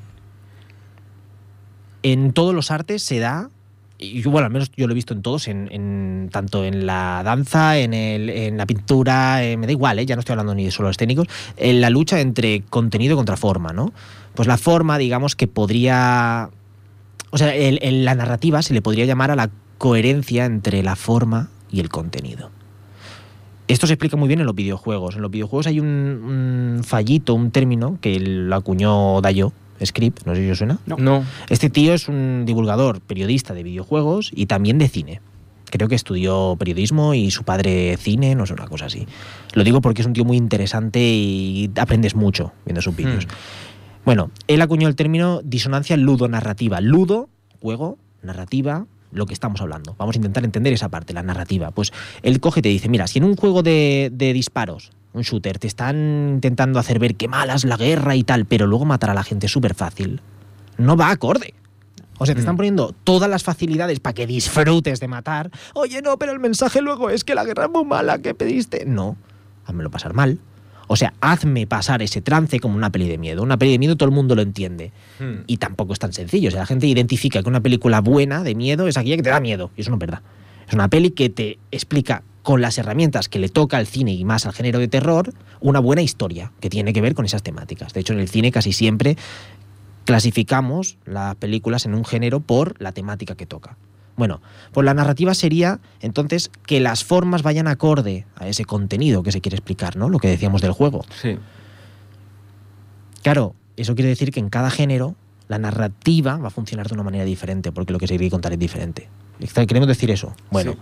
en 2.05 2.33
todos 2.33 2.55
los 2.55 2.71
artes 2.71 3.03
se 3.03 3.19
da, 3.19 3.51
y 3.99 4.23
bueno, 4.25 4.47
al 4.47 4.53
menos 4.53 4.71
yo 4.77 4.87
lo 4.87 4.93
he 4.93 4.95
visto 4.95 5.15
en 5.15 5.23
todos, 5.23 5.47
en, 5.49 6.29
tanto 6.33 6.65
en 6.65 6.85
la 6.87 7.23
danza, 7.25 7.79
en, 7.79 7.95
el- 7.95 8.29
en 8.31 8.57
la 8.57 8.67
pintura, 8.67 9.45
eh, 9.45 9.57
me 9.57 9.67
da 9.67 9.73
igual, 9.73 9.99
eh, 9.99 10.07
ya 10.07 10.17
no 10.17 10.21
estoy 10.21 10.33
hablando 10.35 10.55
ni 10.55 10.65
de 10.65 10.71
solo 10.71 10.91
escénicos, 10.91 11.29
en 11.57 11.81
la 11.81 11.91
lucha 11.91 12.21
entre 12.21 12.63
contenido 12.63 13.17
contra 13.17 13.37
forma, 13.37 13.73
¿no? 13.73 13.93
Pues 14.35 14.49
la 14.49 14.57
forma, 14.57 14.99
digamos, 14.99 15.37
que 15.37 15.47
podría... 15.47 16.51
O 17.31 17.39
sea, 17.39 17.55
en 17.55 18.05
la 18.05 18.15
narrativa 18.15 18.63
se 18.63 18.75
le 18.75 18.83
podría 18.83 19.05
llamar 19.07 19.31
a 19.31 19.37
la 19.37 19.51
coherencia 19.79 20.45
entre 20.45 20.83
la 20.83 20.95
forma 20.97 21.49
y 21.71 21.81
el 21.81 21.89
contenido. 21.89 22.51
Esto 23.67 23.87
se 23.87 23.95
explica 23.95 24.17
muy 24.17 24.29
bien 24.29 24.41
en 24.41 24.47
los 24.47 24.55
videojuegos. 24.55 25.17
En 25.17 25.23
los 25.23 25.31
videojuegos 25.31 25.67
hay 25.67 25.81
un, 25.81 25.87
un 25.89 26.85
fallito, 26.85 27.35
un 27.35 27.51
término 27.51 27.99
que 28.01 28.21
lo 28.21 28.55
acuñó 28.55 29.21
Dayo, 29.21 29.53
Script, 29.85 30.27
no 30.27 30.35
sé 30.35 30.43
si 30.43 30.51
os 30.51 30.59
suena. 30.59 30.79
No. 30.87 30.97
No. 30.97 31.25
Este 31.49 31.71
tío 31.71 31.95
es 31.95 32.09
un 32.09 32.45
divulgador, 32.47 33.01
periodista 33.01 33.55
de 33.55 33.63
videojuegos 33.63 34.31
y 34.35 34.47
también 34.47 34.79
de 34.79 34.89
cine. 34.89 35.21
Creo 35.71 35.89
que 35.89 35.97
estudió 35.97 36.55
periodismo 36.59 37.15
y 37.15 37.31
su 37.31 37.43
padre 37.43 37.97
cine, 37.97 38.35
no 38.35 38.47
sé, 38.47 38.53
una 38.53 38.67
cosa 38.67 38.87
así. 38.87 39.07
Lo 39.55 39.65
digo 39.65 39.81
porque 39.81 40.03
es 40.03 40.07
un 40.07 40.13
tío 40.13 40.25
muy 40.25 40.37
interesante 40.37 41.01
y 41.01 41.71
aprendes 41.77 42.15
mucho 42.15 42.53
viendo 42.65 42.81
sus 42.81 42.95
vídeos. 42.95 43.27
Hmm. 43.27 44.05
Bueno, 44.05 44.31
él 44.47 44.61
acuñó 44.61 44.87
el 44.87 44.97
término 44.97 45.41
disonancia 45.43 45.97
ludonarrativa. 45.97 46.81
Ludo, 46.81 47.29
juego, 47.61 47.99
narrativa, 48.23 48.87
lo 49.11 49.27
que 49.27 49.33
estamos 49.33 49.61
hablando. 49.61 49.95
Vamos 49.99 50.17
a 50.17 50.19
intentar 50.19 50.45
entender 50.45 50.73
esa 50.73 50.91
parte, 50.91 51.13
la 51.13 51.23
narrativa. 51.23 51.71
Pues 51.71 51.93
él 52.23 52.39
coge 52.41 52.61
y 52.61 52.63
te 52.63 52.69
dice, 52.69 52.89
mira, 52.89 53.07
si 53.07 53.19
en 53.19 53.25
un 53.25 53.37
juego 53.37 53.63
de, 53.63 54.11
de 54.13 54.33
disparos, 54.33 54.93
un 55.15 55.23
shooter, 55.23 55.59
te 55.59 55.67
están 55.67 55.97
intentando 56.35 56.79
hacer 56.79 56.99
ver 56.99 57.15
qué 57.15 57.29
mala 57.29 57.55
es 57.55 57.65
la 57.65 57.77
guerra 57.77 58.17
y 58.17 58.25
tal, 58.25 58.45
pero 58.45 58.67
luego 58.67 58.85
matar 58.85 59.11
a 59.11 59.15
la 59.15 59.23
gente 59.25 59.47
es 59.47 59.53
súper 59.53 59.75
fácil, 59.75 60.21
no 60.77 60.97
va 60.97 61.11
acorde. 61.11 61.55
O 62.19 62.27
sea, 62.27 62.35
te 62.35 62.41
están 62.41 62.55
Mm. 62.55 62.59
poniendo 62.59 62.95
todas 63.03 63.29
las 63.29 63.43
facilidades 63.43 63.99
para 64.01 64.15
que 64.15 64.27
disfrutes 64.27 65.01
de 65.01 65.09
matar. 65.09 65.51
Oye, 65.75 66.01
no, 66.03 66.17
pero 66.19 66.33
el 66.33 66.39
mensaje 66.39 66.81
luego 66.81 67.11
es 67.11 67.25
que 67.25 67.35
la 67.35 67.45
guerra 67.45 67.65
es 67.65 67.71
muy 67.71 67.85
mala, 67.85 68.19
que 68.19 68.35
pediste? 68.35 68.85
No, 68.87 69.17
házmelo 69.67 69.91
pasar 69.91 70.15
mal. 70.15 70.39
O 70.87 70.97
sea, 70.97 71.15
hazme 71.21 71.67
pasar 71.67 72.03
ese 72.03 72.21
trance 72.21 72.61
como 72.61 72.77
una 72.77 72.91
peli 72.91 73.09
de 73.09 73.17
miedo. 73.19 73.43
Una 73.43 73.57
peli 73.57 73.73
de 73.73 73.79
miedo 73.79 73.97
todo 73.97 74.09
el 74.09 74.15
mundo 74.15 74.35
lo 74.35 74.43
entiende. 74.43 74.93
Hmm. 75.19 75.43
Y 75.47 75.57
tampoco 75.57 75.93
es 75.95 75.99
tan 75.99 76.13
sencillo. 76.13 76.49
O 76.49 76.51
sea, 76.51 76.61
la 76.61 76.67
gente 76.67 76.87
identifica 76.87 77.43
que 77.43 77.49
una 77.49 77.61
película 77.63 78.01
buena 78.01 78.43
de 78.45 78.55
miedo 78.55 78.87
es 78.87 78.97
aquella 78.97 79.17
que 79.17 79.23
te 79.23 79.31
da 79.31 79.41
miedo. 79.41 79.71
Y 79.77 79.81
eso 79.81 79.91
no 79.91 79.97
es 79.97 80.01
verdad. 80.01 80.21
Es 80.69 80.75
una 80.75 80.89
peli 80.89 81.11
que 81.13 81.31
te 81.31 81.59
explica 81.73 82.23
con 82.45 82.61
las 82.61 82.79
herramientas 82.79 83.29
que 83.29 83.41
le 83.41 83.49
toca 83.49 83.79
al 83.79 83.87
cine 83.89 84.13
y 84.13 84.23
más 84.25 84.47
al 84.47 84.53
género 84.53 84.79
de 84.79 84.87
terror 84.87 85.33
una 85.61 85.81
buena 85.81 86.03
historia 86.03 86.53
que 86.61 86.71
tiene 86.71 86.93
que 86.93 87.01
ver 87.01 87.15
con 87.15 87.25
esas 87.25 87.43
temáticas. 87.43 87.93
De 87.95 88.01
hecho, 88.01 88.13
en 88.13 88.21
el 88.21 88.29
cine 88.29 88.53
casi 88.53 88.73
siempre 88.73 89.17
clasificamos 90.05 90.99
las 91.07 91.35
películas 91.37 91.87
en 91.87 91.95
un 91.95 92.05
género 92.05 92.41
por 92.41 92.81
la 92.81 92.93
temática 92.93 93.35
que 93.35 93.47
toca. 93.47 93.77
Bueno, 94.17 94.41
pues 94.73 94.85
la 94.85 94.95
narrativa 94.95 95.35
sería 95.35 95.81
entonces 96.01 96.51
que 96.67 96.79
las 96.79 97.03
formas 97.03 97.43
vayan 97.43 97.67
acorde 97.67 98.27
a 98.37 98.47
ese 98.47 98.65
contenido 98.65 99.23
que 99.23 99.33
se 99.33 99.41
quiere 99.41 99.57
explicar, 99.57 99.97
¿no? 99.97 100.09
Lo 100.09 100.19
que 100.19 100.29
decíamos 100.29 100.61
del 100.63 100.73
juego. 100.73 101.05
Sí. 101.21 101.37
Claro, 103.23 103.55
eso 103.77 103.95
quiere 103.95 104.11
decir 104.11 104.31
que 104.31 104.41
en 104.41 104.51
cada 104.51 104.71
género 104.71 105.17
la 105.49 105.59
narrativa 105.59 106.37
va 106.37 106.49
a 106.49 106.51
funcionar 106.51 106.89
de 106.89 106.95
una 106.95 107.03
manera 107.03 107.25
diferente, 107.25 107.73
porque 107.73 107.93
lo 107.93 107.99
que 107.99 108.07
se 108.07 108.17
quiere 108.17 108.31
contar 108.31 108.53
es 108.53 108.59
diferente. 108.59 109.09
Está- 109.41 109.67
¿Queremos 109.67 109.89
decir 109.89 110.11
eso? 110.11 110.35
Bueno, 110.51 110.73
Sí. 110.73 110.79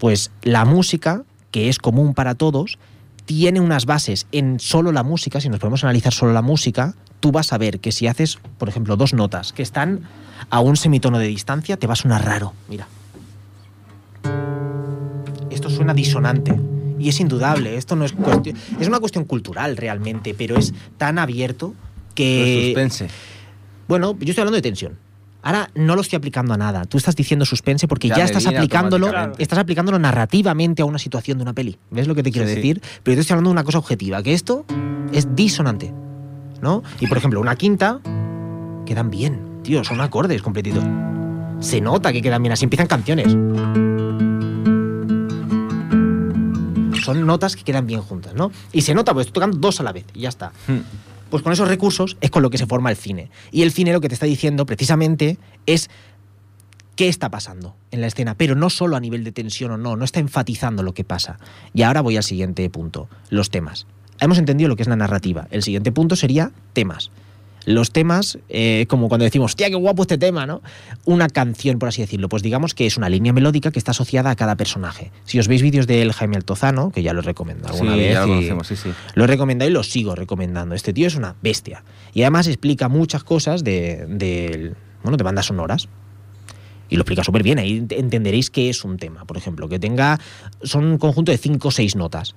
Pues 0.00 0.32
la 0.42 0.64
música, 0.64 1.22
que 1.52 1.68
es 1.68 1.78
común 1.78 2.14
para 2.14 2.34
todos, 2.34 2.78
tiene 3.26 3.60
unas 3.60 3.86
bases 3.86 4.26
en 4.32 4.58
solo 4.58 4.90
la 4.90 5.04
música. 5.04 5.40
Si 5.40 5.48
nos 5.48 5.60
podemos 5.60 5.84
analizar 5.84 6.12
solo 6.12 6.32
la 6.32 6.42
música, 6.42 6.94
tú 7.20 7.30
vas 7.30 7.52
a 7.52 7.58
ver 7.58 7.78
que 7.78 7.92
si 7.92 8.08
haces, 8.08 8.38
por 8.58 8.68
ejemplo, 8.68 8.96
dos 8.96 9.12
notas 9.12 9.52
que 9.52 9.62
están 9.62 10.00
a 10.48 10.60
un 10.60 10.76
semitono 10.76 11.18
de 11.18 11.28
distancia, 11.28 11.76
te 11.76 11.86
va 11.86 11.92
a 11.92 11.96
sonar 11.96 12.24
raro. 12.24 12.54
Mira. 12.68 12.88
Esto 15.50 15.68
suena 15.68 15.92
disonante. 15.92 16.58
Y 16.98 17.08
es 17.08 17.20
indudable, 17.20 17.76
esto 17.76 17.94
no 17.94 18.04
es 18.04 18.12
cuestión. 18.12 18.56
Es 18.78 18.88
una 18.88 19.00
cuestión 19.00 19.24
cultural 19.24 19.76
realmente, 19.76 20.34
pero 20.34 20.56
es 20.56 20.72
tan 20.96 21.18
abierto 21.18 21.74
que. 22.14 22.66
suspense. 22.66 23.08
Bueno, 23.86 24.16
yo 24.18 24.30
estoy 24.30 24.42
hablando 24.42 24.56
de 24.56 24.62
tensión. 24.62 24.98
Ahora 25.42 25.70
no 25.74 25.94
lo 25.94 26.02
estoy 26.02 26.16
aplicando 26.18 26.52
a 26.54 26.56
nada. 26.56 26.84
Tú 26.84 26.98
estás 26.98 27.16
diciendo 27.16 27.44
suspense 27.46 27.88
porque 27.88 28.08
Ya 28.08 28.24
estás 28.24 28.46
aplicándolo, 28.46 29.10
estás 29.38 29.58
aplicándolo 29.58 29.98
narrativamente 29.98 30.82
a 30.82 30.84
una 30.84 30.98
situación 30.98 31.38
de 31.38 31.42
una 31.42 31.52
peli. 31.54 31.78
¿Ves 31.90 32.06
lo 32.06 32.14
que 32.14 32.22
te 32.22 32.30
quiero 32.30 32.46
Sí, 32.46 32.54
sí. 32.54 32.60
decir? 32.60 32.82
Pero 33.02 33.14
yo 33.14 33.16
te 33.16 33.20
estoy 33.22 33.34
hablando 33.34 33.50
de 33.50 33.52
una 33.52 33.64
cosa 33.64 33.78
objetiva, 33.78 34.22
que 34.22 34.34
esto 34.34 34.64
es 35.12 35.34
disonante. 35.34 35.92
¿No? 36.60 36.82
Y 37.00 37.06
por 37.06 37.16
ejemplo, 37.16 37.40
una 37.40 37.56
quinta 37.56 38.00
quedan 38.84 39.08
bien, 39.10 39.62
tío, 39.62 39.82
son 39.82 40.00
acordes 40.02 40.42
completitos. 40.42 40.84
Se 41.60 41.80
nota 41.80 42.12
que 42.12 42.20
quedan 42.20 42.42
bien, 42.42 42.52
así 42.52 42.64
empiezan 42.64 42.86
canciones. 42.86 43.34
Son 47.02 47.26
notas 47.26 47.56
que 47.56 47.64
quedan 47.64 47.86
bien 47.86 48.02
juntas, 48.02 48.34
¿no? 48.34 48.52
Y 48.72 48.82
se 48.82 48.94
nota, 48.94 49.12
porque 49.12 49.22
estoy 49.28 49.32
tocando 49.34 49.56
dos 49.58 49.80
a 49.80 49.82
la 49.84 49.92
vez 49.92 50.04
y 50.14 50.20
ya 50.20 50.28
está. 50.28 50.52
Hmm. 50.68 50.80
Pues 51.30 51.42
con 51.42 51.52
esos 51.52 51.68
recursos 51.68 52.16
es 52.20 52.30
con 52.30 52.42
lo 52.42 52.50
que 52.50 52.58
se 52.58 52.66
forma 52.66 52.90
el 52.90 52.96
cine. 52.96 53.30
Y 53.52 53.62
el 53.62 53.72
cine 53.72 53.92
lo 53.92 54.00
que 54.00 54.08
te 54.08 54.14
está 54.14 54.26
diciendo 54.26 54.66
precisamente 54.66 55.38
es 55.66 55.88
qué 56.96 57.08
está 57.08 57.30
pasando 57.30 57.76
en 57.92 58.00
la 58.00 58.08
escena, 58.08 58.34
pero 58.34 58.54
no 58.54 58.68
solo 58.68 58.96
a 58.96 59.00
nivel 59.00 59.24
de 59.24 59.32
tensión 59.32 59.70
o 59.70 59.78
no, 59.78 59.96
no 59.96 60.04
está 60.04 60.20
enfatizando 60.20 60.82
lo 60.82 60.92
que 60.92 61.04
pasa. 61.04 61.38
Y 61.72 61.82
ahora 61.82 62.02
voy 62.02 62.16
al 62.16 62.24
siguiente 62.24 62.68
punto, 62.68 63.08
los 63.30 63.50
temas. 63.50 63.86
Hemos 64.18 64.36
entendido 64.36 64.68
lo 64.68 64.76
que 64.76 64.82
es 64.82 64.88
la 64.88 64.96
narrativa. 64.96 65.48
El 65.50 65.62
siguiente 65.62 65.92
punto 65.92 66.14
sería 66.14 66.52
temas. 66.74 67.10
Los 67.66 67.90
temas, 67.92 68.38
eh, 68.48 68.86
como 68.88 69.08
cuando 69.08 69.24
decimos, 69.24 69.54
tía, 69.54 69.68
qué 69.68 69.74
guapo 69.76 70.02
este 70.02 70.16
tema, 70.16 70.46
¿no? 70.46 70.62
Una 71.04 71.28
canción, 71.28 71.78
por 71.78 71.90
así 71.90 72.00
decirlo. 72.00 72.28
Pues 72.28 72.42
digamos 72.42 72.74
que 72.74 72.86
es 72.86 72.96
una 72.96 73.08
línea 73.08 73.32
melódica 73.32 73.70
que 73.70 73.78
está 73.78 73.90
asociada 73.90 74.30
a 74.30 74.36
cada 74.36 74.56
personaje. 74.56 75.12
Si 75.24 75.38
os 75.38 75.46
veis 75.46 75.60
vídeos 75.60 75.86
del 75.86 76.12
Jaime 76.12 76.36
Altozano, 76.36 76.90
que 76.90 77.02
ya 77.02 77.12
lo 77.12 77.20
recomiendo 77.20 77.68
alguna 77.68 77.92
sí, 77.92 77.98
vez, 77.98 78.12
ya 78.14 78.20
lo 78.22 78.28
conocemos, 78.28 78.66
sí, 78.66 78.76
sí. 78.76 78.90
lo 79.14 79.24
he 79.24 79.26
recomendado 79.26 79.70
y 79.70 79.74
lo 79.74 79.82
sigo 79.82 80.14
recomendando. 80.14 80.74
Este 80.74 80.92
tío 80.92 81.06
es 81.06 81.16
una 81.16 81.36
bestia. 81.42 81.84
Y 82.14 82.22
además 82.22 82.46
explica 82.46 82.88
muchas 82.88 83.24
cosas 83.24 83.62
de, 83.62 84.06
de, 84.08 84.72
bueno, 85.02 85.16
de 85.16 85.24
bandas 85.24 85.46
sonoras. 85.46 85.88
Y 86.88 86.96
lo 86.96 87.02
explica 87.02 87.22
súper 87.22 87.42
bien. 87.44 87.58
Ahí 87.58 87.78
ent- 87.78 87.96
entenderéis 87.96 88.50
qué 88.50 88.68
es 88.68 88.84
un 88.84 88.96
tema, 88.96 89.24
por 89.24 89.36
ejemplo. 89.36 89.68
Que 89.68 89.78
tenga. 89.78 90.18
Son 90.62 90.84
un 90.84 90.98
conjunto 90.98 91.30
de 91.30 91.38
cinco 91.38 91.68
o 91.68 91.70
seis 91.70 91.94
notas. 91.94 92.34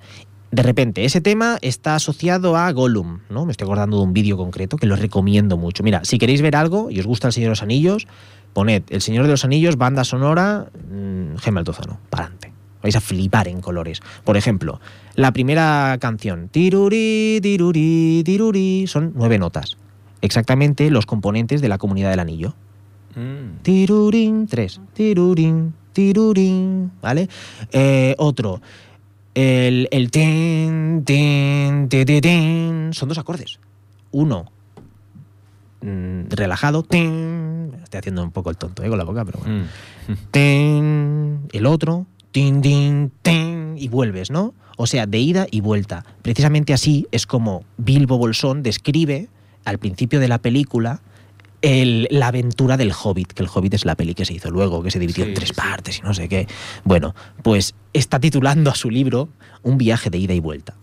De 0.54 0.62
repente, 0.62 1.04
ese 1.04 1.20
tema 1.20 1.58
está 1.62 1.96
asociado 1.96 2.56
a 2.56 2.70
Gollum, 2.70 3.18
¿no? 3.28 3.44
Me 3.44 3.50
estoy 3.50 3.64
acordando 3.64 3.96
de 3.96 4.04
un 4.04 4.12
vídeo 4.12 4.36
concreto 4.36 4.76
que 4.76 4.86
lo 4.86 4.94
recomiendo 4.94 5.56
mucho. 5.56 5.82
Mira, 5.82 6.04
si 6.04 6.16
queréis 6.16 6.42
ver 6.42 6.54
algo 6.54 6.92
y 6.92 7.00
os 7.00 7.06
gusta 7.08 7.26
El 7.26 7.32
Señor 7.32 7.48
de 7.48 7.50
los 7.50 7.62
Anillos, 7.62 8.06
poned 8.52 8.84
El 8.88 9.02
Señor 9.02 9.24
de 9.24 9.32
los 9.32 9.44
Anillos, 9.44 9.76
banda 9.76 10.04
sonora, 10.04 10.70
mmm, 10.92 11.38
Gemma 11.38 11.58
Altozano, 11.58 11.98
para 12.08 12.26
adelante. 12.26 12.52
Vais 12.84 12.94
a 12.94 13.00
flipar 13.00 13.48
en 13.48 13.60
colores. 13.60 14.00
Por 14.22 14.36
ejemplo, 14.36 14.80
la 15.16 15.32
primera 15.32 15.98
canción, 16.00 16.48
tirurí, 16.50 17.40
tirurí, 17.42 18.22
tirurí, 18.24 18.86
son 18.86 19.12
nueve 19.16 19.40
notas. 19.40 19.76
Exactamente 20.20 20.88
los 20.88 21.04
componentes 21.04 21.62
de 21.62 21.68
la 21.68 21.78
comunidad 21.78 22.10
del 22.10 22.20
anillo. 22.20 22.54
Mm. 23.16 23.62
Tirurín, 23.62 24.46
tres. 24.46 24.80
Tirurín, 24.92 25.74
tirurín, 25.92 26.92
¿vale? 27.02 27.28
Eh, 27.72 28.14
otro. 28.18 28.60
El, 29.34 29.88
el 29.90 30.10
tin, 30.10 31.04
tin, 31.04 31.88
ti, 31.88 32.04
ti, 32.04 32.20
tin. 32.20 32.90
Son 32.92 33.08
dos 33.08 33.18
acordes. 33.18 33.58
Uno 34.12 34.46
mm, 35.82 36.30
relajado, 36.30 36.84
tin. 36.84 37.72
Estoy 37.82 37.98
haciendo 37.98 38.22
un 38.22 38.30
poco 38.30 38.50
el 38.50 38.56
tonto 38.56 38.84
¿eh? 38.84 38.88
con 38.88 38.98
la 38.98 39.04
boca, 39.04 39.24
pero 39.24 39.40
bueno. 39.40 39.64
Mm. 40.08 40.12
Tin, 40.30 41.40
el 41.52 41.66
otro, 41.66 42.06
tin, 42.30 42.62
tin, 42.62 43.10
tin, 43.22 43.74
y 43.76 43.88
vuelves, 43.88 44.30
¿no? 44.30 44.54
O 44.76 44.86
sea, 44.86 45.06
de 45.06 45.18
ida 45.18 45.46
y 45.50 45.60
vuelta. 45.60 46.04
Precisamente 46.22 46.72
así 46.72 47.06
es 47.10 47.26
como 47.26 47.64
Bilbo 47.76 48.18
Bolsón 48.18 48.62
describe 48.62 49.28
al 49.64 49.78
principio 49.78 50.20
de 50.20 50.28
la 50.28 50.38
película 50.38 51.00
el- 51.64 52.08
la 52.10 52.28
aventura 52.28 52.76
del 52.76 52.92
Hobbit, 52.92 53.32
que 53.32 53.42
el 53.42 53.48
Hobbit 53.52 53.74
es 53.74 53.84
la 53.84 53.94
peli 53.96 54.14
que 54.14 54.24
se 54.24 54.34
hizo 54.34 54.50
luego, 54.50 54.82
que 54.82 54.90
se 54.90 54.98
dividió 54.98 55.24
en 55.24 55.34
tres 55.34 55.48
sí. 55.48 55.54
partes 55.54 55.98
y 55.98 56.02
no 56.02 56.12
sé 56.14 56.28
qué. 56.28 56.46
Bueno, 56.84 57.14
pues 57.42 57.74
está 57.92 58.20
titulando 58.20 58.70
a 58.70 58.74
su 58.74 58.90
libro 58.90 59.28
Un 59.62 59.78
viaje 59.78 60.10
de 60.10 60.18
ida 60.18 60.34
y 60.34 60.40
vuelta. 60.40 60.74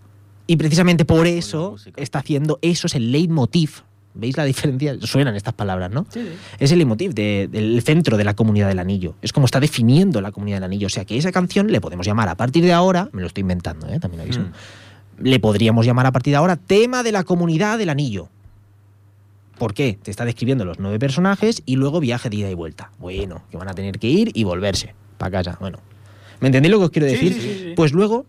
Y 0.47 0.57
precisamente 0.57 1.05
por 1.05 1.27
eso 1.27 1.75
está 1.95 2.19
haciendo, 2.19 2.57
eso 2.63 2.87
es 2.87 2.95
el 2.95 3.11
leitmotiv. 3.11 3.83
¿Veis 4.13 4.35
la 4.35 4.43
diferencia? 4.43 4.97
Suenan 5.01 5.35
estas 5.35 5.53
palabras, 5.53 5.91
¿no? 5.91 6.05
Sí, 6.09 6.19
sí. 6.21 6.27
Es 6.59 6.71
el 6.71 6.79
leitmotiv 6.79 7.13
de- 7.13 7.47
del 7.49 7.81
centro 7.83 8.17
de 8.17 8.23
la 8.25 8.33
comunidad 8.33 8.67
del 8.67 8.79
anillo. 8.79 9.15
Es 9.21 9.31
como 9.31 9.45
está 9.45 9.59
definiendo 9.59 10.19
la 10.19 10.31
comunidad 10.31 10.57
del 10.57 10.63
anillo. 10.65 10.87
O 10.87 10.89
sea 10.89 11.05
que 11.05 11.15
esa 11.17 11.31
canción 11.31 11.71
le 11.71 11.79
podemos 11.79 12.05
llamar 12.05 12.27
a 12.27 12.35
partir 12.35 12.63
de 12.65 12.73
ahora, 12.73 13.07
me 13.13 13.21
lo 13.21 13.27
estoy 13.27 13.41
inventando, 13.41 13.87
¿eh? 13.87 13.99
también 13.99 14.21
aviso, 14.21 14.41
Mm. 14.41 15.23
le 15.23 15.39
podríamos 15.39 15.85
llamar 15.85 16.07
a 16.07 16.11
partir 16.11 16.31
de 16.31 16.37
ahora 16.37 16.55
tema 16.57 17.03
de 17.03 17.11
la 17.13 17.23
comunidad 17.23 17.77
del 17.77 17.89
anillo. 17.89 18.27
¿Por 19.61 19.75
qué? 19.75 19.99
Te 20.01 20.09
está 20.09 20.25
describiendo 20.25 20.65
los 20.65 20.79
nueve 20.79 20.97
personajes 20.97 21.61
y 21.67 21.75
luego 21.75 21.99
viaje 21.99 22.31
de 22.31 22.37
ida 22.37 22.49
y 22.49 22.55
vuelta. 22.55 22.89
Bueno, 22.97 23.43
que 23.51 23.57
van 23.57 23.69
a 23.69 23.75
tener 23.75 23.99
que 23.99 24.07
ir 24.07 24.31
y 24.33 24.43
volverse 24.43 24.95
para 25.19 25.29
casa. 25.29 25.57
Bueno, 25.59 25.77
¿me 26.39 26.47
entendéis 26.47 26.71
lo 26.71 26.79
que 26.79 26.85
os 26.85 26.89
quiero 26.89 27.05
decir? 27.05 27.31
sí, 27.31 27.41
sí, 27.41 27.59
sí. 27.59 27.73
Pues 27.75 27.93
luego 27.93 28.25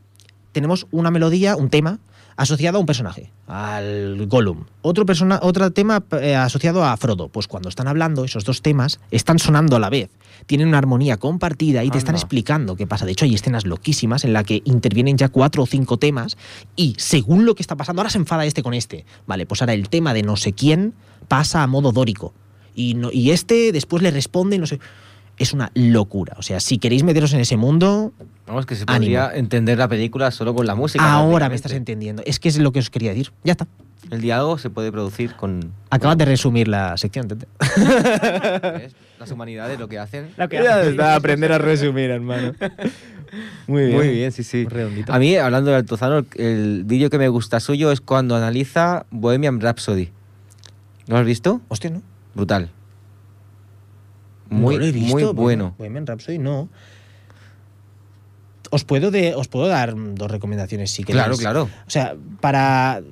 tenemos 0.53 0.87
una 0.91 1.11
melodía, 1.11 1.57
un 1.57 1.71
tema 1.71 2.01
asociado 2.37 2.79
a 2.79 2.81
un 2.81 2.87
personaje, 2.87 3.31
al 3.47 4.27
Gollum. 4.27 4.65
Otro, 4.83 5.05
persona, 5.07 5.39
otro 5.43 5.71
tema 5.71 6.03
eh, 6.21 6.35
asociado 6.37 6.85
a 6.85 6.97
Frodo. 6.97 7.29
Pues 7.29 7.47
cuando 7.47 7.69
están 7.69 7.89
hablando, 7.89 8.25
esos 8.25 8.45
dos 8.45 8.63
temas 8.63 9.01
están 9.11 9.39
sonando 9.39 9.77
a 9.77 9.79
la 9.79 9.91
vez. 9.91 10.11
Tienen 10.47 10.69
una 10.69 10.79
armonía 10.79 11.19
compartida 11.19 11.85
y 11.85 11.91
te 11.91 11.99
están 11.99 12.15
explicando 12.17 12.75
qué 12.77 12.87
pasa. 12.87 13.07
De 13.07 13.13
hecho, 13.13 13.25
hay 13.25 13.35
escenas 13.35 13.65
loquísimas 13.67 14.25
en 14.25 14.33
la 14.33 14.43
que 14.45 14.63
intervienen 14.65 15.17
ya 15.17 15.29
cuatro 15.29 15.63
o 15.63 15.67
cinco 15.67 15.99
temas 15.99 16.37
y 16.75 16.95
según 16.99 17.45
lo 17.47 17.55
que 17.55 17.63
está 17.63 17.77
pasando, 17.77 18.01
ahora 18.03 18.11
se 18.11 18.19
enfada 18.19 18.45
este 18.45 18.63
con 18.63 18.75
este. 18.75 19.05
Vale, 19.27 19.47
pues 19.47 19.63
ahora 19.63 19.75
el 19.75 19.89
tema 19.89 20.15
de 20.15 20.23
no 20.23 20.37
sé 20.37 20.53
quién 20.53 20.95
pasa 21.29 21.63
a 21.63 21.67
modo 21.67 21.93
dórico. 21.93 22.33
Y, 22.75 22.95
no- 22.95 23.13
y 23.13 23.31
este 23.31 23.71
después 23.71 24.03
le 24.03 24.11
responde, 24.11 24.59
no 24.59 24.67
sé. 24.67 24.81
Es 25.39 25.53
una 25.53 25.71
locura. 25.75 26.35
O 26.39 26.43
sea, 26.43 26.61
si 26.61 26.79
queréis 26.79 27.03
meteros 27.03 27.33
en 27.33 27.41
ese 27.41 27.57
mundo, 27.57 28.13
Vamos, 28.47 28.67
que 28.67 28.75
se 28.75 28.85
Ánimo. 28.87 28.99
podría 28.99 29.35
entender 29.35 29.79
la 29.79 29.89
película 29.89 30.31
solo 30.31 30.55
con 30.55 30.67
la 30.67 30.75
música. 30.75 31.11
ahora 31.13 31.49
me 31.49 31.55
estás 31.55 31.73
entendiendo. 31.73 32.23
Es 32.27 32.39
que 32.39 32.49
es 32.49 32.59
lo 32.59 32.73
que 32.73 32.81
os 32.81 32.91
quería 32.91 33.11
decir. 33.11 33.33
Ya 33.45 33.53
está. 33.53 33.67
El 34.11 34.21
diálogo 34.21 34.59
se 34.59 34.69
puede 34.69 34.93
producir 34.93 35.35
con. 35.37 35.73
Acabas 35.91 36.19
de 36.19 36.25
resumir 36.25 36.69
la 36.69 36.97
sección. 36.97 37.29
Tete. 37.29 37.47
Las 39.19 39.31
humanidades 39.31 39.79
lo 39.79 39.89
que 39.89 39.99
hacen. 39.99 40.31
Lo 40.37 40.49
que 40.49 40.59
hace. 40.59 41.01
a 41.01 41.59
resumir, 41.59 42.11
hermano. 42.11 42.55
Muy 43.67 43.87
Muy 43.93 44.09
bien, 44.09 44.33
sí, 44.33 44.43
sí. 44.43 44.67
Redondito. 44.67 45.13
A 45.13 45.19
mí, 45.19 45.37
hablando 45.37 45.71
de 45.71 45.77
Altozano, 45.79 46.27
el 46.35 46.83
vídeo 46.85 47.09
que 47.09 47.19
me 47.19 47.29
gusta 47.29 47.61
suyo 47.61 47.91
es 47.91 48.01
cuando 48.01 48.37
analiza 48.37 49.07
Bohemian 49.11 49.61
Rhapsody. 49.61 50.11
¿No 51.07 51.15
lo 51.15 51.21
has 51.21 51.27
visto? 51.27 51.61
Hostia, 51.69 51.91
¿no? 51.91 52.03
Brutal. 52.35 52.71
Muy, 54.53 54.75
No 54.75 54.81
lo 54.81 54.87
he 54.87 54.93
visto, 54.93 55.13
muy 55.13 55.23
Bohemian- 55.25 55.35
bueno. 55.37 55.75
Bohemian 55.79 56.07
Rhapsody 56.07 56.39
no. 56.39 56.69
Os 58.71 58.85
puedo, 58.85 59.11
de, 59.11 59.35
os 59.35 59.49
puedo 59.49 59.67
dar 59.67 59.95
dos 59.97 60.31
recomendaciones 60.31 60.91
si 60.91 61.05
queréis. 61.05 61.25
Claro, 61.25 61.37
claro. 61.37 61.63
O 61.87 61.91
sea, 61.91 62.15
para. 62.41 63.03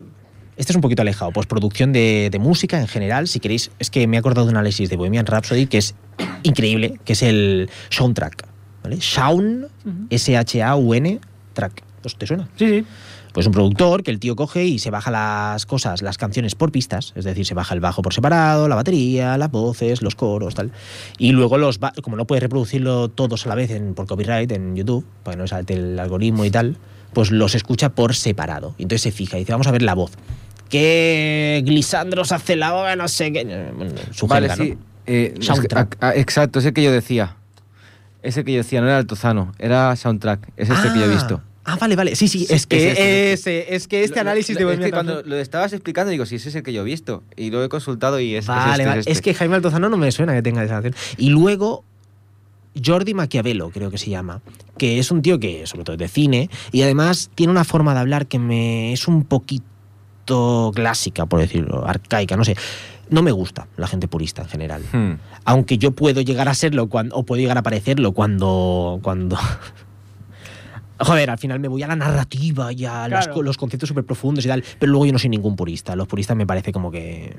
Este 0.56 0.72
es 0.72 0.76
un 0.76 0.82
poquito 0.82 1.02
alejado. 1.02 1.32
Pues 1.32 1.46
producción 1.46 1.92
de, 1.92 2.28
de 2.30 2.38
música 2.38 2.78
en 2.80 2.86
general, 2.88 3.28
si 3.28 3.40
queréis. 3.40 3.70
Es 3.78 3.90
que 3.90 4.06
me 4.06 4.16
he 4.16 4.20
acordado 4.20 4.46
de 4.46 4.52
un 4.52 4.56
análisis 4.56 4.88
de 4.88 4.96
Bohemian 4.96 5.26
Rhapsody 5.26 5.66
que 5.66 5.78
es 5.78 5.94
increíble, 6.42 6.98
que 7.04 7.12
es 7.14 7.22
el 7.22 7.68
soundtrack. 7.90 8.46
¿Vale? 8.82 8.96
Shaun, 9.00 9.66
S-H-A-U-N, 10.08 11.20
track. 11.52 11.82
¿Os 12.04 12.16
te 12.16 12.26
suena? 12.26 12.48
Sí, 12.56 12.66
sí. 12.68 12.86
Pues 13.32 13.46
un 13.46 13.52
productor 13.52 14.02
que 14.02 14.10
el 14.10 14.18
tío 14.18 14.34
coge 14.36 14.64
y 14.64 14.78
se 14.80 14.90
baja 14.90 15.10
las 15.10 15.64
cosas, 15.66 16.02
las 16.02 16.18
canciones 16.18 16.54
por 16.56 16.72
pistas, 16.72 17.12
es 17.14 17.24
decir, 17.24 17.46
se 17.46 17.54
baja 17.54 17.74
el 17.74 17.80
bajo 17.80 18.02
por 18.02 18.12
separado, 18.12 18.66
la 18.68 18.74
batería, 18.74 19.38
las 19.38 19.50
voces, 19.50 20.02
los 20.02 20.14
coros, 20.16 20.54
tal. 20.56 20.72
Y 21.18 21.32
luego 21.32 21.56
los 21.58 21.78
va- 21.78 21.92
como 22.02 22.16
no 22.16 22.26
puedes 22.26 22.42
reproducirlo 22.42 23.08
todos 23.08 23.46
a 23.46 23.48
la 23.48 23.54
vez 23.54 23.70
en, 23.70 23.94
por 23.94 24.06
copyright 24.06 24.50
en 24.52 24.74
YouTube, 24.74 25.06
para 25.22 25.36
que 25.36 25.42
no 25.42 25.46
salte 25.46 25.74
el 25.74 25.98
algoritmo 25.98 26.44
y 26.44 26.50
tal, 26.50 26.76
pues 27.12 27.30
los 27.30 27.54
escucha 27.54 27.90
por 27.90 28.14
separado. 28.14 28.74
Y 28.78 28.82
entonces 28.82 29.02
se 29.02 29.12
fija 29.12 29.36
y 29.36 29.40
dice, 29.40 29.52
vamos 29.52 29.66
a 29.68 29.70
ver 29.72 29.82
la 29.82 29.94
voz. 29.94 30.12
Que 30.68 31.62
Glisandros 31.66 32.32
hace 32.32 32.56
la 32.56 32.72
voz, 32.72 32.96
no 32.96 33.08
sé 33.08 33.32
qué. 33.32 33.44
Bueno, 33.76 33.92
su 34.12 34.26
Vale, 34.26 34.48
sí. 34.56 34.70
¿no? 34.70 34.76
eh, 35.06 35.32
es 35.34 35.38
que- 35.40 35.44
Soundtrack. 35.46 35.96
ah, 36.00 36.08
ah, 36.08 36.12
exacto, 36.16 36.58
ese 36.60 36.72
que 36.72 36.82
yo 36.82 36.92
decía. 36.92 37.36
Ese 38.22 38.44
que 38.44 38.52
yo 38.52 38.58
decía, 38.58 38.80
no 38.80 38.86
era 38.88 38.98
el 38.98 39.06
Tozano, 39.06 39.52
era 39.58 39.94
Soundtrack. 39.96 40.50
Es 40.56 40.68
este 40.70 40.92
que 40.92 40.98
yo 40.98 41.04
he 41.06 41.08
visto. 41.08 41.42
Ah, 41.64 41.76
vale, 41.80 41.94
vale. 41.94 42.16
Sí, 42.16 42.26
sí, 42.28 42.46
es 42.48 42.66
que 42.66 42.76
es 42.78 42.98
este, 42.98 43.32
es 43.32 43.40
ese, 43.40 43.74
es 43.74 43.86
que 43.88 44.02
este 44.02 44.16
Lo- 44.16 44.20
análisis 44.22 44.54
lo- 44.54 44.58
de 44.58 44.62
es 44.62 44.66
Bohemian 44.78 44.88
que 44.90 44.94
cuando 44.94 45.22
lo 45.22 45.36
estabas 45.36 45.72
explicando, 45.72 46.10
digo, 46.10 46.24
sí, 46.26 46.36
ese 46.36 46.48
es 46.48 46.54
el 46.54 46.62
que 46.62 46.72
yo 46.72 46.80
he 46.80 46.84
visto. 46.84 47.22
Y 47.36 47.50
lo 47.50 47.62
he 47.62 47.68
consultado 47.68 48.18
y 48.18 48.34
es, 48.34 48.44
es 48.44 48.48
Vale, 48.48 48.70
este, 48.72 48.84
vale. 48.86 49.00
es 49.02 49.06
Es, 49.06 49.12
este. 49.18 49.30
que 49.30 49.34
Jaime 49.34 49.56
Altozano 49.56 49.88
no 49.90 49.96
me 49.98 50.10
suena 50.10 50.32
que 50.34 50.42
tenga 50.42 50.64
esa 50.64 50.74
canción. 50.80 50.94
Y 51.18 51.28
luego, 51.30 51.84
Jordi 52.82 53.12
Maquiavelo, 53.14 53.70
creo 53.70 53.90
que 53.90 53.98
se 53.98 54.08
llama, 54.10 54.40
que 54.78 54.98
es 54.98 55.10
un 55.10 55.20
tío 55.22 55.38
que, 55.38 55.66
sobre 55.66 55.84
todo, 55.84 55.94
es 55.94 55.98
de 56.00 56.08
cine, 56.08 56.48
y 56.72 56.80
además 56.82 57.30
tiene 57.34 57.50
una 57.50 57.64
forma 57.64 57.92
de 57.94 58.00
hablar 58.00 58.26
que 58.26 58.38
me 58.38 58.92
es 58.94 59.06
un 59.06 59.24
poquito 59.24 60.72
clásica, 60.74 61.26
por 61.26 61.40
decirlo, 61.40 61.86
arcaica, 61.86 62.36
no 62.36 62.44
sé. 62.44 62.56
No 63.10 63.22
me 63.22 63.32
gusta 63.32 63.66
la 63.76 63.88
gente 63.88 64.06
purista 64.06 64.42
en 64.42 64.48
general. 64.48 64.82
Hmm. 64.92 65.14
Aunque 65.44 65.78
yo 65.78 65.90
puedo 65.90 66.20
llegar 66.20 66.48
a 66.48 66.54
serlo 66.54 66.88
cuando, 66.88 67.16
o 67.16 67.24
puedo 67.24 67.40
llegar 67.40 67.58
a 67.58 67.62
parecerlo 67.62 68.12
cuando. 68.12 69.00
cuando 69.02 69.36
Joder, 71.00 71.30
al 71.30 71.38
final 71.38 71.60
me 71.60 71.68
voy 71.68 71.82
a 71.82 71.86
la 71.88 71.96
narrativa 71.96 72.72
y 72.72 72.84
a 72.84 73.08
los, 73.08 73.26
Claro. 73.26 73.42
los 73.42 73.56
conceptos 73.56 73.88
súper 73.88 74.04
profundos 74.04 74.44
y 74.44 74.48
tal. 74.48 74.62
Pero 74.78 74.92
luego 74.92 75.06
yo 75.06 75.12
no 75.12 75.18
soy 75.18 75.30
ningún 75.30 75.56
purista. 75.56 75.96
Los 75.96 76.06
puristas 76.06 76.36
me 76.36 76.46
parece 76.46 76.72
como 76.72 76.90
que 76.90 77.36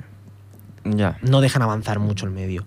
Ya. 0.84 1.18
no 1.22 1.40
dejan 1.40 1.62
avanzar 1.62 1.98
mucho 2.00 2.26
el 2.26 2.32
medio. 2.32 2.64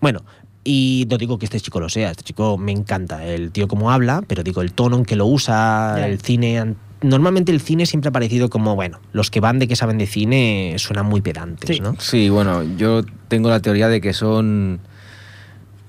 Bueno, 0.00 0.22
y 0.64 1.06
no 1.10 1.16
digo 1.18 1.38
que 1.38 1.44
este 1.46 1.60
chico 1.60 1.78
lo 1.80 1.88
sea, 1.88 2.10
este 2.10 2.22
chico 2.24 2.58
me 2.58 2.72
encanta, 2.72 3.24
el 3.24 3.50
tío 3.52 3.68
como 3.68 3.90
habla, 3.90 4.22
pero 4.26 4.42
digo 4.42 4.62
el 4.62 4.72
tono 4.72 4.96
en 4.96 5.04
que 5.04 5.14
lo 5.16 5.26
usa, 5.26 5.94
Ya. 5.98 6.06
el 6.08 6.20
cine... 6.20 6.74
Normalmente 7.02 7.52
el 7.52 7.60
cine 7.60 7.84
siempre 7.84 8.08
ha 8.08 8.12
parecido 8.12 8.48
como, 8.48 8.74
bueno, 8.76 8.98
los 9.12 9.30
que 9.30 9.38
van 9.40 9.58
de 9.58 9.68
que 9.68 9.76
saben 9.76 9.98
de 9.98 10.06
cine 10.06 10.74
suenan 10.78 11.04
muy 11.04 11.20
pedantes, 11.20 11.76
Sí. 11.76 11.80
¿no? 11.82 11.94
Sí, 12.00 12.30
bueno, 12.30 12.62
yo 12.78 13.02
tengo 13.28 13.50
la 13.50 13.60
teoría 13.60 13.88
de 13.88 14.00
que 14.00 14.14
son 14.14 14.80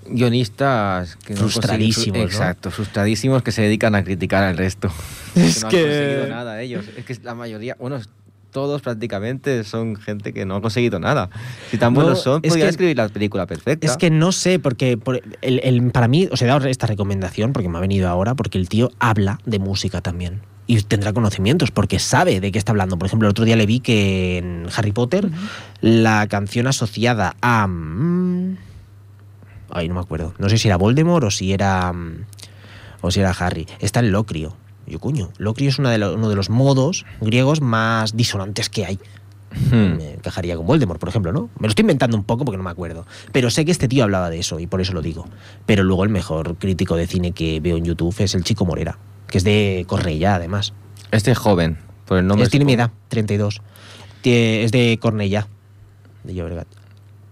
guionistas 0.07 1.15
que 1.17 1.33
no 1.33 1.39
Frustradísimos, 1.41 2.17
¿no? 2.19 2.23
Exacto, 2.25 2.71
frustradísimos 2.71 3.43
que 3.43 3.51
se 3.51 3.61
dedican 3.63 3.95
a 3.95 4.03
criticar 4.03 4.43
al 4.43 4.57
resto. 4.57 4.89
Es 5.35 5.63
no 5.63 5.69
que- 5.69 5.77
han 5.79 5.83
conseguido 5.83 6.27
nada 6.27 6.61
ellos. 6.61 6.85
Es 6.97 7.05
que 7.05 7.17
la 7.23 7.35
mayoría, 7.35 7.75
bueno, 7.79 7.99
todos 8.51 8.81
prácticamente 8.81 9.65
son 9.65 9.97
gente 9.97 10.31
que 10.31 10.45
no 10.45 10.55
ha 10.55 10.61
conseguido 10.61 10.97
nada. 10.97 11.29
Si 11.69 11.77
tan 11.77 11.93
No, 11.93 11.99
buenos 12.01 12.21
son, 12.23 12.39
es 12.43 12.49
podrían 12.49 12.67
que- 12.67 12.71
escribir 12.71 12.95
la 12.97 13.09
película 13.09 13.45
perfecta. 13.45 13.85
Es 13.85 13.97
que 13.97 14.09
no 14.09 14.31
sé, 14.31 14.59
porque 14.59 14.97
por- 14.97 15.21
el- 15.41 15.59
el- 15.61 15.91
para 15.91 16.07
mí 16.07 16.29
os 16.31 16.41
he 16.41 16.45
dado 16.45 16.65
esta 16.67 16.87
recomendación 16.87 17.51
porque 17.51 17.67
me 17.67 17.77
ha 17.77 17.81
venido 17.81 18.07
ahora, 18.07 18.33
porque 18.35 18.57
el 18.57 18.69
tío 18.69 18.91
habla 18.99 19.39
de 19.45 19.59
música 19.59 19.99
también. 20.01 20.39
Y 20.67 20.81
tendrá 20.83 21.11
conocimientos, 21.13 21.69
porque 21.71 21.99
sabe 21.99 22.39
de 22.39 22.51
qué 22.51 22.57
está 22.57 22.71
hablando. 22.71 22.97
Por 22.97 23.05
ejemplo, 23.07 23.27
el 23.27 23.31
otro 23.31 23.43
día 23.45 23.55
le 23.57 23.65
vi 23.65 23.81
que 23.81 24.37
en 24.37 24.67
Harry 24.75 24.93
Potter 24.93 25.27
la 25.81 26.25
canción 26.27 26.65
asociada 26.67 27.35
a... 27.41 27.67
ay, 29.75 29.87
no 29.89 29.95
me 29.95 29.99
acuerdo. 30.01 30.33
No 30.39 30.49
sé 30.49 30.57
si 30.57 30.67
era 30.67 30.77
Voldemort 30.77 31.25
o 31.25 31.31
si 31.31 31.51
era... 31.53 31.91
mm, 31.93 32.25
o 33.01 33.11
si 33.11 33.19
era 33.19 33.31
Harry. 33.31 33.67
Está 33.79 33.99
en 33.99 34.11
Locrio. 34.11 34.55
Yo, 34.87 34.99
coño, 34.99 35.29
Locrio 35.37 35.69
es 35.69 35.79
una 35.79 35.91
de 35.91 35.97
lo- 35.97 36.13
uno 36.15 36.29
de 36.29 36.35
los 36.35 36.49
modos 36.49 37.05
griegos 37.21 37.61
más 37.61 38.15
disonantes 38.15 38.69
que 38.69 38.85
hay 38.85 38.99
Hmm. 39.71 39.95
me 39.97 40.13
encajaría 40.15 40.57
con 40.57 40.65
Voldemort, 40.65 40.99
por 40.99 41.07
ejemplo, 41.07 41.31
¿no? 41.31 41.49
Me 41.59 41.67
lo 41.67 41.69
estoy 41.69 41.83
inventando 41.83 42.17
un 42.17 42.25
poco 42.25 42.43
porque 42.43 42.57
no 42.57 42.63
me 42.63 42.69
acuerdo. 42.71 43.05
Pero 43.31 43.49
sé 43.49 43.63
que 43.63 43.71
este 43.71 43.87
tío 43.87 44.03
hablaba 44.03 44.29
de 44.29 44.39
eso 44.39 44.59
y 44.59 44.67
por 44.67 44.81
eso 44.81 44.91
lo 44.91 45.01
digo. 45.01 45.27
Pero 45.65 45.83
luego 45.83 46.03
el 46.03 46.09
mejor 46.09 46.57
crítico 46.57 46.97
de 46.97 47.07
cine 47.07 47.31
que 47.31 47.61
veo 47.61 47.77
en 47.77 47.85
YouTube 47.85 48.13
es 48.19 48.35
el 48.35 48.43
chico 48.43 48.65
Morera, 48.65 48.97
que 49.27 49.37
es 49.37 49.45
de 49.45 49.85
Cornellá, 49.87 50.35
además. 50.35 50.73
Este 51.11 51.31
es 51.31 51.37
joven, 51.37 51.77
por 52.05 52.17
el 52.17 52.27
nombre. 52.27 52.43
Él 52.43 52.49
tiene 52.51 52.65
mi 52.65 52.73
edad, 52.73 52.91
32. 53.07 53.61
Tie- 54.23 54.63
Es 54.65 54.73
de 54.73 54.97
Cornellá, 55.01 55.47
de 56.25 56.33
Llobregat. 56.33 56.67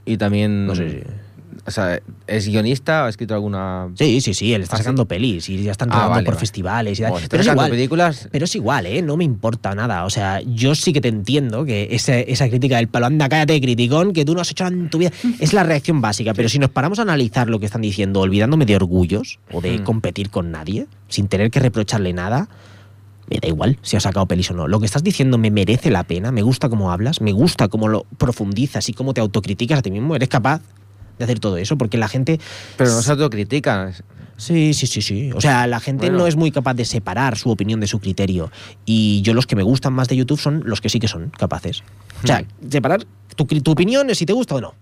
Y 0.05 0.15
también. 0.15 0.65
No 0.65 0.75
sé 0.75 0.89
si- 0.89 1.03
O 1.65 1.71
sea, 1.71 2.01
¿es 2.27 2.45
guionista 2.47 3.03
o 3.03 3.05
ha 3.05 3.09
escrito 3.09 3.33
alguna.? 3.33 3.87
Sí, 3.95 4.19
sí, 4.19 4.33
sí, 4.33 4.53
él 4.53 4.63
está 4.63 4.75
¿Ah, 4.75 4.79
sacando 4.79 5.05
pelis 5.05 5.47
y 5.47 5.63
ya 5.63 5.71
están 5.71 5.87
Ah, 5.93 6.07
vale, 6.09 6.25
por 6.25 6.33
vale. 6.33 6.39
festivales 6.41 6.99
y 6.99 7.01
tal. 7.03 7.11
Bueno, 7.11 7.27
Pero 7.29 7.41
es 7.41 7.47
igual. 7.47 7.69
películas. 7.69 8.27
Pero 8.31 8.43
es 8.45 8.55
igual, 8.55 8.85
¿eh? 8.85 9.01
No 9.01 9.15
me 9.15 9.23
importa 9.23 9.73
nada. 9.73 10.03
O 10.03 10.09
sea, 10.09 10.41
yo 10.41 10.75
sí 10.75 10.91
que 10.91 10.99
te 10.99 11.07
entiendo 11.07 11.63
que 11.63 11.87
esa, 11.91 12.19
esa 12.19 12.49
crítica 12.49 12.75
del 12.75 12.89
palo, 12.89 13.05
anda, 13.05 13.29
cállate, 13.29 13.61
criticón, 13.61 14.11
que 14.11 14.25
tú 14.25 14.35
no 14.35 14.41
has 14.41 14.51
hecho 14.51 14.67
en 14.67 14.89
tu 14.89 14.97
vida, 14.97 15.11
es 15.39 15.53
la 15.53 15.63
reacción 15.63 16.01
básica. 16.01 16.33
Pero 16.33 16.49
si 16.49 16.59
nos 16.59 16.69
paramos 16.69 16.99
a 16.99 17.03
analizar 17.03 17.47
lo 17.49 17.59
que 17.61 17.65
están 17.67 17.81
diciendo, 17.81 18.19
olvidándome 18.19 18.65
de 18.65 18.75
orgullos 18.75 19.39
o 19.51 19.61
de 19.61 19.77
Hmm. 19.79 19.83
competir 19.83 20.29
con 20.31 20.51
nadie, 20.51 20.87
sin 21.07 21.29
tener 21.29 21.49
que 21.49 21.61
reprocharle 21.61 22.11
nada, 22.11 22.49
me 23.29 23.37
da 23.39 23.47
igual 23.47 23.79
si 23.83 23.95
has 23.95 24.03
sacado 24.03 24.25
pelis 24.25 24.51
o 24.51 24.53
no. 24.53 24.67
Lo 24.67 24.81
que 24.81 24.85
estás 24.85 25.01
diciendo 25.01 25.37
me 25.37 25.49
merece 25.49 25.91
la 25.91 26.03
pena, 26.03 26.33
me 26.33 26.41
gusta 26.41 26.67
cómo 26.67 26.91
hablas, 26.91 27.21
me 27.21 27.31
gusta 27.31 27.69
cómo 27.69 27.87
lo 27.87 28.03
profundizas 28.17 28.89
y 28.89 28.93
cómo 28.93 29.13
te 29.13 29.21
autocriticas 29.21 29.79
a 29.79 29.81
ti 29.81 29.91
mismo. 29.91 30.13
Eres 30.17 30.27
capaz 30.27 30.61
de 31.17 31.23
hacer 31.25 31.39
todo 31.39 31.57
eso, 31.57 31.77
porque 31.77 31.97
la 31.97 32.07
gente 32.07 32.39
Pero 32.77 32.91
no 32.91 33.01
se 33.01 33.11
autocritican. 33.11 33.93
Sí, 34.35 34.73
sí, 34.73 34.87
sí, 34.87 35.01
sí. 35.01 35.29
O 35.33 35.39
sea, 35.41 35.67
la 35.67 35.79
gente 35.79 36.07
Bueno. 36.07 36.19
no 36.23 36.27
es 36.27 36.35
muy 36.35 36.51
capaz 36.51 36.73
de 36.73 36.85
separar 36.85 37.37
su 37.37 37.49
opinión 37.51 37.79
de 37.79 37.87
su 37.87 37.99
criterio. 37.99 38.51
Y 38.85 39.21
yo 39.21 39.33
los 39.33 39.45
que 39.45 39.55
me 39.55 39.63
gustan 39.63 39.93
más 39.93 40.07
de 40.07 40.15
YouTube 40.15 40.39
son 40.39 40.63
los 40.65 40.81
que 40.81 40.89
sí 40.89 40.99
que 40.99 41.07
son 41.07 41.29
capaces. 41.29 41.83
O 42.23 42.27
sea, 42.27 42.43
separar 42.69 43.05
tu, 43.35 43.45
tu 43.45 43.71
opinión 43.71 44.09
es 44.09 44.17
si 44.17 44.25
te 44.25 44.33
gusta 44.33 44.55
o 44.55 44.61
no. 44.61 44.73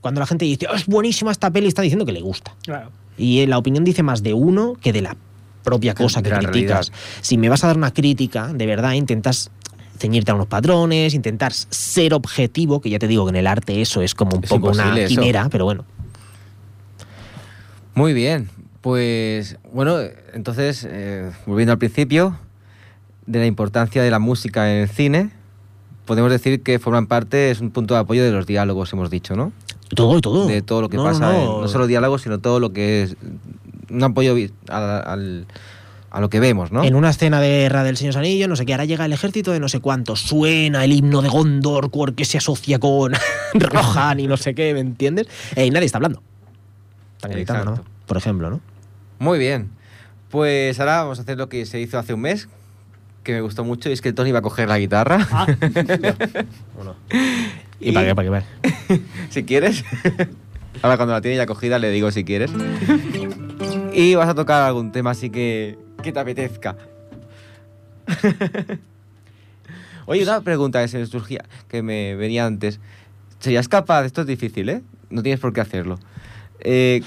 Cuando 0.00 0.18
la 0.20 0.26
gente 0.26 0.46
dice, 0.46 0.66
"Oh, 0.70 0.74
es 0.74 0.86
buenísima 0.86 1.30
esta 1.30 1.50
peli, 1.50 1.68
está 1.68 1.82
diciendo 1.82 2.06
que 2.06 2.12
le 2.12 2.22
gusta. 2.22 2.54
Claro. 2.62 2.90
Y 3.18 3.40
eh, 3.40 3.46
la 3.46 3.58
opinión 3.58 3.84
dice 3.84 4.02
más 4.02 4.22
de 4.22 4.32
uno 4.32 4.74
que 4.80 4.94
de 4.94 5.02
la 5.02 5.14
propia 5.62 5.94
cosa 5.94 6.22
que 6.22 6.30
criticas. 6.30 6.52
realidad. 6.54 6.86
Si 7.20 7.36
me 7.36 7.50
vas 7.50 7.62
a 7.64 7.66
dar 7.66 7.76
una 7.76 7.92
crítica, 7.92 8.48
de 8.54 8.64
verdad, 8.64 8.92
intentas 8.92 9.50
ceñirte 10.00 10.30
a 10.30 10.34
unos 10.34 10.46
patrones, 10.46 11.12
intentar 11.14 11.52
ser 11.52 12.14
objetivo, 12.14 12.80
que 12.80 12.88
ya 12.90 12.98
te 12.98 13.06
digo 13.06 13.26
que 13.26 13.30
en 13.30 13.36
el 13.36 13.46
arte 13.46 13.80
eso 13.82 14.00
es 14.00 14.14
como 14.14 14.36
un 14.38 14.42
Es 14.44 14.50
poco 14.50 14.70
una 14.70 14.94
quimera, 15.06 15.48
pero 15.50 15.66
bueno. 15.66 15.84
Muy 17.94 18.12
bien. 18.14 18.48
Pues 18.80 19.58
bueno, 19.72 19.98
entonces, 20.32 20.86
eh, 20.88 21.30
volviendo 21.46 21.72
al 21.72 21.78
principio, 21.78 22.36
de 23.26 23.40
la 23.40 23.46
importancia 23.46 24.02
de 24.02 24.10
la 24.10 24.18
música 24.18 24.72
en 24.72 24.78
el 24.82 24.88
cine, 24.88 25.30
podemos 26.06 26.30
decir 26.30 26.62
que 26.62 26.78
forman 26.78 27.06
parte, 27.06 27.50
es 27.50 27.60
un 27.60 27.70
punto 27.70 27.92
de 27.94 28.00
apoyo 28.00 28.24
de 28.24 28.32
los 28.32 28.46
diálogos, 28.46 28.92
hemos 28.94 29.10
dicho, 29.10 29.36
¿no? 29.36 29.52
Todo 29.94 30.16
y 30.16 30.20
todo. 30.22 30.46
De 30.46 30.62
todo 30.62 30.80
lo 30.80 30.88
que 30.88 30.96
No, 30.96 31.04
pasa, 31.04 31.30
no, 31.30 31.38
en- 31.38 31.44
no. 31.44 31.60
no 31.60 31.68
solo 31.68 31.86
diálogos, 31.86 32.22
sino 32.22 32.38
todo 32.38 32.58
lo 32.58 32.72
que 32.72 33.02
es 33.02 33.16
un 33.90 34.02
apoyo 34.02 34.34
al- 34.68 35.46
a 36.10 36.20
lo 36.20 36.28
que 36.28 36.40
vemos, 36.40 36.72
¿no? 36.72 36.82
En 36.84 36.94
una 36.96 37.10
escena 37.10 37.40
de 37.40 37.48
guerra 37.48 37.84
del 37.84 37.96
Señor 37.96 38.18
Anillo, 38.18 38.48
no 38.48 38.56
sé 38.56 38.66
qué, 38.66 38.74
ahora 38.74 38.84
llega 38.84 39.04
el 39.04 39.12
ejército 39.12 39.52
de 39.52 39.60
no 39.60 39.68
sé 39.68 39.78
cuánto, 39.80 40.16
suena 40.16 40.84
el 40.84 40.92
himno 40.92 41.22
de 41.22 41.28
Gondor 41.28 41.90
que 42.14 42.24
se 42.24 42.38
asocia 42.38 42.78
con 42.80 43.12
Rohan 43.54 44.20
y 44.20 44.26
no 44.26 44.36
sé 44.36 44.54
qué, 44.54 44.74
¿me 44.74 44.80
entiendes? 44.80 45.28
Eh, 45.54 45.66
y 45.66 45.70
nadie 45.70 45.86
está 45.86 45.98
hablando. 45.98 46.22
Están 47.16 47.30
gritando, 47.30 47.64
¿no? 47.76 47.84
Por 48.06 48.16
ejemplo, 48.16 48.50
¿no? 48.50 48.60
Muy 49.18 49.38
bien. 49.38 49.70
Pues 50.30 50.80
ahora 50.80 51.02
vamos 51.02 51.18
a 51.18 51.22
hacer 51.22 51.38
lo 51.38 51.48
que 51.48 51.64
se 51.66 51.80
hizo 51.80 51.98
hace 51.98 52.14
un 52.14 52.22
mes, 52.22 52.48
que 53.22 53.32
me 53.32 53.40
gustó 53.40 53.64
mucho, 53.64 53.88
y 53.88 53.92
es 53.92 54.00
que 54.00 54.12
Tony 54.12 54.32
va 54.32 54.40
a 54.40 54.42
coger 54.42 54.68
la 54.68 54.78
guitarra, 54.78 55.28
Ah, 55.30 55.46
¿Y, 57.80 57.92
para 57.92 58.06
qué? 58.06 58.14
¿Para 58.14 58.26
qué? 58.26 58.30
para 58.30 58.44
qué? 58.88 59.00
si 59.30 59.44
quieres. 59.44 59.84
Ahora 60.82 60.96
cuando 60.96 61.14
la 61.14 61.20
tiene 61.20 61.36
ya 61.36 61.46
cogida 61.46 61.78
le 61.78 61.90
digo 61.90 62.10
si 62.10 62.24
quieres. 62.24 62.50
Y 63.92 64.14
vas 64.14 64.28
a 64.28 64.34
tocar 64.34 64.62
algún 64.62 64.92
tema 64.92 65.10
así 65.10 65.30
que, 65.30 65.78
que 66.02 66.12
te 66.12 66.18
apetezca. 66.20 66.76
Oye, 70.06 70.22
una 70.22 70.40
pregunta 70.40 70.80
que 70.82 70.88
se 70.88 70.98
me 70.98 71.06
surgía, 71.06 71.44
que 71.68 71.82
me 71.82 72.14
venía 72.16 72.46
antes. 72.46 72.80
¿Serías 73.38 73.68
capaz, 73.68 74.04
esto 74.04 74.22
es 74.22 74.26
difícil, 74.26 74.68
¿eh? 74.68 74.82
No 75.08 75.22
tienes 75.22 75.40
por 75.40 75.52
qué 75.52 75.60
hacerlo. 75.60 75.98
Eh, 76.60 77.02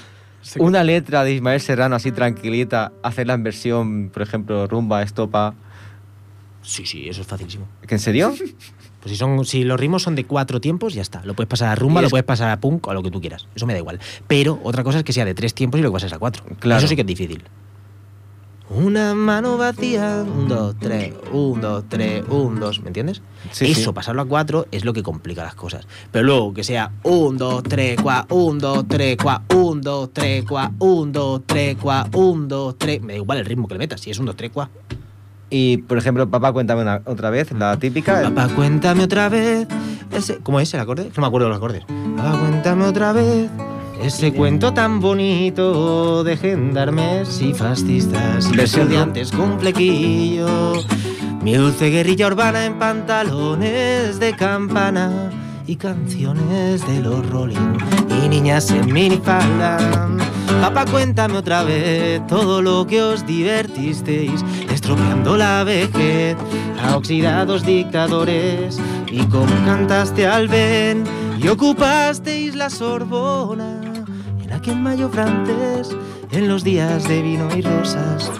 una 0.58 0.82
letra 0.84 1.22
de 1.24 1.34
Ismael 1.34 1.60
Serrano 1.60 1.96
así 1.96 2.12
tranquilita, 2.12 2.92
hacerla 3.02 3.34
en 3.34 3.42
versión, 3.42 4.10
por 4.12 4.22
ejemplo, 4.22 4.66
rumba, 4.66 5.02
estopa. 5.02 5.54
Sí, 6.62 6.86
sí, 6.86 7.08
eso 7.08 7.20
es 7.20 7.26
facilísimo. 7.26 7.68
¿Que 7.86 7.94
en 7.96 7.98
serio? 8.00 8.34
Pues 9.00 9.10
si, 9.12 9.16
son, 9.16 9.44
si 9.44 9.64
los 9.64 9.78
ritmos 9.78 10.02
son 10.02 10.14
de 10.14 10.24
cuatro 10.24 10.60
tiempos, 10.62 10.94
ya 10.94 11.02
está. 11.02 11.22
Lo 11.24 11.34
puedes 11.34 11.48
pasar 11.48 11.68
a 11.68 11.74
rumba, 11.74 12.00
lo 12.00 12.06
es- 12.06 12.10
puedes 12.10 12.24
pasar 12.24 12.50
a 12.50 12.58
punk 12.58 12.86
o 12.86 12.90
a 12.90 12.94
lo 12.94 13.02
que 13.02 13.10
tú 13.10 13.20
quieras. 13.20 13.46
Eso 13.54 13.66
me 13.66 13.74
da 13.74 13.78
igual. 13.80 14.00
Pero 14.26 14.58
otra 14.64 14.82
cosa 14.82 14.98
es 14.98 15.04
que 15.04 15.12
sea 15.12 15.26
de 15.26 15.34
tres 15.34 15.52
tiempos 15.52 15.78
y 15.78 15.82
lo 15.82 15.90
que 15.90 15.94
pases 15.94 16.12
a 16.14 16.18
cuatro. 16.18 16.42
Claro. 16.58 16.78
Eso 16.78 16.88
sí 16.88 16.94
que 16.96 17.02
es 17.02 17.06
difícil. 17.06 17.42
Una 18.76 19.14
mano 19.14 19.56
vacía, 19.56 20.24
un, 20.26 20.48
dos, 20.48 20.74
tres, 20.80 21.14
un, 21.32 21.60
dos, 21.60 21.84
tres, 21.88 22.24
un, 22.28 22.58
dos, 22.58 22.80
¿me 22.80 22.88
entiendes? 22.88 23.22
Sí, 23.52 23.66
Eso, 23.70 23.90
sí. 23.90 23.92
pasarlo 23.94 24.22
a 24.22 24.24
cuatro, 24.24 24.66
es 24.72 24.84
lo 24.84 24.92
que 24.92 25.02
complica 25.04 25.44
las 25.44 25.54
cosas. 25.54 25.86
Pero 26.10 26.24
luego 26.24 26.52
que 26.52 26.64
sea 26.64 26.90
un, 27.04 27.36
dos, 27.38 27.62
tres, 27.62 28.00
cua, 28.00 28.26
un, 28.30 28.58
dos, 28.58 28.84
tres, 28.88 29.16
cua, 29.16 29.42
un, 29.54 29.80
dos, 29.80 30.10
tres, 30.12 30.44
cua, 30.44 30.72
un, 30.80 31.12
dos, 31.12 31.42
tres, 31.46 31.76
cua, 31.76 32.08
un, 32.14 32.48
dos, 32.48 32.76
tres. 32.76 33.00
Me 33.00 33.12
da 33.12 33.18
igual 33.20 33.38
el 33.38 33.44
ritmo 33.46 33.68
que 33.68 33.74
le 33.74 33.78
metas, 33.78 34.00
si 34.00 34.10
es 34.10 34.18
un, 34.18 34.26
dos, 34.26 34.34
tres, 34.34 34.50
cua. 34.50 34.68
Y, 35.50 35.76
por 35.76 35.96
ejemplo, 35.96 36.28
papá, 36.28 36.52
cuéntame 36.52 36.82
una- 36.82 37.00
otra 37.04 37.30
vez, 37.30 37.52
la 37.52 37.76
típica. 37.78 38.22
Papá, 38.22 38.48
cuéntame 38.56 39.04
otra 39.04 39.28
vez. 39.28 39.68
Ese, 40.10 40.38
¿Cómo 40.38 40.58
es 40.58 40.74
el 40.74 40.80
acorde? 40.80 41.10
No 41.16 41.20
me 41.20 41.26
acuerdo 41.28 41.46
de 41.46 41.50
los 41.50 41.58
acordes. 41.58 41.84
Papá, 42.16 42.38
cuéntame 42.40 42.84
otra 42.86 43.12
vez. 43.12 43.48
Ese 44.02 44.32
cuento 44.32 44.74
tan 44.74 45.00
bonito 45.00 46.24
de 46.24 46.36
gendarmes 46.36 47.40
y 47.40 47.54
fascistas 47.54 48.48
y 48.52 48.56
Versión 48.56 48.82
estudiantes 48.82 49.32
con 49.32 49.58
flequillo. 49.58 50.74
Mi 51.42 51.54
dulce 51.54 51.90
guerrilla 51.90 52.26
urbana 52.26 52.66
en 52.66 52.78
pantalones 52.78 54.18
de 54.18 54.34
campana 54.36 55.30
y 55.66 55.76
canciones 55.76 56.86
de 56.86 57.00
los 57.00 57.28
Rolling 57.30 57.78
y 58.22 58.28
niñas 58.28 58.70
en 58.70 58.92
minifalda. 58.92 59.78
Papá, 60.60 60.84
cuéntame 60.86 61.38
otra 61.38 61.64
vez 61.64 62.26
todo 62.26 62.62
lo 62.62 62.86
que 62.86 63.02
os 63.02 63.26
divertisteis, 63.26 64.44
estropeando 64.70 65.36
la 65.36 65.64
vejez 65.64 66.36
a 66.82 66.96
oxidados 66.96 67.64
dictadores 67.64 68.78
y 69.10 69.18
cómo 69.26 69.54
cantaste 69.64 70.26
al 70.26 70.48
Ben 70.48 71.04
y 71.38 71.48
ocupasteis 71.48 72.54
la 72.54 72.70
Sorbona 72.70 73.83
en 74.54 74.60
aquel 74.60 74.76
mayo 74.80 75.08
francés, 75.08 75.90
en 76.30 76.48
los 76.48 76.62
días 76.62 77.08
de 77.08 77.22
vino 77.22 77.48
y 77.56 77.62
rosas. 77.62 78.30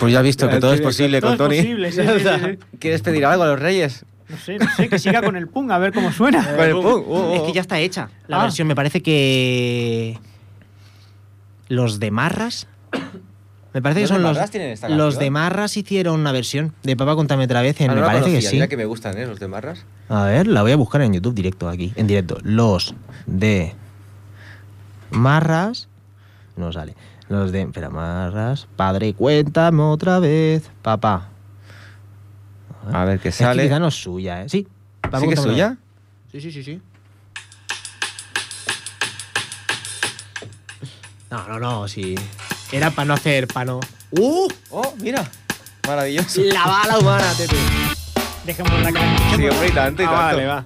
Pues 0.00 0.12
ya 0.12 0.20
has 0.20 0.24
visto 0.24 0.48
que 0.48 0.60
todo 0.60 0.72
es 0.74 0.80
posible 0.80 1.20
Todo 1.20 1.36
con 1.36 1.52
es 1.52 1.58
Tony. 1.62 1.68
posible, 1.68 1.92
sí, 1.92 2.02
sí, 2.02 2.08
sí, 2.20 2.44
sí. 2.60 2.76
¿Quieres 2.78 3.02
pedir 3.02 3.26
algo 3.26 3.42
a 3.42 3.48
los 3.48 3.58
reyes? 3.60 4.04
No 4.28 4.36
sé, 4.36 4.58
no 4.58 4.66
sé, 4.76 4.88
que 4.88 4.98
siga 4.98 5.22
con 5.22 5.36
el 5.36 5.48
punk, 5.48 5.70
a 5.70 5.78
ver 5.78 5.92
cómo 5.92 6.12
suena. 6.12 6.44
Con 6.56 6.64
el 6.64 6.72
punk. 6.72 6.84
Oh, 6.86 7.04
oh, 7.08 7.34
Es 7.34 7.40
oh. 7.40 7.46
que 7.46 7.52
ya 7.54 7.62
está 7.62 7.78
hecha 7.80 8.10
la 8.26 8.40
Ah. 8.40 8.42
versión. 8.42 8.68
Me 8.68 8.74
parece 8.74 9.02
que 9.02 10.18
los 11.68 11.98
de 11.98 12.10
Marras. 12.10 12.68
Me 13.74 13.82
parece 13.82 14.00
que 14.00 14.02
¿Los 14.04 14.08
son 14.08 14.18
de 14.18 14.22
los, 14.22 14.34
Marras 14.34 14.50
tienen 14.50 14.70
esta 14.70 14.88
los 14.88 15.18
de 15.18 15.30
Marras 15.30 15.76
hicieron 15.76 16.18
una 16.20 16.32
versión 16.32 16.72
de 16.82 16.96
Papá 16.96 17.14
Contame 17.14 17.44
otra 17.44 17.60
vez. 17.60 17.80
En, 17.80 17.90
Ah, 17.90 17.94
me 17.94 18.00
no 18.00 18.06
parece 18.06 18.30
que 18.32 18.40
sí. 18.42 18.54
Mira 18.56 18.66
que 18.68 18.76
me 18.78 18.86
gustan, 18.86 19.18
¿eh? 19.18 19.26
Los 19.26 19.38
de 19.40 19.48
Marras. 19.48 19.84
A 20.08 20.24
ver, 20.24 20.46
la 20.46 20.62
voy 20.62 20.72
a 20.72 20.76
buscar 20.76 21.02
en 21.02 21.12
YouTube 21.12 21.34
directo 21.34 21.68
aquí, 21.68 21.92
en 21.96 22.06
directo. 22.06 22.38
Los 22.42 22.94
de 23.26 23.74
Marras. 25.10 25.88
No 26.56 26.72
sale. 26.72 26.94
Los 27.28 27.52
de. 27.52 27.60
Espera, 27.62 27.90
Marras. 27.90 28.66
Padre, 28.74 29.12
cuéntame 29.12 29.82
otra 29.82 30.18
vez. 30.18 30.70
Papá. 30.82 31.28
A 32.90 33.04
ver 33.04 33.20
qué 33.20 33.28
Es 33.28 33.36
que 33.36 33.44
sale. 33.44 33.64
quizá 33.64 33.78
no 33.78 33.88
es 33.88 33.94
suya, 33.94 34.42
¿eh? 34.44 34.48
Sí. 34.48 34.66
Papá, 35.02 35.20
¿Sí 35.20 35.28
que 35.28 35.34
es 35.34 35.40
suya? 35.42 35.76
Sí, 36.32 36.40
sí, 36.40 36.50
sí, 36.50 36.62
sí. 36.62 36.80
No, 41.30 41.46
no, 41.46 41.58
no, 41.58 41.86
sí. 41.88 42.14
Era 42.72 42.90
para 42.90 43.06
no 43.06 43.14
hacer, 43.14 43.46
para 43.48 43.66
no. 43.66 43.80
¡Uh! 44.10 44.48
Oh, 44.70 44.94
mira. 44.98 45.24
Maravilloso. 45.86 46.42
La 46.44 46.66
bala 46.66 46.98
humana, 46.98 47.32
tete. 47.36 47.56
Dejemos 48.44 48.72
la 48.82 48.92
cara. 48.92 49.16
Sí, 49.36 49.48
hombre, 49.48 49.68
y 49.68 49.72
tanto, 49.72 50.02
y 50.02 50.06
Ah, 50.06 50.08
tanto. 50.10 50.22
vale, 50.24 50.46
va. 50.46 50.64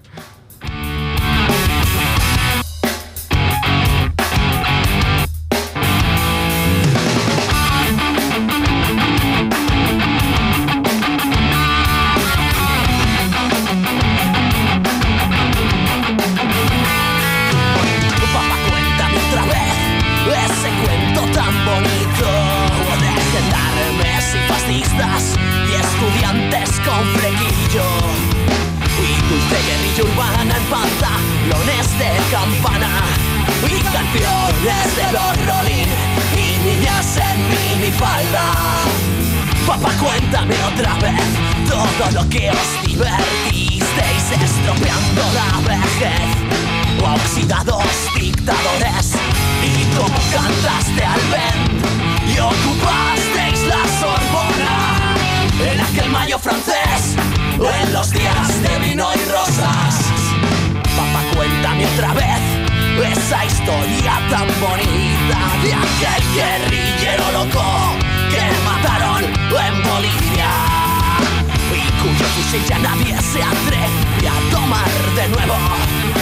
Fusil 72.52 72.64
ya 72.68 72.78
nadie 72.78 73.16
se 73.22 73.42
atreve 73.42 74.28
a 74.28 74.50
tomar 74.50 74.88
de 75.16 75.28
nuevo. 75.28 75.54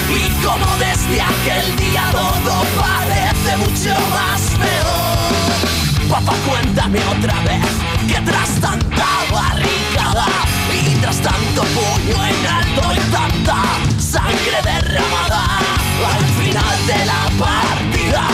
Y 0.08 0.44
como 0.44 0.66
desde 0.78 1.20
aquel 1.20 1.76
día 1.76 2.04
todo 2.12 2.62
parece 2.78 3.56
mucho 3.58 3.94
más 4.10 4.40
peor. 4.58 6.08
Papá, 6.08 6.34
cuéntame 6.48 6.98
otra 7.18 7.34
vez 7.42 7.66
que 8.08 8.20
tras 8.22 8.60
tanta 8.60 9.06
barricada 9.32 10.26
y 10.72 10.94
tras 11.00 11.20
tanto 11.20 11.62
puño 11.62 12.24
en 12.26 12.46
alto 12.46 12.82
y 12.94 13.10
tanta 13.12 13.62
sangre 14.00 14.58
derramada 14.64 15.58
al 15.58 16.24
final 16.24 16.86
de 16.86 17.06
la 17.06 17.44
partida. 17.44 18.28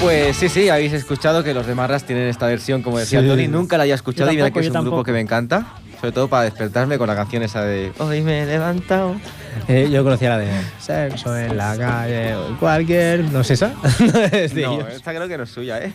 Pues 0.00 0.36
sí, 0.36 0.48
sí, 0.48 0.68
habéis 0.68 0.92
escuchado 0.92 1.42
que 1.42 1.54
los 1.54 1.66
de 1.66 1.74
Marras 1.74 2.04
tienen 2.04 2.28
esta 2.28 2.46
versión, 2.46 2.82
como 2.82 2.98
decía 2.98 3.20
Sí. 3.20 3.26
Tony. 3.26 3.48
Nunca 3.48 3.76
la 3.76 3.84
había 3.84 3.94
escuchado 3.94 4.30
y 4.30 4.36
mira 4.36 4.50
que 4.50 4.60
es 4.60 4.70
un 4.70 4.82
grupo 4.82 5.02
que 5.02 5.12
me 5.12 5.20
encanta. 5.20 5.66
Sobre 6.06 6.14
todo 6.14 6.28
para 6.28 6.44
despertarme 6.44 6.98
con 6.98 7.08
la 7.08 7.16
canción 7.16 7.42
esa 7.42 7.64
de 7.64 7.90
Hoy 7.98 8.20
me 8.22 8.42
he 8.42 8.46
levantado. 8.46 9.16
Eh, 9.66 9.88
yo 9.90 10.04
conocía 10.04 10.28
la 10.28 10.38
de 10.38 10.52
sexo 10.78 11.36
en 11.36 11.56
la 11.56 11.76
calle 11.76 12.36
o 12.36 12.56
cualquier. 12.60 13.24
¿No 13.24 13.40
es 13.40 13.50
esa? 13.50 13.74
no 13.98 14.20
es 14.32 14.54
de 14.54 14.62
No, 14.62 14.78
creo 15.02 15.26
que 15.26 15.36
no 15.36 15.42
es 15.42 15.50
suya, 15.50 15.82
¿eh? 15.82 15.92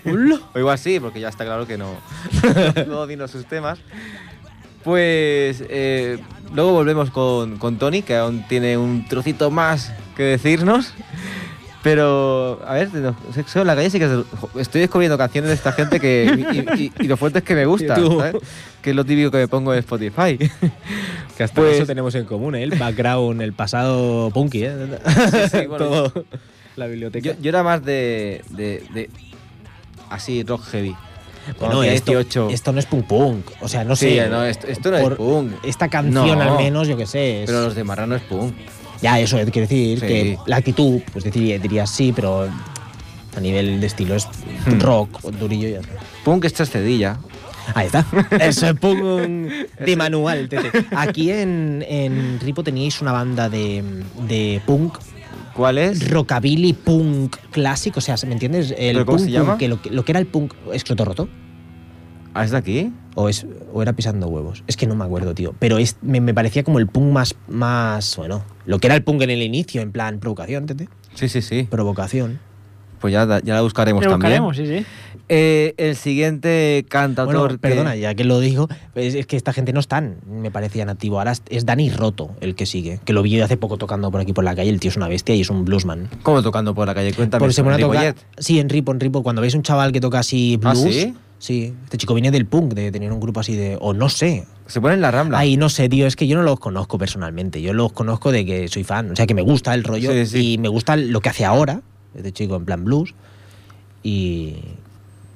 O 0.54 0.60
igual 0.60 0.78
sí, 0.78 1.00
porque 1.00 1.22
ya 1.22 1.30
está 1.30 1.46
claro 1.46 1.66
que 1.66 1.78
no. 1.78 1.96
Luego 2.76 3.08
vino 3.08 3.26
sus 3.30 3.46
temas. 3.46 3.80
Pues 4.84 5.64
eh, 5.70 6.20
luego 6.54 6.74
volvemos 6.74 7.10
con, 7.10 7.58
con 7.58 7.78
Tony, 7.78 8.02
que 8.02 8.18
aún 8.18 8.46
tiene 8.50 8.78
un 8.78 9.08
trocito 9.08 9.50
más 9.50 9.94
que 10.18 10.24
decirnos. 10.24 10.94
Pero, 11.84 12.62
a 12.68 12.74
ver, 12.76 12.92
de 12.92 13.02
los- 13.02 13.16
sexo 13.34 13.62
en 13.62 13.68
la 13.68 13.76
calle 13.76 13.90
sí 13.90 13.98
que 13.98 14.06
es- 14.06 14.60
estoy 14.62 14.82
descubriendo 14.82 15.18
canciones 15.18 15.50
de 15.50 15.56
esta 15.56 15.72
gente 15.72 16.00
que. 16.00 16.26
Y, 16.78 16.84
y- 16.84 16.94
y 17.00 17.08
lo 17.08 17.18
fuerte 17.18 17.40
es 17.40 17.44
que 17.46 17.56
me 17.56 17.66
gusta. 17.66 17.96
¿sabes? 17.96 18.36
Que 18.82 18.92
es 18.92 18.96
lo 18.96 19.04
típico 19.04 19.32
que 19.32 19.38
me 19.38 19.48
pongo 19.48 19.74
en 19.74 19.80
Spotify. 19.80 20.38
Que 21.38 21.44
hasta 21.46 21.62
Pues- 21.62 21.78
eso 21.78 21.86
tenemos 21.88 22.14
en 22.14 22.26
común, 22.26 22.54
¿eh? 22.56 22.62
El 22.64 22.72
background, 22.78 23.42
el 23.42 23.54
pasado 23.54 24.30
punky, 24.32 24.64
¿eh? 24.66 24.74
sí, 25.52 25.66
bueno, 25.68 25.78
Todo. 25.86 26.26
La 26.76 26.86
biblioteca. 26.88 27.30
Yo, 27.32 27.34
yo 27.42 27.50
era 27.50 27.64
más 27.64 27.84
de, 27.84 28.44
de, 28.50 28.84
de- 28.94 29.10
Así, 30.10 30.44
rock 30.44 30.64
heavy. 30.72 30.96
Bueno, 31.60 31.82
esto, 31.84 32.12
18. 32.12 32.50
esto 32.52 32.72
no 32.72 32.80
es 32.80 32.86
punk 32.86 33.08
punk. 33.08 33.46
O 33.62 33.68
sea, 33.68 33.84
no 33.84 33.96
Sí, 33.96 34.16
sé. 34.16 34.30
no, 34.30 34.46
esto, 34.46 34.68
esto 34.68 34.92
no 34.92 34.98
es 34.98 35.10
punk. 35.16 35.54
Esta 35.64 35.88
canción, 35.90 36.38
No. 36.38 36.42
al 36.44 36.58
menos, 36.58 36.88
yo 36.88 36.96
qué 36.96 37.08
sé. 37.08 37.44
es- 37.44 37.48
Pero 37.50 37.62
los 37.64 37.74
de 37.76 37.84
Marrano 37.84 38.16
es 38.16 38.22
punk. 38.22 38.54
Ya, 39.02 39.20
eso 39.20 39.38
es, 39.38 39.50
quiere 39.50 39.68
decir 39.68 40.00
Sí. 40.00 40.06
que 40.08 40.38
la 40.46 40.58
actitud, 40.58 41.02
pues 41.12 41.24
diría, 41.26 41.58
diría 41.60 41.86
sí, 41.88 42.12
pero 42.16 42.48
a 43.36 43.40
nivel 43.40 43.80
de 43.82 43.88
estilo 43.88 44.16
es 44.16 44.28
Hmm. 44.66 44.80
rock, 44.80 45.22
durillo 45.32 45.68
y 45.70 45.72
está. 45.74 45.90
Punk 46.24 46.46
es 46.46 46.54
chascedilla. 46.54 47.18
Ahí 47.76 47.86
está. 47.88 48.06
Eso 48.40 48.68
es 48.68 48.74
punk 48.74 49.00
de 49.80 49.96
manual, 49.96 50.50
tete. 50.50 50.72
Aquí 50.96 51.32
en, 51.32 51.86
en 51.88 52.40
Ripo 52.40 52.64
teníais 52.64 53.02
una 53.02 53.12
banda 53.12 53.50
de, 53.50 53.84
de 54.28 54.62
punk 54.66 54.98
¿Cuál 55.56 55.78
es? 55.78 56.10
rockabilly 56.10 56.74
punk 56.74 57.36
clásico, 57.52 58.00
o 58.00 58.02
sea, 58.02 58.16
¿me 58.26 58.34
entiendes? 58.34 58.72
El 58.78 58.94
¿Pero 58.96 59.06
cómo 59.06 59.18
punk, 59.18 59.26
se 59.28 59.32
llama? 59.32 59.50
punk, 59.52 59.60
que 59.60 59.68
lo, 59.68 59.82
que 59.82 59.90
lo 59.92 60.04
que 60.06 60.12
era 60.12 60.20
el 60.20 60.26
punk 60.28 60.54
escroto 60.74 61.06
roto 61.06 61.30
¿Ah, 62.34 62.44
es 62.46 62.52
de 62.52 62.58
aquí? 62.58 62.92
o 63.16 63.28
es 63.30 63.46
o 63.74 63.82
era 63.82 63.94
pisando 63.94 64.28
huevos. 64.28 64.64
Es 64.68 64.76
que 64.78 64.88
no 64.88 64.96
me 64.96 65.04
acuerdo, 65.06 65.36
tío, 65.36 65.54
pero 65.60 65.78
es, 65.78 65.98
me, 66.02 66.20
me 66.22 66.34
parecía 66.34 66.64
como 66.64 66.80
el 66.80 66.88
punk 66.88 67.12
más 67.12 67.36
más 67.48 68.16
bueno, 68.18 68.44
lo 68.72 68.80
que 68.80 68.88
era 68.88 68.96
el 68.96 69.04
punk 69.04 69.22
en 69.22 69.30
el 69.30 69.42
inicio, 69.44 69.82
en 69.82 69.92
plan 69.92 70.20
provocación, 70.20 70.64
¿entendés? 70.64 70.88
Sí, 71.14 71.28
sí, 71.30 71.42
sí. 71.42 71.68
Provocación. 71.70 72.40
Pues 73.02 73.12
ya, 73.14 73.26
ya 73.44 73.56
la 73.56 73.62
buscaremos 73.62 74.02
también. 74.02 74.42
buscaremos, 74.44 74.56
sí, 74.58 74.66
sí. 74.68 74.86
Eh, 75.28 75.74
el 75.78 75.96
siguiente 75.96 76.86
cantautor 76.88 77.36
Bueno, 77.36 77.50
que- 77.54 77.58
perdona, 77.58 77.96
ya 77.96 78.14
que 78.16 78.24
lo 78.24 78.40
digo, 78.40 78.68
es, 78.96 79.16
es 79.16 79.26
que 79.26 79.38
esta 79.38 79.54
gente 79.54 79.74
no 79.74 79.80
es 79.80 79.88
tan, 79.88 80.18
me 80.30 80.52
parecía 80.52 80.86
nativo. 80.86 81.18
Ahora 81.18 81.34
es, 81.50 81.66
Dani 81.66 81.90
Roto 81.90 82.32
el 82.42 82.54
que 82.56 82.66
sigue, 82.66 83.00
que 83.04 83.12
lo 83.14 83.24
vi 83.24 83.40
hace 83.42 83.58
poco 83.58 83.78
tocando 83.78 84.12
por 84.12 84.22
aquí 84.22 84.34
por 84.34 84.44
la 84.44 84.56
calle. 84.56 84.70
El 84.70 84.80
tío 84.80 84.90
es 84.90 84.98
una 84.98 85.08
bestia 85.08 85.34
y 85.36 85.42
es 85.42 85.50
un 85.50 85.66
bluesman. 85.66 86.10
¿Cómo 86.24 86.42
tocando 86.44 86.76
por 86.76 86.86
la 86.88 86.94
calle? 86.94 87.12
Cuéntame. 87.14 87.40
Porque 87.40 87.54
se 87.54 87.62
eso, 87.62 87.66
pone 87.66 87.76
a 87.76 87.80
en 87.80 87.86
tocar. 87.88 88.04
Ripollet. 88.16 88.26
Sí, 88.38 88.60
en 88.60 88.70
Ripo, 88.70 88.92
en 88.92 89.00
Ripo. 89.00 89.24
Cuando 89.24 89.42
veis 89.42 89.56
un 89.56 89.64
chaval 89.64 89.92
que 89.92 90.00
toca 90.00 90.20
así 90.20 90.60
¿Ah, 90.64 90.72
blues. 90.74 90.94
sí? 90.96 91.16
Sí, 91.42 91.74
este 91.86 91.98
chico 91.98 92.14
viene 92.14 92.30
del 92.30 92.46
punk, 92.46 92.76
de 92.76 92.92
tener 92.92 93.12
un 93.12 93.20
grupo 93.20 93.40
así 93.40 93.56
de. 93.56 93.76
O 93.82 93.94
no 93.96 94.10
sé. 94.10 94.46
Se 94.68 94.80
pone 94.80 94.94
en 94.94 95.02
la 95.02 95.10
Rambla. 95.10 95.40
Ay, 95.40 95.58
no 95.58 95.70
sé, 95.70 95.90
tío, 95.90 96.06
es 96.06 96.16
que 96.16 96.28
yo 96.28 96.38
no 96.38 96.44
los 96.44 96.60
conozco 96.60 97.00
personalmente. 97.00 97.64
Yo 97.64 97.74
los 97.74 97.92
conozco 97.94 98.32
de 98.32 98.46
que 98.46 98.68
soy 98.68 98.84
fan. 98.84 99.10
O 99.10 99.16
sea, 99.16 99.26
que 99.26 99.34
me 99.34 99.42
gusta 99.42 99.74
el 99.74 99.84
rollo 99.84 100.12
Sí, 100.12 100.26
sí. 100.28 100.54
y 100.54 100.58
me 100.60 100.68
gusta 100.68 100.96
lo 100.96 101.20
que 101.20 101.30
hace 101.30 101.44
ahora, 101.44 101.82
este 102.14 102.32
chico 102.32 102.58
en 102.58 102.66
plan 102.66 102.84
blues. 102.84 103.16
Y, 104.04 104.58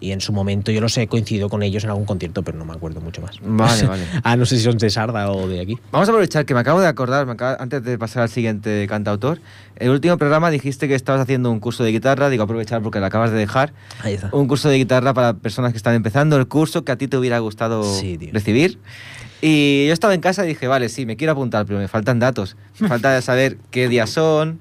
y 0.05 0.11
en 0.11 0.21
su 0.21 0.31
momento 0.33 0.71
yo 0.71 0.81
los 0.81 0.97
he 0.97 1.07
coincidido 1.07 1.49
con 1.49 1.63
ellos 1.63 1.83
en 1.83 1.89
algún 1.89 2.05
concierto, 2.05 2.43
pero 2.43 2.57
no 2.57 2.65
me 2.65 2.73
acuerdo 2.73 3.01
mucho 3.01 3.21
más. 3.21 3.37
Vale, 3.41 3.83
vale. 3.87 4.03
ah, 4.23 4.35
no 4.35 4.45
sé 4.45 4.57
si 4.57 4.63
son 4.63 4.77
de 4.77 4.89
Sarda 4.89 5.31
o 5.31 5.47
de 5.47 5.61
aquí. 5.61 5.77
Vamos 5.91 6.07
a 6.07 6.11
aprovechar 6.11 6.45
que 6.45 6.53
me 6.53 6.59
acabo 6.59 6.79
de 6.81 6.87
acordar, 6.87 7.25
me 7.25 7.33
acaba- 7.33 7.57
antes 7.59 7.83
de 7.83 7.97
pasar 7.97 8.23
al 8.23 8.29
siguiente 8.29 8.85
cantautor. 8.87 9.39
El 9.77 9.89
último 9.89 10.17
programa 10.17 10.49
dijiste 10.51 10.87
que 10.87 10.95
estabas 10.95 11.21
haciendo 11.21 11.51
un 11.51 11.59
curso 11.59 11.83
de 11.83 11.91
guitarra, 11.91 12.29
digo 12.29 12.43
aprovechar 12.43 12.81
porque 12.81 12.99
lo 12.99 13.05
acabas 13.07 13.31
de 13.31 13.37
dejar. 13.37 13.73
Ahí 14.01 14.13
está. 14.13 14.29
Un 14.31 14.47
curso 14.47 14.69
de 14.69 14.77
guitarra 14.77 15.13
para 15.13 15.33
personas 15.33 15.71
que 15.71 15.77
están 15.77 15.95
empezando, 15.95 16.37
el 16.37 16.47
curso 16.47 16.85
que 16.85 16.91
a 16.91 16.95
ti 16.97 17.07
te 17.07 17.17
hubiera 17.17 17.39
gustado 17.39 17.83
Sí, 17.83 18.17
recibir. 18.31 18.79
Y 19.41 19.85
yo 19.87 19.93
estaba 19.93 20.13
en 20.13 20.21
casa 20.21 20.45
y 20.45 20.49
dije, 20.49 20.67
vale, 20.67 20.89
sí, 20.89 21.05
me 21.05 21.17
quiero 21.17 21.33
apuntar, 21.33 21.65
pero 21.65 21.79
me 21.79 21.87
faltan 21.87 22.19
datos. 22.19 22.55
Me 22.79 22.87
falta 22.89 23.21
saber 23.21 23.57
qué 23.71 23.87
días 23.89 24.09
son, 24.09 24.59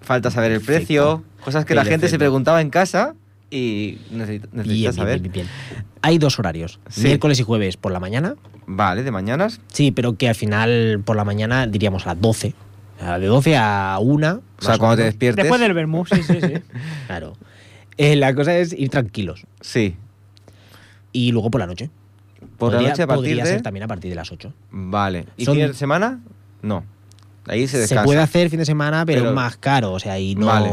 falta 0.00 0.30
saber 0.30 0.52
el 0.52 0.60
precio, 0.60 1.22
cosas 1.44 1.64
que 1.64 1.74
la 1.74 1.84
gente 1.84 2.08
se 2.08 2.18
preguntaba 2.18 2.60
en 2.60 2.70
casa 2.70 3.14
y 3.50 3.98
necesita, 4.10 4.48
necesita 4.52 4.74
Bien, 4.74 4.92
saber. 4.92 5.20
bien, 5.20 5.32
bien, 5.32 5.46
bien. 5.46 5.86
Hay 6.02 6.18
dos 6.18 6.38
horarios, 6.38 6.78
Sí. 6.88 7.02
miércoles 7.04 7.38
y 7.40 7.42
jueves 7.42 7.76
por 7.76 7.92
la 7.92 8.00
mañana. 8.00 8.36
Vale, 8.66 9.02
de 9.02 9.10
mañanas. 9.10 9.60
Sí, 9.72 9.92
pero 9.92 10.16
que 10.16 10.28
al 10.28 10.34
final 10.34 11.00
por 11.04 11.16
la 11.16 11.24
mañana 11.24 11.66
diríamos 11.66 12.06
a 12.06 12.10
las 12.14 12.20
12. 12.20 12.54
O 12.96 13.00
sea, 13.00 13.18
de 13.18 13.26
12 13.26 13.56
a 13.56 13.98
1. 14.00 14.40
O 14.58 14.62
sea, 14.62 14.78
cuando 14.78 14.96
te 14.96 15.04
despiertes. 15.04 15.44
Después 15.44 15.60
del 15.60 15.74
vermú, 15.74 16.04
sí, 16.06 16.22
sí, 16.22 16.38
sí. 16.40 16.52
Claro. 17.06 17.34
Eh, 17.98 18.16
la 18.16 18.34
cosa 18.34 18.56
es 18.58 18.72
ir 18.72 18.88
tranquilos. 18.90 19.44
Sí. 19.60 19.96
Y 21.12 21.32
luego 21.32 21.50
por 21.50 21.60
la 21.60 21.66
noche. 21.66 21.90
Por 22.58 22.72
la 22.72 22.78
Podría- 22.78 22.90
noche 22.90 23.02
a 23.02 23.06
partir 23.06 23.22
podría 23.24 23.44
de. 23.44 23.50
ser 23.50 23.62
también 23.62 23.84
a 23.84 23.88
partir 23.88 24.10
de 24.10 24.16
las 24.16 24.32
8. 24.32 24.52
Vale. 24.70 25.26
¿Y 25.36 25.44
Son- 25.44 25.54
fines 25.54 25.68
de 25.70 25.74
semana? 25.74 26.20
No. 26.62 26.84
Ahí 27.46 27.62
se 27.66 27.72
Se, 27.74 27.78
descansa. 27.78 28.04
puede 28.04 28.20
hacer 28.20 28.50
fin 28.50 28.58
de 28.58 28.64
semana, 28.66 29.06
pero, 29.06 29.22
Pero- 29.22 29.34
más 29.34 29.56
caro. 29.56 29.92
O 29.92 29.98
sea, 30.00 30.18
y 30.18 30.34
no. 30.34 30.46
Vale. 30.46 30.72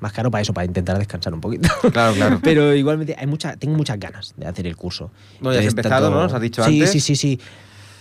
Más 0.00 0.12
caro 0.12 0.30
para 0.30 0.42
eso, 0.42 0.52
para 0.54 0.64
intentar 0.64 0.98
descansar 0.98 1.34
un 1.34 1.40
poquito. 1.40 1.68
Claro, 1.92 2.14
claro. 2.14 2.40
pero 2.42 2.74
igualmente 2.74 3.16
hay 3.18 3.26
mucha, 3.26 3.56
tengo 3.56 3.76
muchas 3.76 3.98
ganas 3.98 4.34
de 4.36 4.46
hacer 4.46 4.66
el 4.66 4.76
curso. 4.76 5.10
Bueno, 5.40 5.58
ya 5.58 5.66
has 5.66 5.72
empezado, 5.72 6.10
¿no? 6.10 6.22
Nos 6.22 6.32
has 6.32 6.40
dicho 6.40 6.62
sí, 6.64 6.74
antes. 6.74 6.90
Sí, 6.90 7.00
sí, 7.00 7.16
sí. 7.16 7.40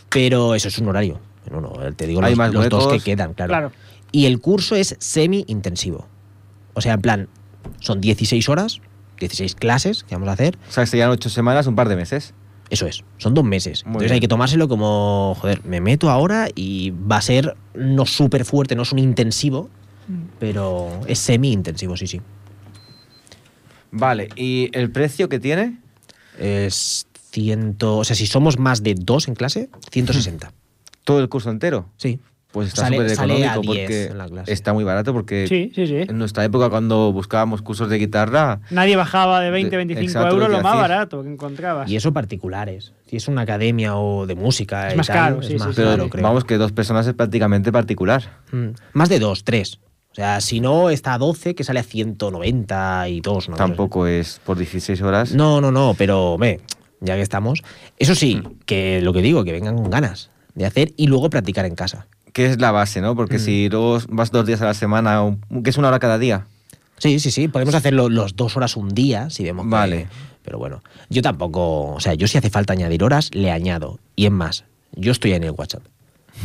Pero 0.10 0.56
eso 0.56 0.68
es 0.68 0.78
un 0.78 0.88
horario. 0.88 1.20
No, 1.52 1.62
no, 1.62 1.72
te 1.94 2.08
digo 2.08 2.22
Hay 2.24 2.32
los, 2.32 2.38
más 2.38 2.54
los 2.54 2.70
dos 2.70 2.92
que 2.92 3.00
quedan, 3.00 3.34
claro. 3.34 3.50
Claro. 3.50 3.72
Y 4.12 4.26
el 4.26 4.40
curso 4.40 4.76
es 4.76 4.96
semi-intensivo. 5.00 6.08
O 6.74 6.82
sea, 6.82 6.94
en 6.94 7.02
plan, 7.02 7.30
son 7.80 8.02
16 8.02 8.50
horas, 8.50 8.82
16 9.20 9.56
clases 9.56 10.04
que 10.04 10.16
vamos 10.16 10.30
a 10.30 10.34
hacer. 10.34 10.58
O 10.70 10.72
sea, 10.72 10.86
serían 10.86 11.10
ocho 11.10 11.30
semanas, 11.30 11.68
un 11.68 11.76
par 11.76 11.90
de 11.90 11.96
meses. 11.96 12.34
Eso 12.70 12.86
es, 12.86 13.04
son 13.18 13.34
dos 13.34 13.46
meses. 13.46 13.86
Muy 13.86 13.92
Entonces 13.92 14.08
bien. 14.08 14.14
hay 14.16 14.20
que 14.20 14.28
tomárselo 14.28 14.68
como, 14.68 15.36
joder, 15.40 15.64
me 15.64 15.80
meto 15.80 16.10
ahora 16.10 16.50
y 16.54 16.92
va 16.92 17.18
a 17.18 17.22
ser 17.22 17.56
no 17.74 18.06
súper 18.06 18.44
fuerte, 18.44 18.76
no 18.76 18.84
es 18.84 18.92
un 18.92 19.00
intensivo, 19.00 19.70
pero 20.40 20.90
es 21.08 21.20
semi-intensivo, 21.20 21.96
sí, 21.98 22.08
sí. 22.08 22.22
Vale. 23.92 24.30
¿Y 24.36 24.70
el 24.78 24.92
precio 24.92 25.30
que 25.30 25.40
tiene? 25.40 25.78
Es 26.38 27.08
ciento, 27.32 27.98
o 27.98 28.04
sea, 28.04 28.16
si 28.16 28.28
somos 28.28 28.58
más 28.60 28.84
de 28.84 28.96
dos 28.96 29.28
en 29.28 29.36
clase, 29.36 29.70
160. 29.92 30.52
¿Todo 31.04 31.20
el 31.20 31.30
curso 31.30 31.50
entero? 31.50 31.90
Sí. 31.98 32.20
Pues 32.52 32.70
está 32.70 32.88
súper 32.88 33.10
sale 33.10 33.34
a 33.46 33.54
económico 33.56 33.74
10 33.74 33.86
porque 33.86 34.04
en 34.06 34.18
la 34.18 34.26
clase. 34.28 34.54
está 34.54 34.74
muy 34.74 34.84
barato 34.86 35.12
porque 35.14 35.48
Sí, 35.48 35.70
sí, 35.76 35.86
sí. 35.86 35.96
en 36.08 36.18
nuestra 36.18 36.46
época 36.46 36.70
cuando 36.70 37.12
buscábamos 37.12 37.62
cursos 37.62 37.90
de 37.90 37.98
guitarra 38.00 38.62
Nadie 38.72 38.96
bajaba 38.96 39.42
de 39.42 39.52
20, 39.52 39.70
De- 39.72 39.78
25 39.78 40.04
exacto, 40.10 40.34
euros 40.34 40.50
lo 40.50 40.62
más 40.62 40.76
barato 40.78 41.24
que 41.24 41.30
encontrabas. 41.30 41.90
Y 41.92 41.98
eso 41.98 42.14
particulares. 42.14 42.94
Si 43.06 43.18
es 43.18 43.28
una 43.28 43.42
academia 43.42 43.98
o 43.98 44.26
de 44.26 44.36
música 44.36 44.88
Es 44.88 44.94
y 44.94 44.98
más 44.98 45.08
tal, 45.08 45.16
caro, 45.18 45.42
es 45.42 45.48
sí, 45.48 45.56
más 45.56 45.68
sí, 45.68 45.74
sí. 45.74 45.76
pero 45.76 45.90
caro, 45.92 46.10
creo. 46.10 46.24
vamos 46.24 46.46
que 46.46 46.58
dos 46.58 46.72
personas 46.72 47.06
es 47.06 47.14
prácticamente 47.14 47.72
particular. 47.72 48.24
Mm, 48.52 48.70
Más 48.94 49.10
de 49.10 49.20
dos, 49.20 49.44
tres. 49.44 49.80
O 50.18 50.20
sea, 50.20 50.42
si 50.42 50.62
no, 50.62 50.90
está 50.90 51.14
a 51.14 51.20
12, 51.20 51.54
que 51.54 51.64
sale 51.64 51.80
a 51.80 51.84
192. 51.84 53.50
¿no? 53.50 53.56
Tampoco 53.56 54.08
es 54.08 54.42
por 54.44 54.58
16 54.58 55.00
horas. 55.04 55.34
No, 55.36 55.62
no, 55.62 55.72
no, 55.72 55.94
pero 55.96 56.34
hombre, 56.34 56.60
ya 57.02 57.14
que 57.14 57.22
estamos. 57.22 57.62
Eso 58.00 58.16
sí, 58.16 58.42
que 58.66 59.00
lo 59.04 59.14
que 59.14 59.22
digo, 59.22 59.44
que 59.44 59.52
vengan 59.52 59.76
con 59.76 59.92
ganas 59.92 60.32
de 60.56 60.66
hacer 60.66 60.92
y 60.98 61.06
luego 61.06 61.30
practicar 61.30 61.68
en 61.68 61.76
casa. 61.76 62.08
Que 62.34 62.48
es 62.48 62.60
la 62.60 62.72
base, 62.72 63.00
¿no? 63.00 63.14
Mm. 63.14 63.16
Porque 63.16 63.38
si 63.38 63.70
luego 63.70 64.00
vas 64.10 64.32
dos 64.32 64.48
días 64.48 64.60
a 64.64 64.66
la 64.66 64.74
semana, 64.74 65.38
que 65.64 65.70
es 65.70 65.78
una 65.78 65.90
hora 65.90 66.00
cada 66.00 66.18
día. 66.18 66.48
Sí, 66.98 67.20
sí, 67.20 67.30
sí, 67.30 67.48
podemos 67.48 67.76
hacerlo 67.76 68.10
los 68.10 68.36
dos 68.36 68.58
horas 68.58 68.76
un 68.76 68.90
día, 68.90 69.30
si 69.30 69.44
vemos 69.44 69.66
que- 69.66 69.70
Vale. 69.70 70.08
Pero 70.42 70.58
bueno, 70.58 70.82
yo 71.12 71.22
tampoco, 71.22 71.94
o 71.94 72.00
sea, 72.00 72.16
yo 72.16 72.28
si 72.28 72.40
hace 72.40 72.50
falta 72.50 72.74
añadir 72.74 73.04
horas, 73.04 73.30
le 73.36 73.52
añado. 73.52 74.00
Y 74.16 74.26
es 74.26 74.32
más, 74.32 74.66
yo 74.94 75.12
estoy 75.12 75.34
en 75.34 75.44
el 75.44 75.52
WhatsApp. 75.52 75.84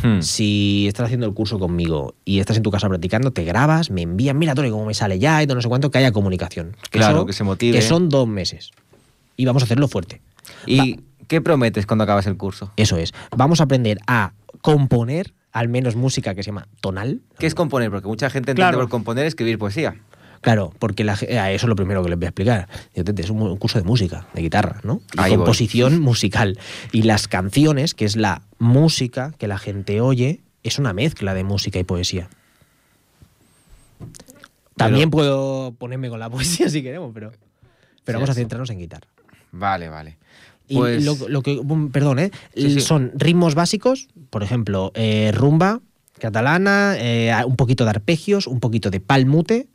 Hmm. 0.01 0.21
Si 0.21 0.85
estás 0.87 1.05
haciendo 1.05 1.25
el 1.27 1.33
curso 1.33 1.59
conmigo 1.59 2.15
y 2.25 2.39
estás 2.39 2.57
en 2.57 2.63
tu 2.63 2.71
casa 2.71 2.87
practicando, 2.89 3.31
te 3.31 3.43
grabas, 3.43 3.91
me 3.91 4.01
envían, 4.01 4.37
mira, 4.37 4.55
Tony, 4.55 4.69
cómo 4.69 4.85
me 4.85 4.93
sale 4.93 5.19
ya 5.19 5.41
y 5.43 5.45
todo 5.47 5.55
no 5.55 5.61
sé 5.61 5.67
cuánto, 5.69 5.91
que 5.91 5.97
haya 5.99 6.11
comunicación. 6.11 6.75
Claro, 6.89 7.17
eso- 7.17 7.25
que 7.25 7.33
se 7.33 7.43
motive. 7.43 7.77
Que 7.77 7.81
son 7.81 8.09
dos 8.09 8.27
meses. 8.27 8.71
Y 9.37 9.45
vamos 9.45 9.63
a 9.63 9.65
hacerlo 9.65 9.87
fuerte. 9.87 10.21
¿Y 10.65 10.99
qué 11.27 11.41
prometes 11.41 11.85
cuando 11.85 12.03
acabas 12.03 12.27
el 12.27 12.37
curso? 12.37 12.71
Eso 12.77 12.97
es. 12.97 13.13
Vamos 13.35 13.59
a 13.61 13.65
aprender 13.65 13.99
a 14.07 14.33
componer 14.61 15.33
al 15.51 15.69
menos 15.69 15.95
música 15.95 16.33
que 16.33 16.41
se 16.43 16.47
llama 16.47 16.67
tonal. 16.81 17.21
¿Qué 17.37 17.45
es 17.45 17.53
componer? 17.55 17.91
Porque 17.91 18.07
mucha 18.07 18.29
gente 18.29 18.51
entiende 18.51 18.71
Claro. 18.71 18.79
por 18.79 18.89
componer 18.89 19.25
escribir 19.27 19.57
poesía. 19.59 19.95
Claro, 20.43 20.73
porque 20.77 21.05
la 21.05 21.13
eso 21.13 21.25
es 21.31 21.63
lo 21.63 21.75
primero 21.77 22.03
que 22.03 22.09
les 22.09 22.19
voy 22.19 22.25
a 22.25 22.29
explicar. 22.29 22.67
Es 22.93 23.29
un, 23.29 23.55
curso 23.55 23.79
de 23.79 23.85
música, 23.85 24.27
de 24.33 24.41
guitarra, 24.41 24.81
¿no? 24.83 25.01
Voy. 25.15 25.29
composición 25.29 26.01
musical. 26.01 26.59
Y 26.91 27.03
las 27.03 27.29
canciones, 27.29 27.93
que 27.93 28.03
es 28.03 28.17
la 28.17 28.41
música 28.59 29.33
que 29.37 29.47
la 29.47 29.57
gente 29.57 30.01
oye, 30.01 30.41
es 30.61 30.79
una 30.79 30.91
mezcla 30.91 31.33
de 31.33 31.45
música 31.45 31.79
y 31.79 31.85
poesía. 31.85 32.27
También 34.75 35.09
puedo 35.09 35.71
ponerme 35.77 36.09
con 36.09 36.19
la 36.19 36.29
poesía 36.31 36.67
si 36.67 36.83
queremos, 36.83 37.11
pero, 37.13 37.31
pero 38.03 38.17
Sí, 38.17 38.21
vamos 38.21 38.29
a 38.29 38.33
centrarnos 38.33 38.69
en 38.69 38.79
guitarra. 38.79 39.07
Vale, 39.53 39.87
vale. 39.87 40.17
Y 40.67 40.75
Pues- 40.75 41.05
lo, 41.05 41.29
lo 41.29 41.41
que, 41.41 41.57
um, 41.57 41.89
perdón, 41.89 42.19
¿eh? 42.19 42.31
Sí, 42.53 42.73
sí. 42.73 42.81
son 42.81 43.13
ritmos 43.15 43.55
básicos, 43.55 44.09
por 44.29 44.43
ejemplo, 44.43 44.91
eh, 44.95 45.31
rumba 45.33 45.79
catalana, 46.19 46.95
eh, 46.97 47.33
un 47.45 47.55
poquito 47.55 47.83
de 47.83 47.91
arpegios, 47.91 48.47
un 48.47 48.59
poquito 48.59 48.89
de 48.89 48.99
palmute. 48.99 49.67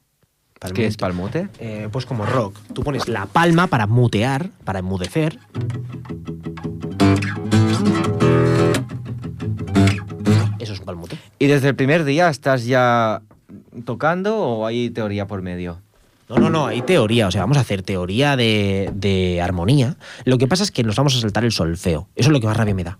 ¿Qué 0.74 0.86
es 0.86 0.96
palmote? 0.96 1.48
Eh, 1.60 1.88
pues 1.90 2.04
como 2.04 2.26
rock. 2.26 2.56
Tú 2.74 2.82
pones 2.82 3.08
la 3.08 3.26
palma 3.26 3.68
para 3.68 3.86
mutear, 3.86 4.50
para 4.64 4.80
enmudecer. 4.80 5.38
Eso 10.58 10.72
es 10.72 10.80
un 10.80 10.84
palmute. 10.84 11.16
¿Y 11.38 11.46
desde 11.46 11.68
el 11.68 11.76
primer 11.76 12.04
día 12.04 12.28
estás 12.28 12.64
ya 12.64 13.22
tocando 13.84 14.36
o 14.36 14.66
hay 14.66 14.90
teoría 14.90 15.26
por 15.26 15.42
medio? 15.42 15.80
No, 16.28 16.36
no, 16.36 16.50
no, 16.50 16.66
hay 16.66 16.82
teoría. 16.82 17.28
O 17.28 17.30
sea, 17.30 17.42
vamos 17.42 17.56
a 17.56 17.60
hacer 17.60 17.82
teoría 17.82 18.36
de, 18.36 18.90
de 18.92 19.40
armonía. 19.40 19.96
Lo 20.24 20.38
que 20.38 20.48
pasa 20.48 20.64
es 20.64 20.72
que 20.72 20.82
nos 20.82 20.96
vamos 20.96 21.16
a 21.16 21.20
saltar 21.20 21.44
el 21.44 21.52
solfeo. 21.52 22.08
Eso 22.16 22.28
es 22.28 22.32
lo 22.32 22.40
que 22.40 22.46
más 22.46 22.56
rabia 22.56 22.74
me 22.74 22.84
da. 22.84 22.98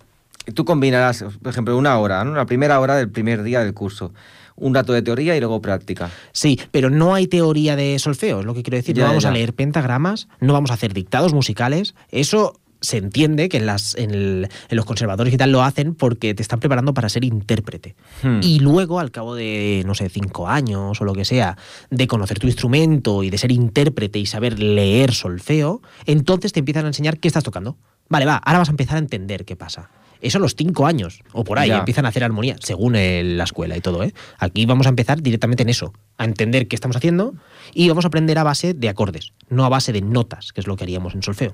Tú 0.53 0.65
combinarás, 0.65 1.23
por 1.41 1.51
ejemplo, 1.51 1.77
una 1.77 1.97
hora, 1.99 2.23
¿no? 2.23 2.33
la 2.33 2.45
primera 2.45 2.79
hora 2.79 2.95
del 2.95 3.09
primer 3.09 3.43
día 3.43 3.59
del 3.63 3.73
curso. 3.73 4.13
Un 4.59 4.73
rato 4.75 4.93
de 4.93 5.01
teoría 5.01 5.35
y 5.35 5.39
luego 5.39 5.61
práctica. 5.61 6.09
Sí, 6.31 6.59
pero 6.71 6.89
no 6.89 7.13
hay 7.15 7.27
teoría 7.27 7.75
de 7.75 7.97
solfeo, 7.99 8.39
es 8.41 8.45
lo 8.45 8.53
que 8.53 8.63
quiero 8.63 8.77
decir. 8.77 8.95
Ya, 8.95 9.03
no 9.03 9.09
vamos 9.09 9.23
ya. 9.23 9.29
a 9.29 9.33
leer 9.33 9.53
pentagramas, 9.53 10.27
no 10.39 10.53
vamos 10.53 10.71
a 10.71 10.75
hacer 10.75 10.93
dictados 10.93 11.33
musicales. 11.33 11.95
Eso 12.09 12.59
se 12.81 12.95
entiende 12.97 13.49
que 13.49 13.57
en, 13.57 13.65
las, 13.65 13.93
en, 13.95 14.11
el- 14.11 14.47
en 14.69 14.77
los 14.77 14.85
conservadores 14.85 15.33
y 15.33 15.37
tal 15.37 15.51
lo 15.51 15.63
hacen 15.63 15.95
porque 15.95 16.33
te 16.33 16.41
están 16.41 16.61
preparando 16.61 16.93
para 16.93 17.09
ser 17.09 17.25
intérprete. 17.25 17.95
Hmm. 18.23 18.39
Y 18.41 18.59
luego, 18.59 18.99
al 19.01 19.11
cabo 19.11 19.35
de, 19.35 19.83
no 19.85 19.95
sé, 19.95 20.07
cinco 20.07 20.47
años 20.47 21.01
o 21.01 21.03
lo 21.03 21.13
que 21.13 21.25
sea, 21.25 21.57
de 21.89 22.07
conocer 22.07 22.39
tu 22.39 22.47
instrumento 22.47 23.21
y 23.23 23.29
de 23.29 23.37
ser 23.37 23.51
intérprete 23.51 24.17
y 24.19 24.25
saber 24.25 24.59
leer 24.59 25.13
solfeo, 25.13 25.81
entonces 26.05 26.53
te 26.53 26.59
empiezan 26.59 26.85
a 26.85 26.87
enseñar 26.87 27.19
qué 27.19 27.27
estás 27.27 27.43
tocando. 27.43 27.75
Vale, 28.07 28.25
va, 28.25 28.37
ahora 28.37 28.59
vas 28.59 28.69
a 28.69 28.71
empezar 28.71 28.95
a 28.95 28.99
entender 28.99 29.43
qué 29.43 29.57
pasa. 29.57 29.89
Eso 30.21 30.37
a 30.37 30.41
los 30.41 30.55
cinco 30.55 30.85
años, 30.85 31.21
o 31.31 31.43
por 31.45 31.59
ahí, 31.59 31.69
Ya. 31.69 31.79
empiezan 31.79 32.05
a 32.05 32.09
hacer 32.09 32.23
armonía, 32.23 32.55
según 32.59 32.95
el- 32.95 33.37
la 33.37 33.45
escuela 33.45 33.77
y 33.77 33.81
todo. 33.81 34.03
¿eh? 34.03 34.13
Aquí 34.37 34.65
vamos 34.65 34.85
a 34.85 34.89
empezar 34.89 35.21
directamente 35.21 35.63
en 35.63 35.69
eso, 35.69 35.93
a 36.17 36.25
entender 36.25 36.67
qué 36.67 36.75
estamos 36.75 36.97
haciendo 36.97 37.33
y 37.73 37.87
vamos 37.87 38.03
a 38.05 38.09
aprender 38.09 38.37
a 38.37 38.43
base 38.43 38.73
de 38.73 38.89
acordes, 38.89 39.31
no 39.49 39.63
a 39.65 39.69
base 39.69 39.93
de 39.93 40.01
notas, 40.01 40.51
que 40.51 40.59
es 40.61 40.67
lo 40.67 40.75
que 40.75 40.83
haríamos 40.83 41.15
en 41.15 41.23
solfeo. 41.23 41.53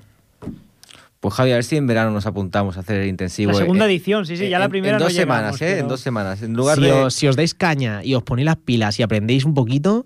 Pues 1.19 1.33
Javi, 1.33 1.51
a 1.51 1.55
ver 1.55 1.63
si 1.63 1.75
en 1.77 1.87
verano 1.87 2.11
nos 2.11 2.25
apuntamos 2.27 2.77
a 2.77 2.81
hacer 2.81 3.01
el 3.01 3.07
intensivo. 3.07 3.51
La 3.51 3.57
segunda 3.59 3.85
eh, 3.85 3.89
edición, 3.89 4.25
sí, 4.25 4.37
sí, 4.37 4.49
ya 4.49 4.59
la 4.59 4.69
primera 4.69 4.97
En 4.97 4.99
no 4.99 5.05
dos 5.05 5.13
llegamos, 5.13 5.57
semanas, 5.57 5.61
¿eh? 5.61 5.79
En 5.79 5.87
dos 5.87 5.99
semanas. 6.01 6.41
En 6.43 6.53
lugar 6.53 6.75
Si, 6.77 6.83
de. 6.83 6.91
os, 6.91 7.13
si 7.15 7.27
os 7.27 7.35
dais 7.35 7.53
caña 7.55 8.03
y 8.03 8.13
os 8.15 8.21
ponéis 8.23 8.45
las 8.45 8.57
pilas 8.57 8.99
y 8.99 9.03
aprendéis 9.03 9.43
un 9.45 9.53
poquito, 9.55 10.05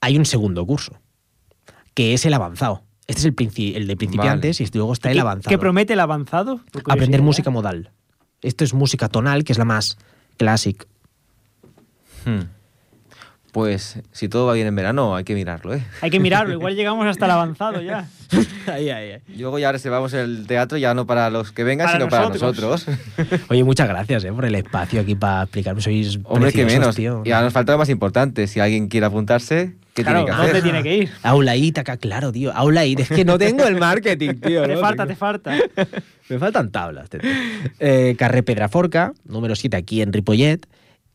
hay 0.00 0.16
un 0.16 0.26
segundo 0.26 0.64
curso, 0.66 0.92
que 1.94 2.14
es 2.14 2.24
el 2.26 2.34
avanzado. 2.34 2.82
Este 3.06 3.20
es 3.20 3.24
el, 3.26 3.76
el 3.76 3.86
de 3.86 3.96
principiantes 3.96 4.60
y 4.60 4.66
luego 4.72 4.92
está 4.92 5.10
el 5.10 5.16
¿Qué- 5.16 5.20
avanzado. 5.20 5.50
¿Qué 5.50 5.58
promete 5.58 5.92
el 5.92 6.00
avanzado? 6.00 6.60
Aprender 6.88 7.20
música 7.22 7.50
modal. 7.50 7.90
Esto 8.40 8.64
es 8.64 8.72
música 8.74 9.08
tonal, 9.08 9.44
que 9.44 9.52
es 9.52 9.58
la 9.58 9.64
más 9.64 9.98
clásica. 10.36 10.86
Hmm. 12.24 12.40
Pues 13.54 14.00
si 14.10 14.28
todo 14.28 14.46
va 14.46 14.54
bien 14.54 14.66
en 14.66 14.74
verano, 14.74 15.14
hay 15.14 15.22
que 15.22 15.36
mirarlo, 15.36 15.72
¿eh? 15.74 15.82
Hay 16.00 16.10
que 16.10 16.18
mirarlo, 16.18 16.52
igual 16.52 16.74
llegamos 16.76 17.06
hasta 17.06 17.26
el 17.26 17.30
avanzado 17.30 17.80
ya. 17.80 18.08
Ahí, 18.66 18.90
ahí, 18.90 19.12
ahí. 19.12 19.20
Luego 19.38 19.60
ya 19.60 19.70
reservamos 19.70 20.12
el 20.12 20.48
teatro 20.48 20.76
ya 20.76 20.92
no 20.92 21.06
para 21.06 21.30
los 21.30 21.52
que 21.52 21.62
vengan, 21.62 21.86
Para 21.86 21.98
sino 21.98 22.10
para 22.10 22.28
nosotros. 22.30 22.86
Oye, 23.48 23.62
muchas 23.62 23.86
gracias 23.88 24.24
eh, 24.24 24.32
por 24.32 24.44
el 24.44 24.56
espacio 24.56 25.00
aquí 25.02 25.14
para 25.14 25.44
explicarme. 25.44 25.80
Sois 25.80 26.18
Hombre, 26.24 26.50
que 26.52 26.64
menos. 26.64 26.96
tío. 26.96 27.22
Y 27.24 27.30
ahora 27.30 27.44
nos 27.44 27.52
falta 27.52 27.70
lo 27.70 27.78
más 27.78 27.88
importante. 27.90 28.48
Si 28.48 28.58
alguien 28.58 28.88
quiere 28.88 29.06
apuntarse, 29.06 29.74
¿qué 29.94 30.02
Claro, 30.02 30.24
tiene 30.24 30.30
que 30.32 30.36
¿dónde 30.36 30.50
hacer? 30.50 30.62
tiene 30.64 30.82
que 30.82 30.96
ir? 30.96 31.10
Aula 31.22 31.54
IT 31.54 31.78
acá, 31.78 31.96
claro, 31.96 32.32
tío. 32.32 32.52
Aula 32.52 32.84
IT. 32.84 32.98
Es 33.00 33.08
que 33.08 33.24
no 33.24 33.38
tengo 33.38 33.64
el 33.68 33.76
marketing, 33.76 34.34
tío. 34.34 34.62
Te 34.62 34.74
¿no? 34.74 34.80
falta, 34.80 35.04
Tengo- 35.06 35.08
te 35.10 35.14
falta. 35.16 35.56
Me 36.28 36.38
faltan 36.40 36.72
tablas. 36.72 37.08
tío. 37.08 37.20
Eh, 37.78 38.16
Carrer 38.18 38.44
Pedraforca, 38.44 39.12
número 39.26 39.54
7 39.54 39.76
aquí 39.76 40.02
en 40.02 40.12
Ripollet. 40.12 40.66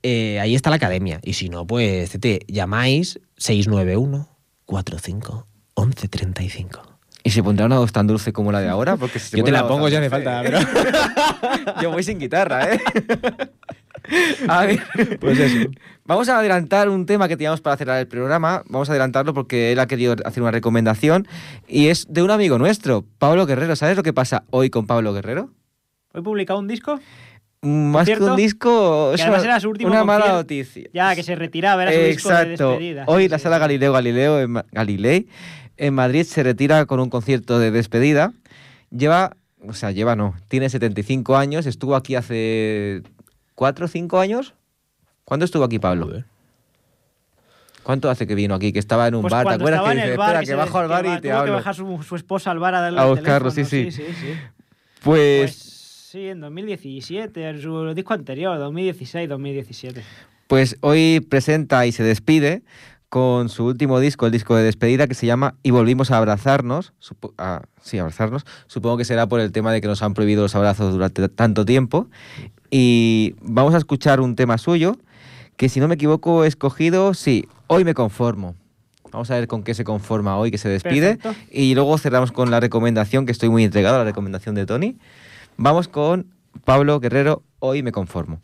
Eh, 0.04 0.40
ahí 0.40 0.56
está 0.56 0.70
la 0.70 0.78
academia. 0.78 1.20
Y 1.24 1.34
si 1.34 1.50
no, 1.50 1.66
pues 1.68 2.12
te 2.20 2.40
llamáis 2.48 3.20
691 3.38 4.28
45 4.66 5.48
1135. 5.78 6.82
¿Y 7.24 7.32
se 7.32 7.44
pondrá 7.44 7.66
una 7.66 7.80
voz 7.80 7.92
tan 7.92 8.08
dulce 8.08 8.32
como 8.32 8.52
la 8.52 8.62
de 8.62 8.70
ahora? 8.70 8.96
Porque 8.96 9.20
si 9.20 9.38
Yo 9.38 9.44
te 9.44 9.52
la 9.52 9.64
voz 9.64 9.72
pongo 9.72 9.88
hace 9.88 9.98
dulce- 10.00 10.10
falta, 10.10 10.44
Yo 11.82 11.92
voy 11.92 12.02
sin 12.04 12.18
guitarra, 12.20 12.74
¿eh? 12.74 12.80
A 14.48 14.66
ver, 14.66 14.80
Pues 15.20 15.38
eso. 15.38 15.70
Vamos 16.06 16.30
a 16.30 16.40
adelantar 16.40 16.90
un 16.90 17.06
tema 17.06 17.28
que 17.28 17.36
teníamos 17.38 17.62
para 17.62 17.78
cerrar 17.78 18.00
el 18.00 18.08
programa. 18.08 18.64
Vamos 18.68 18.90
a 18.90 18.94
adelantarlo 18.94 19.34
porque 19.34 19.72
él 19.72 19.80
ha 19.80 19.86
querido 19.88 20.16
hacer 20.26 20.42
una 20.42 20.52
recomendación 20.52 21.28
y 21.68 21.88
es 21.90 22.08
de 22.10 22.24
un 22.24 22.32
amigo 22.32 22.58
nuestro, 22.58 23.04
Pablo 23.20 23.46
Guerrero. 23.46 23.76
¿Sabes 23.76 23.98
lo 23.98 24.04
que 24.04 24.14
pasa 24.14 24.46
hoy 24.50 24.70
con 24.70 24.88
Pablo 24.88 25.14
Guerrero? 25.14 25.52
¿Hoy 26.14 26.22
publicado 26.24 26.58
un 26.60 26.68
disco? 26.68 27.00
Más 27.62 28.06
que 28.06 28.16
cierto, 28.16 28.32
un 28.32 28.36
disco, 28.38 29.12
que 29.16 29.22
además 29.22 29.42
una, 29.42 29.52
era 29.52 29.60
su 29.60 29.70
último 29.70 29.92
una 29.92 30.04
mala 30.06 30.20
concierto. 30.26 30.38
noticia. 30.44 30.90
Ya, 30.94 31.14
que 31.16 31.24
se 31.24 31.36
retiraba, 31.36 31.84
era 31.84 31.92
su 31.92 31.98
disco 32.00 32.30
de 32.30 32.36
Exacto. 32.36 32.70
despedida. 32.70 33.04
Hoy 33.08 33.24
Sí, 33.24 33.30
la 33.30 33.38
sí, 33.38 33.44
sala 33.44 33.58
sí. 33.58 33.60
Galileo 33.62 33.92
Galileo 33.94 34.40
en 34.40 34.54
Galilei 34.72 35.28
en 35.78 35.94
Madrid 35.94 36.24
se 36.24 36.42
retira 36.44 36.86
con 36.86 37.00
un 37.00 37.10
concierto 37.10 37.60
de 37.60 37.72
despedida. 37.72 38.32
Lleva, 38.92 39.36
o 39.68 39.74
sea, 39.74 39.92
lleva 39.92 40.16
no, 40.16 40.36
tiene 40.48 40.70
75 40.70 41.36
años, 41.38 41.66
estuvo 41.66 41.96
aquí 41.98 42.16
hace 42.16 43.02
4 43.56 43.86
o 43.86 43.88
5 43.90 44.20
años. 44.20 44.54
¿Cuándo 45.26 45.46
estuvo 45.46 45.64
aquí 45.66 45.80
Pablo? 45.80 46.24
¿Cuánto 47.84 48.10
hace 48.10 48.26
que 48.28 48.36
vino 48.36 48.56
aquí? 48.56 48.72
Que 48.72 48.80
estaba 48.80 49.08
en 49.08 49.16
un 49.16 49.22
Pues 49.22 49.32
bar, 49.32 49.48
¿te 49.48 49.54
acuerdas? 49.56 49.82
Que 49.84 49.96
dice, 49.96 50.12
espera, 50.12 50.40
que 50.42 50.46
que 50.48 50.54
bajo 50.56 50.78
al 50.80 50.88
bar 50.88 51.04
que 51.04 51.10
y 51.10 51.12
te 51.16 51.18
tuvo 51.22 51.32
que 51.32 51.32
hablo. 51.34 51.54
bajar 51.54 51.76
su, 51.76 52.04
su 52.04 52.16
esposa 52.16 52.52
al 52.52 52.60
bar 52.60 52.76
a 52.76 52.82
darle 52.82 53.00
A 53.00 53.04
el 53.04 53.10
buscarlo, 53.10 53.52
sí, 53.52 53.64
teléfono. 53.64 53.92
sí. 53.92 54.04
sí, 54.06 54.14
sí. 54.20 54.34
Pues, 55.02 55.52
Pues 55.52 55.69
sí, 56.12 56.28
en 56.28 56.40
2017, 56.40 57.50
en 57.50 57.62
su 57.62 57.94
disco 57.94 58.14
anterior, 58.14 58.58
2016, 58.58 59.30
2017. 59.30 60.02
pues 60.48 60.76
hoy 60.82 61.20
presenta 61.30 61.86
y 61.86 61.92
se 61.92 62.02
despide 62.04 62.64
con 63.10 63.50
su 63.50 63.66
último 63.66 64.00
disco, 64.00 64.26
el 64.26 64.32
disco 64.32 64.56
de 64.56 64.64
despedida, 64.64 65.08
que 65.08 65.14
se 65.14 65.28
llama 65.28 65.56
Y 65.62 65.72
volvimos 65.72 66.10
a 66.12 66.18
abrazarnos. 66.18 66.94
Supo- 67.00 67.34
ah, 67.38 67.62
sí, 67.82 67.98
abrazarnos. 68.00 68.46
Supongo 68.68 68.98
que 68.98 69.06
será 69.06 69.28
por 69.28 69.40
el 69.40 69.52
tema 69.52 69.72
de 69.72 69.82
que 69.82 69.88
nos 69.88 70.02
han 70.02 70.14
prohibido 70.14 70.42
los 70.44 70.56
abrazos 70.56 70.94
durante 70.94 71.28
tanto 71.30 71.66
tiempo. 71.66 72.08
Y 72.72 73.36
vamos 73.42 73.74
a 73.74 73.78
escuchar 73.78 74.20
un 74.20 74.36
tema 74.36 74.58
suyo, 74.58 74.98
que 75.58 75.70
si 75.70 75.80
no 75.80 75.88
me 75.88 75.96
equivoco 75.96 76.44
he 76.44 76.48
escogido, 76.48 77.14
sí, 77.14 77.48
Hoy 77.68 77.84
me 77.84 77.94
conformo. 77.94 78.56
Vamos 79.12 79.30
a 79.30 79.36
ver 79.36 79.48
con 79.48 79.62
qué 79.64 79.76
se 79.76 79.84
conforma 79.84 80.38
hoy 80.38 80.50
que 80.50 80.58
se 80.58 80.70
despide. 80.70 81.18
Perfecto. 81.18 81.36
Y 81.52 81.76
luego 81.76 81.98
cerramos 82.00 82.32
con 82.32 82.50
la 82.50 82.60
recomendación, 82.60 83.28
que 83.28 83.32
estoy 83.32 83.50
muy 83.50 83.64
entregado 83.64 83.96
a 83.96 84.00
la 84.00 84.06
recomendación 84.06 84.56
de 84.56 84.66
Tony. 84.66 84.98
Vamos 85.62 85.90
con 85.90 86.34
Pablo 86.64 87.02
Guerrero, 87.02 87.44
Hoy 87.60 87.84
me 87.84 87.92
conformo. 87.92 88.40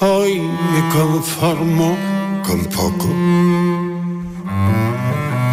Hoy 0.00 0.40
me 0.40 0.88
conformo 0.92 1.96
con 2.44 2.64
poco. 2.64 3.67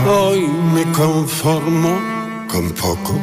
Hoy 0.08 0.48
me 0.72 0.84
conformo 0.92 2.00
con 2.48 2.70
poco. 2.74 3.14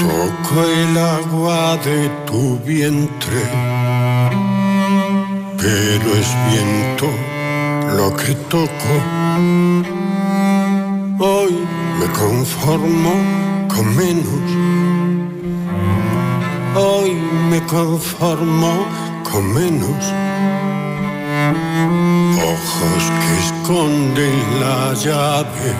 Toco 0.00 0.62
el 0.64 0.98
agua 0.98 1.78
de 1.78 2.10
tu 2.26 2.58
vientre, 2.58 3.40
pero 5.56 6.14
es 6.20 6.28
viento 6.50 7.08
lo 7.96 8.14
que 8.14 8.34
toco. 8.50 8.94
Hoy 11.20 11.56
me 11.98 12.06
conformo 12.12 13.14
con 13.74 13.96
menos. 13.96 14.44
Hoy 16.76 17.14
me 17.48 17.62
conformo 17.64 18.86
con 19.22 19.54
menos 19.54 20.04
ojos 22.52 23.02
que 23.20 23.32
esconden 23.46 24.36
la 24.60 24.94
llave 24.94 25.70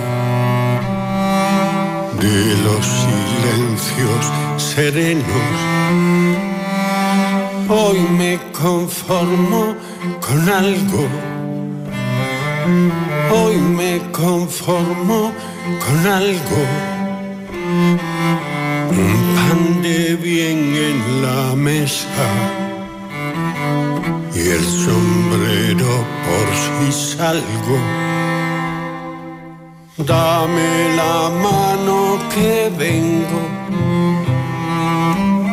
de 2.21 2.57
los 2.65 2.85
silencios 3.03 4.23
serenos. 4.57 5.25
Hoy 7.69 8.01
me 8.19 8.39
conformo 8.53 9.75
con 10.21 10.49
algo. 10.49 11.09
Hoy 13.33 13.57
me 13.57 14.01
conformo 14.13 15.33
con 15.85 16.07
algo 16.07 16.95
un 18.91 19.35
pan 19.35 19.83
de 19.83 20.17
bien 20.17 20.75
en 20.77 21.23
la 21.23 21.55
mesa 21.57 22.64
y 24.35 24.41
el 24.41 24.65
sombrero 24.65 26.05
por 26.25 26.47
si 26.65 27.17
salgo. 27.17 27.79
Dame 29.97 30.97
la 30.97 31.31
mano 31.47 32.19
que 32.35 32.71
vengo, 32.77 33.41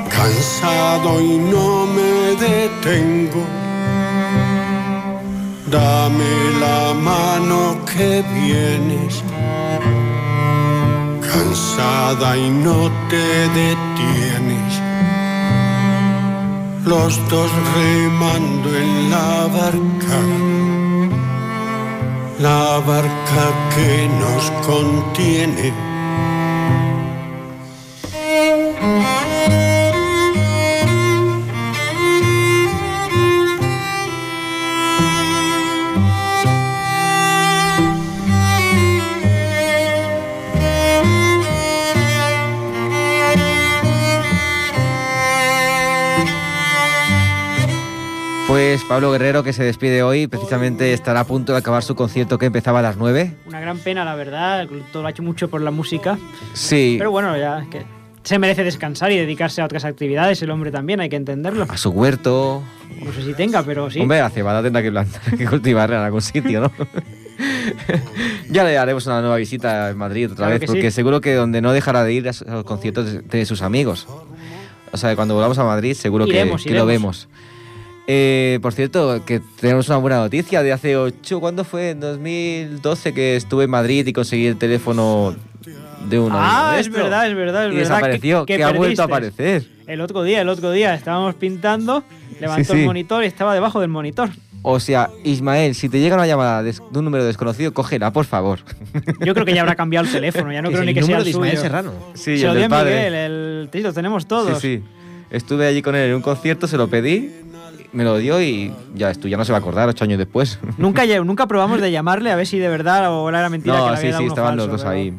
cansado 0.09 1.21
y 1.21 1.37
no 1.37 1.85
me 1.85 2.35
detengo. 2.47 3.45
Dame 5.67 6.33
la 6.59 6.93
mano 6.93 7.85
que 7.85 8.23
vienes 8.33 9.23
cansada 11.31 12.37
y 12.37 12.49
no 12.49 12.91
te 13.09 13.47
detienes. 13.59 14.50
Los 16.85 17.29
dos 17.29 17.51
remando 17.75 18.75
en 18.75 19.11
la 19.11 19.47
barca, 19.47 20.19
la 22.39 22.79
barca 22.79 23.43
que 23.75 24.09
nos 24.19 24.51
contiene. 24.65 25.90
Pues 48.81 48.89
Pablo 48.89 49.11
Guerrero, 49.11 49.43
que 49.43 49.53
se 49.53 49.63
despide 49.63 50.01
hoy, 50.01 50.25
precisamente 50.25 50.91
estará 50.93 51.19
a 51.19 51.23
punto 51.23 51.51
de 51.51 51.59
acabar 51.59 51.83
su 51.83 51.93
concierto 51.95 52.39
que 52.39 52.47
empezaba 52.47 52.79
a 52.79 52.81
las 52.81 52.97
9. 52.97 53.31
Una 53.45 53.59
gran 53.59 53.77
pena, 53.77 54.03
la 54.03 54.15
verdad. 54.15 54.67
Todo 54.91 55.03
lo 55.03 55.07
ha 55.07 55.11
hecho 55.11 55.21
mucho 55.21 55.49
por 55.51 55.61
la 55.61 55.69
música. 55.69 56.17
Sí, 56.53 56.95
Pero 56.97 57.11
bueno, 57.11 57.37
ya 57.37 57.63
que 57.69 57.85
se 58.23 58.39
merece 58.39 58.63
descansar 58.63 59.11
y 59.11 59.17
dedicarse 59.17 59.61
a 59.61 59.65
otras 59.65 59.85
actividades. 59.85 60.41
El 60.41 60.49
hombre 60.49 60.71
también, 60.71 60.99
hay 60.99 61.09
que 61.09 61.15
entenderlo. 61.15 61.67
a 61.69 61.77
su 61.77 61.91
huerto. 61.91 62.63
No 63.05 63.13
sé 63.13 63.23
si 63.23 63.33
tenga, 63.35 63.61
pero 63.61 63.91
sí. 63.91 63.99
Hombre, 63.99 64.19
la 64.19 64.31
cebada 64.31 64.63
tendrá 64.63 64.81
que, 64.81 64.89
plantar, 64.89 65.21
que 65.37 65.45
cultivarla 65.45 65.97
en 65.99 66.03
algún 66.05 66.21
sitio, 66.23 66.61
¿no? 66.61 66.71
ya 68.49 68.63
le 68.63 68.79
haremos 68.79 69.05
una 69.05 69.21
nueva 69.21 69.35
visita 69.35 69.91
en 69.91 69.97
Madrid 69.97 70.25
otra 70.25 70.37
Claro 70.37 70.51
vez, 70.53 70.59
que 70.61 70.67
sí. 70.67 70.73
porque 70.73 70.89
seguro 70.89 71.21
que 71.21 71.35
donde 71.35 71.61
no 71.61 71.71
dejará 71.71 72.03
de 72.03 72.13
ir 72.13 72.27
a 72.27 72.31
los 72.51 72.63
conciertos 72.63 73.29
de, 73.29 73.45
sus 73.45 73.61
amigos. 73.61 74.07
O 74.91 74.97
sea, 74.97 75.11
que 75.11 75.15
cuando 75.15 75.35
volvamos 75.35 75.59
a 75.59 75.63
Madrid 75.65 75.93
seguro 75.93 76.25
que- 76.25 76.31
Iremos, 76.31 76.63
que, 76.63 76.69
lo 76.71 76.85
iremos. 76.85 77.27
vemos. 77.27 77.50
Eh, 78.07 78.59
por 78.61 78.73
cierto, 78.73 79.23
que 79.25 79.41
tenemos 79.59 79.87
una 79.87 79.97
buena 79.97 80.17
noticia 80.17 80.63
de 80.63 80.71
hace 80.73 80.97
8, 80.97 81.39
¿cuándo 81.39 81.63
fue? 81.63 81.91
En 81.91 81.99
2012 81.99 83.13
que 83.13 83.35
estuve 83.35 83.65
en 83.65 83.69
Madrid 83.69 84.05
y 84.07 84.13
conseguí 84.13 84.47
el 84.47 84.57
teléfono 84.57 85.35
de 86.09 86.19
un 86.19 86.31
amigo 86.31 86.37
Ah, 86.43 86.75
es 86.79 86.87
nuestro. 86.87 87.03
verdad, 87.03 87.27
es 87.29 87.35
verdad, 87.35 87.67
es 87.67 87.73
y 87.73 87.75
verdad. 87.77 87.89
desapareció, 87.95 88.45
que, 88.45 88.63
ha 88.63 88.71
vuelto 88.71 89.01
a 89.03 89.05
aparecer. 89.05 89.65
El 89.87 90.01
otro 90.01 90.23
día, 90.23 90.41
el 90.41 90.49
otro 90.49 90.71
día, 90.71 90.93
estábamos 90.95 91.35
pintando, 91.35 92.03
levantó 92.39 92.63
Sí, 92.63 92.71
sí. 92.73 92.79
el 92.81 92.85
monitor 92.87 93.23
y 93.23 93.27
estaba 93.27 93.53
debajo 93.53 93.79
del 93.79 93.89
monitor. 93.89 94.29
O 94.63 94.79
sea, 94.79 95.09
Ismael, 95.23 95.73
si 95.73 95.89
te 95.89 95.99
llega 95.99 96.15
una 96.15 96.27
llamada 96.27 96.61
de 96.63 96.73
un 96.93 97.03
número 97.05 97.23
desconocido, 97.25 97.73
cógela, 97.73 98.11
por 98.13 98.25
favor. 98.25 98.59
Yo 99.25 99.33
creo 99.33 99.45
que 99.45 99.53
ya 99.55 99.61
habrá 99.61 99.75
cambiado 99.75 100.05
el 100.05 100.11
teléfono, 100.11 100.51
ya 100.51 100.61
no 100.61 100.69
Es 100.69 100.73
creo 100.73 100.81
el 100.81 100.87
ni 100.87 100.93
que 100.93 101.01
sea 101.01 101.07
número 101.07 101.19
el 101.19 101.23
de 101.25 101.29
Ismael 101.31 101.51
suyo. 101.51 101.61
Serrano. 101.61 101.91
Sí, 102.13 102.37
Se 102.37 102.45
lo 102.45 102.51
el 102.51 102.57
dio 102.57 102.63
del 102.63 102.63
a 102.65 102.69
padre. 102.69 102.95
Miguel, 102.95 103.13
el 103.73 103.83
lo 103.83 103.93
tenemos 103.93 104.27
todos. 104.27 104.59
Sí, 104.59 104.77
sí. 104.77 104.83
Estuve 105.31 105.65
allí 105.65 105.81
con 105.81 105.95
él 105.95 106.09
en 106.09 106.15
un 106.15 106.21
concierto, 106.21 106.67
se 106.67 106.75
lo 106.77 106.89
pedí, 106.89 107.31
me 107.93 108.03
lo 108.03 108.17
dio 108.17 108.41
y 108.41 108.73
ya 108.95 109.11
esto 109.11 109.27
ya 109.27 109.37
no 109.37 109.45
se 109.45 109.51
va 109.51 109.57
a 109.57 109.61
acordar 109.61 109.89
ocho 109.89 110.03
años 110.03 110.17
después. 110.17 110.59
Nunca, 110.77 111.05
nunca 111.23 111.47
probamos 111.47 111.81
de 111.81 111.91
llamarle 111.91 112.31
a 112.31 112.35
ver 112.35 112.47
si 112.47 112.57
de 112.59 112.69
verdad 112.69 113.11
o 113.13 113.27
era 113.29 113.49
mentira 113.49 113.75
que 113.75 113.79
le 113.81 113.85
no, 113.87 113.89
había 113.93 114.01
sí, 114.01 114.07
dado 114.11 114.21
sí, 114.21 114.27
estaban 114.27 114.51
falso, 114.51 114.67
los 114.67 114.71
dos 114.71 114.81
pero- 114.83 114.91
ahí. 114.91 115.13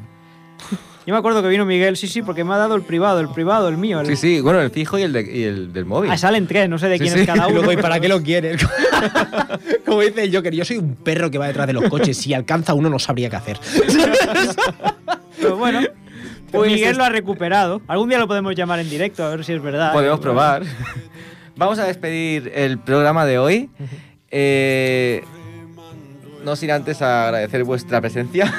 Yo 1.04 1.12
me 1.12 1.18
acuerdo 1.18 1.42
que 1.42 1.48
vino 1.48 1.64
Miguel, 1.66 1.96
sí, 1.96 2.06
sí, 2.06 2.22
porque 2.22 2.44
me 2.44 2.54
ha 2.54 2.58
dado 2.58 2.76
el 2.76 2.82
privado, 2.82 3.18
el 3.18 3.26
privado, 3.28 3.66
el 3.68 3.76
mío. 3.76 4.00
El... 4.00 4.06
Sí, 4.06 4.14
sí, 4.14 4.40
bueno, 4.40 4.60
el 4.60 4.70
fijo 4.70 4.96
y 5.00 5.02
el, 5.02 5.12
de- 5.12 5.36
y 5.36 5.42
el 5.42 5.72
del 5.72 5.84
móvil. 5.84 6.08
Ah, 6.12 6.16
salen 6.16 6.46
tres, 6.46 6.68
no 6.68 6.78
sé 6.78 6.86
de 6.88 6.96
quién 7.00 7.12
sí. 7.12 7.20
es 7.22 7.26
cada 7.26 7.46
uno. 7.48 7.56
luego, 7.56 7.72
¿y 7.72 7.76
para 7.82 7.98
qué 7.98 8.06
lo 8.06 8.22
quieres? 8.22 8.64
Como 9.84 10.00
dice 10.02 10.22
el 10.22 10.32
Joker, 10.34 10.54
yo 10.54 10.64
soy 10.64 10.76
un 10.78 10.94
perro 10.94 11.28
que 11.28 11.38
va 11.38 11.48
detrás 11.48 11.66
de 11.66 11.72
los 11.72 11.88
coches. 11.90 12.16
Si 12.16 12.32
alcanza 12.32 12.74
uno, 12.74 12.88
no 12.88 13.00
sabría 13.00 13.28
qué 13.28 13.34
hacer. 13.34 13.58
Pero 15.40 15.56
bueno, 15.56 15.80
Pues 16.52 16.70
Miguel 16.70 16.96
lo 16.96 17.04
ha 17.04 17.08
recuperado. 17.08 17.82
Algún 17.88 18.08
día 18.08 18.18
lo 18.18 18.28
podemos 18.28 18.54
llamar 18.54 18.78
en 18.78 18.88
directo, 18.88 19.24
a 19.24 19.30
ver 19.30 19.44
si 19.44 19.54
es 19.54 19.60
verdad. 19.62 19.92
Podemos 19.92 20.20
probar. 20.20 20.62
Vamos 21.62 21.78
a 21.78 21.84
despedir 21.84 22.50
el 22.56 22.80
programa 22.80 23.24
de 23.24 23.38
hoy. 23.38 23.70
Eh, 24.32 25.22
no 26.44 26.56
sin 26.56 26.72
antes 26.72 27.00
agradecer 27.00 27.62
vuestra 27.62 28.00
presencia. 28.00 28.52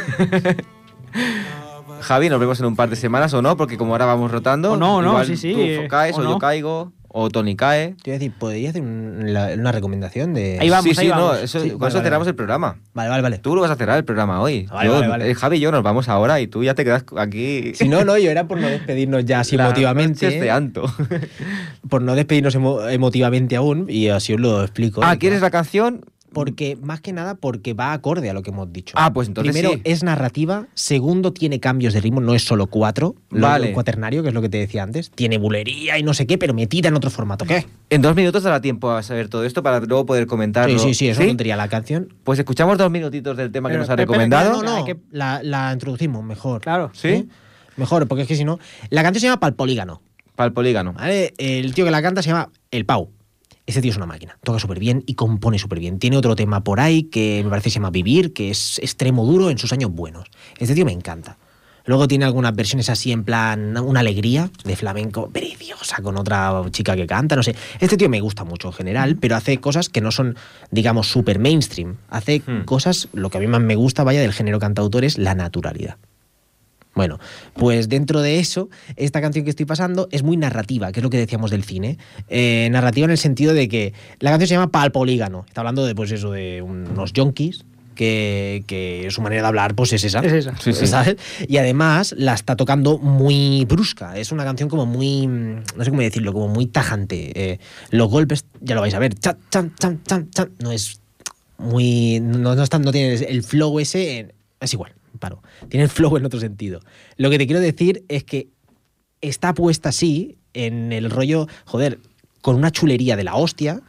Javi, 2.00 2.30
nos 2.30 2.40
vemos 2.40 2.62
en 2.62 2.66
un 2.66 2.78
par 2.78 2.90
de 2.90 2.96
semanas 2.96 3.34
o 3.34 3.42
no, 3.42 3.58
porque 3.58 3.78
como 3.78 3.92
ahora 3.92 4.06
vamos 4.06 4.32
rotando. 4.32 4.72
O 4.72 4.78
no, 4.78 4.96
o 4.96 5.02
no, 5.02 5.22
sí, 5.26 5.36
sí, 5.36 5.52
Tú 5.52 5.60
eh, 5.60 5.90
o 6.14 6.24
yo 6.24 6.38
caigo, 6.38 6.94
o 7.16 7.30
Tony 7.30 7.56
cae. 7.56 7.96
Te 8.02 8.10
iba 8.10 8.16
a 8.16 8.20
decir, 8.20 8.34
¿podría 8.38 8.72
hacer 8.72 8.82
un- 8.82 9.32
la- 9.34 9.52
una 9.54 9.72
recomendación 9.72 10.34
de. 10.34 10.58
Ahí 10.60 10.70
vamos, 10.70 10.84
sí, 10.86 10.96
sí, 10.96 11.02
ahí 11.02 11.08
no, 11.10 11.28
vamos. 11.28 11.42
eso, 11.44 11.60
Sí, 11.60 11.70
con 11.70 11.80
vale, 11.80 11.90
eso 11.90 11.98
vale, 12.00 12.06
cerramos 12.08 12.26
vale. 12.26 12.30
el 12.32 12.36
programa. 12.36 12.78
Vale, 12.94 13.10
vale, 13.10 13.22
vale. 13.22 13.38
Tú 13.38 13.56
lo 13.56 13.62
vas 13.62 13.70
a 13.72 13.76
cerrar 13.76 13.98
el 13.98 14.04
programa 14.04 14.42
hoy. 14.42 14.66
Vale, 14.66 14.88
Yo- 14.90 14.96
vale, 14.96 15.08
vale. 15.08 15.30
eh, 15.32 15.36
Javi 15.36 15.58
y 15.58 15.60
yo 15.60 15.72
nos 15.72 15.84
vamos 15.84 16.10
ahora 16.10 16.42
y 16.42 16.48
tú 16.48 16.64
ya 16.64 16.74
te 16.74 16.84
quedas 16.84 17.06
aquí. 17.18 17.74
Si 17.76 17.88
no, 17.88 18.04
no, 18.04 18.18
yo 18.18 18.32
era 18.32 18.48
por 18.48 18.60
no 18.60 18.68
despedirnos 18.68 19.24
ya 19.26 19.40
así 19.42 19.56
emotivamente. 19.56 20.26
noches 20.26 20.42
de 20.42 20.50
anto. 20.52 20.92
Por 21.90 22.02
no 22.02 22.16
despedirnos 22.16 22.56
emo- 22.56 22.90
emotivamente 22.90 23.56
aún, 23.56 23.86
y 23.90 24.08
así 24.10 24.34
os 24.34 24.40
lo 24.40 24.62
explico. 24.64 25.02
ah, 25.04 25.16
¿quieres 25.18 25.40
claro, 25.40 25.48
la 25.48 25.52
canción? 25.52 26.06
Porque, 26.34 26.76
más 26.82 27.00
que 27.02 27.14
nada, 27.14 27.36
porque 27.36 27.74
va 27.74 27.94
acorde 27.94 28.30
a 28.30 28.34
lo 28.34 28.42
que 28.42 28.50
hemos 28.50 28.72
dicho. 28.74 28.94
Ah, 28.98 29.14
pues 29.14 29.28
entonces 29.28 29.54
Primero, 29.54 29.76
sí. 29.76 29.82
es 29.84 30.04
narrativa. 30.04 30.68
Segundo, 30.74 31.32
tiene 31.32 31.60
cambios 31.60 31.94
de 31.94 32.02
ritmo, 32.02 32.20
no 32.20 32.34
es 32.36 32.44
solo 32.44 32.68
cuatro. 32.68 33.16
Lo- 33.30 33.48
Vale. 33.48 33.68
el 33.70 33.74
cuaternario, 33.74 34.22
que 34.24 34.30
es 34.30 34.34
lo 34.34 34.42
que 34.42 34.50
te 34.50 34.58
decía 34.58 34.84
antes. 34.84 35.12
Tiene 35.12 35.38
bulería 35.38 35.98
y 35.98 36.04
no 36.04 36.14
sé 36.14 36.28
qué, 36.28 36.38
pero 36.38 36.54
metida 36.54 36.90
en 36.90 36.96
otro 36.96 37.10
formato. 37.10 37.46
¿Qué? 37.46 37.66
En 37.90 38.02
dos 38.02 38.16
minutos 38.16 38.44
dará 38.44 38.60
tiempo 38.62 38.92
a 38.92 39.04
saber 39.04 39.30
todo 39.30 39.44
esto 39.46 39.64
para 39.64 39.80
luego 39.80 40.06
poder 40.06 40.28
comentarlo. 40.28 40.78
Sí, 40.80 40.90
sí, 40.90 40.94
sí, 40.96 41.08
eso 41.10 41.22
es 41.22 41.28
tontería. 41.28 41.56
La 41.56 41.68
canción. 41.68 42.14
Pues 42.24 42.40
escuchamos 42.40 42.78
dos 42.78 42.90
minutitos 42.92 43.38
del 43.38 43.52
tema 43.52 43.70
que 43.70 43.78
nos 43.78 43.90
ha 43.90 43.96
recomendado. 43.96 44.62
No, 44.64 44.80
no, 44.86 44.86
la, 45.12 45.42
la 45.44 45.72
introducimos 45.72 46.24
mejor. 46.24 46.62
Claro. 46.62 46.90
¿Sí? 46.94 47.08
¿Eh? 47.08 47.26
Mejor, 47.78 48.08
porque 48.08 48.24
es 48.24 48.28
que 48.28 48.36
si 48.36 48.44
no. 48.46 48.60
La 48.90 49.04
canción 49.04 49.22
se 49.22 49.28
llama 49.28 49.40
Pal 49.40 49.54
Polígano. 49.56 50.02
Para 50.36 50.48
el 50.48 50.54
polígono. 50.54 50.94
¿vale? 50.94 51.34
El 51.38 51.74
tío 51.76 51.86
que 51.86 51.92
la 51.92 52.02
canta 52.02 52.24
se 52.24 52.30
llama 52.30 52.50
El 52.72 52.86
Pau. 52.86 53.12
Ese 53.66 53.82
tío 53.82 53.92
es 53.92 53.98
una 53.98 54.06
máquina. 54.06 54.38
Toca 54.44 54.60
súper 54.60 54.80
bien 54.80 55.04
y 55.06 55.16
compone 55.16 55.58
súper 55.58 55.80
bien. 55.80 55.98
Tiene 56.00 56.18
otro 56.18 56.36
tema 56.36 56.64
por 56.64 56.80
ahí 56.80 57.04
que 57.04 57.42
me 57.44 57.50
parece 57.50 57.66
que 57.66 57.70
se 57.72 57.76
llama 57.76 57.92
Vivir, 57.92 58.34
que 58.34 58.50
es 58.50 58.78
extremo 58.80 59.26
duro 59.26 59.50
en 59.50 59.58
sus 59.58 59.72
años 59.72 59.92
buenos. 59.92 60.26
Este 60.60 60.76
tío 60.76 60.86
me 60.86 60.92
encanta. 60.92 61.38
Luego 61.86 62.08
tiene 62.08 62.24
algunas 62.24 62.56
versiones 62.56 62.90
así 62.90 63.12
en 63.12 63.26
plan 63.26 63.78
una 63.78 64.00
alegría 64.00 64.50
de 64.64 64.76
flamenco 64.78 65.30
preciosa 65.30 65.98
con 66.02 66.18
otra 66.18 66.62
chica 66.72 66.96
que 66.96 67.06
canta, 67.06 67.36
no 67.36 67.44
sé. 67.44 67.56
Este 67.82 67.98
tío 67.98 68.08
me 68.08 68.22
gusta 68.22 68.46
mucho 68.46 68.70
en 68.70 68.74
general, 68.74 69.18
pero 69.18 69.36
hace 69.36 69.58
cosas 69.60 69.90
que 69.90 70.00
no 70.00 70.12
son, 70.12 70.38
digamos, 70.72 71.08
súper 71.10 71.40
mainstream. 71.40 71.98
Hace 72.10 72.42
Hmm. 72.46 72.64
cosas, 72.64 73.10
lo 73.12 73.30
que 73.30 73.38
a 73.38 73.42
mí 73.42 73.48
más 73.48 73.62
me 73.62 73.76
gusta, 73.76 74.04
vaya, 74.06 74.22
del 74.22 74.32
género 74.34 74.60
cantautor 74.60 75.04
es 75.04 75.18
la 75.18 75.36
naturalidad. 75.36 75.98
Bueno, 76.96 77.20
pues 77.56 77.90
dentro 77.90 78.22
de 78.22 78.40
eso, 78.40 78.70
esta 78.96 79.20
canción 79.20 79.44
que 79.44 79.50
estoy 79.50 79.66
pasando 79.66 80.08
es 80.12 80.22
muy 80.22 80.38
narrativa, 80.38 80.92
que 80.92 81.00
es 81.00 81.04
lo 81.04 81.10
que 81.10 81.18
decíamos 81.18 81.50
del 81.50 81.64
cine. 81.64 81.98
Eh, 82.28 82.68
narrativa 82.72 83.06
en 83.06 83.12
el 83.12 83.18
sentido 83.18 83.54
de 83.54 83.68
que 83.68 83.94
la 84.20 84.30
canción 84.30 84.48
se 84.48 84.54
llama 84.56 84.72
Pal 84.72 84.92
Polígano. 84.92 85.44
Está 85.48 85.62
hablando 85.62 85.86
de, 85.86 85.96
pues 85.96 86.12
eso, 86.12 86.32
de 86.32 86.62
unos 86.62 87.12
yonkis, 87.14 87.66
que, 87.96 88.64
que 88.68 89.08
su 89.12 89.22
manera 89.22 89.44
de 89.44 89.48
hablar, 89.48 89.76
pues 89.76 89.94
es 89.94 90.04
esa. 90.04 90.20
Es 90.20 90.34
esa. 90.34 90.56
Sí, 90.58 90.74
sí. 90.74 90.88
¿sabes? 90.88 91.16
Y 91.48 91.58
además 91.58 92.14
la 92.18 92.34
está 92.34 92.56
tocando 92.56 92.98
muy 92.98 93.66
brusca. 93.66 94.18
Es 94.18 94.32
una 94.32 94.44
canción 94.44 94.68
como 94.70 94.86
muy, 94.86 95.28
mm, 95.28 95.64
no 95.78 95.84
sé 95.84 95.90
cómo 95.92 96.02
decirlo, 96.02 96.32
como 96.34 96.48
muy 96.48 96.66
tajante. 96.68 97.32
Eh, 97.54 97.60
los 97.92 98.10
golpes, 98.10 98.46
ya 98.62 98.76
lo 98.76 98.82
vais 98.82 98.94
a 98.94 99.00
ver, 99.00 99.14
chan, 99.16 99.38
chan, 99.52 99.74
chan, 99.80 100.00
chan, 100.06 100.30
chan, 100.32 100.50
no 100.60 100.72
es 100.72 101.00
muy, 101.58 102.20
no, 102.20 102.56
no, 102.56 102.64
está- 102.64 102.80
no 102.80 102.92
tiene 102.92 103.14
el 103.14 103.44
flow 103.44 103.80
ese, 103.80 104.18
en- 104.20 104.34
es 104.60 104.74
igual, 104.74 104.94
paro. 105.24 105.42
Tiene 105.70 105.86
el 105.86 105.90
flow 105.90 106.18
en 106.18 106.26
otro 106.26 106.42
sentido. 106.42 106.82
Lo 107.16 107.30
que 107.30 107.38
te 107.38 107.46
quiero 107.46 107.62
decir 107.62 108.04
es 108.10 108.26
que 108.26 108.50
está 109.22 109.54
puesta 109.54 109.90
así, 109.90 110.38
en 110.54 110.92
el 110.92 111.10
rollo, 111.10 111.48
joder, 111.64 112.00
con 112.42 112.58
una 112.58 112.72
chulería 112.72 113.16
de 113.16 113.24
la 113.24 113.36
hostia, 113.36 113.80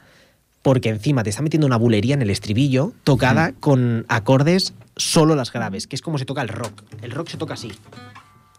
porque 0.62 0.90
encima 0.90 1.24
te 1.24 1.30
está 1.30 1.42
metiendo 1.42 1.66
una 1.66 1.76
bulería 1.76 2.14
en 2.14 2.22
el 2.22 2.30
estribillo, 2.30 2.92
tocada 3.02 3.52
con 3.58 4.06
acordes 4.08 4.74
solo 4.96 5.34
las 5.34 5.52
graves, 5.52 5.88
que 5.88 5.96
es 5.96 6.02
como 6.02 6.18
se 6.18 6.24
toca 6.24 6.40
el 6.40 6.48
rock. 6.48 6.84
El 7.02 7.10
rock 7.10 7.30
se 7.30 7.36
toca 7.36 7.54
así. 7.54 7.72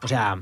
O 0.04 0.08
sea. 0.10 0.38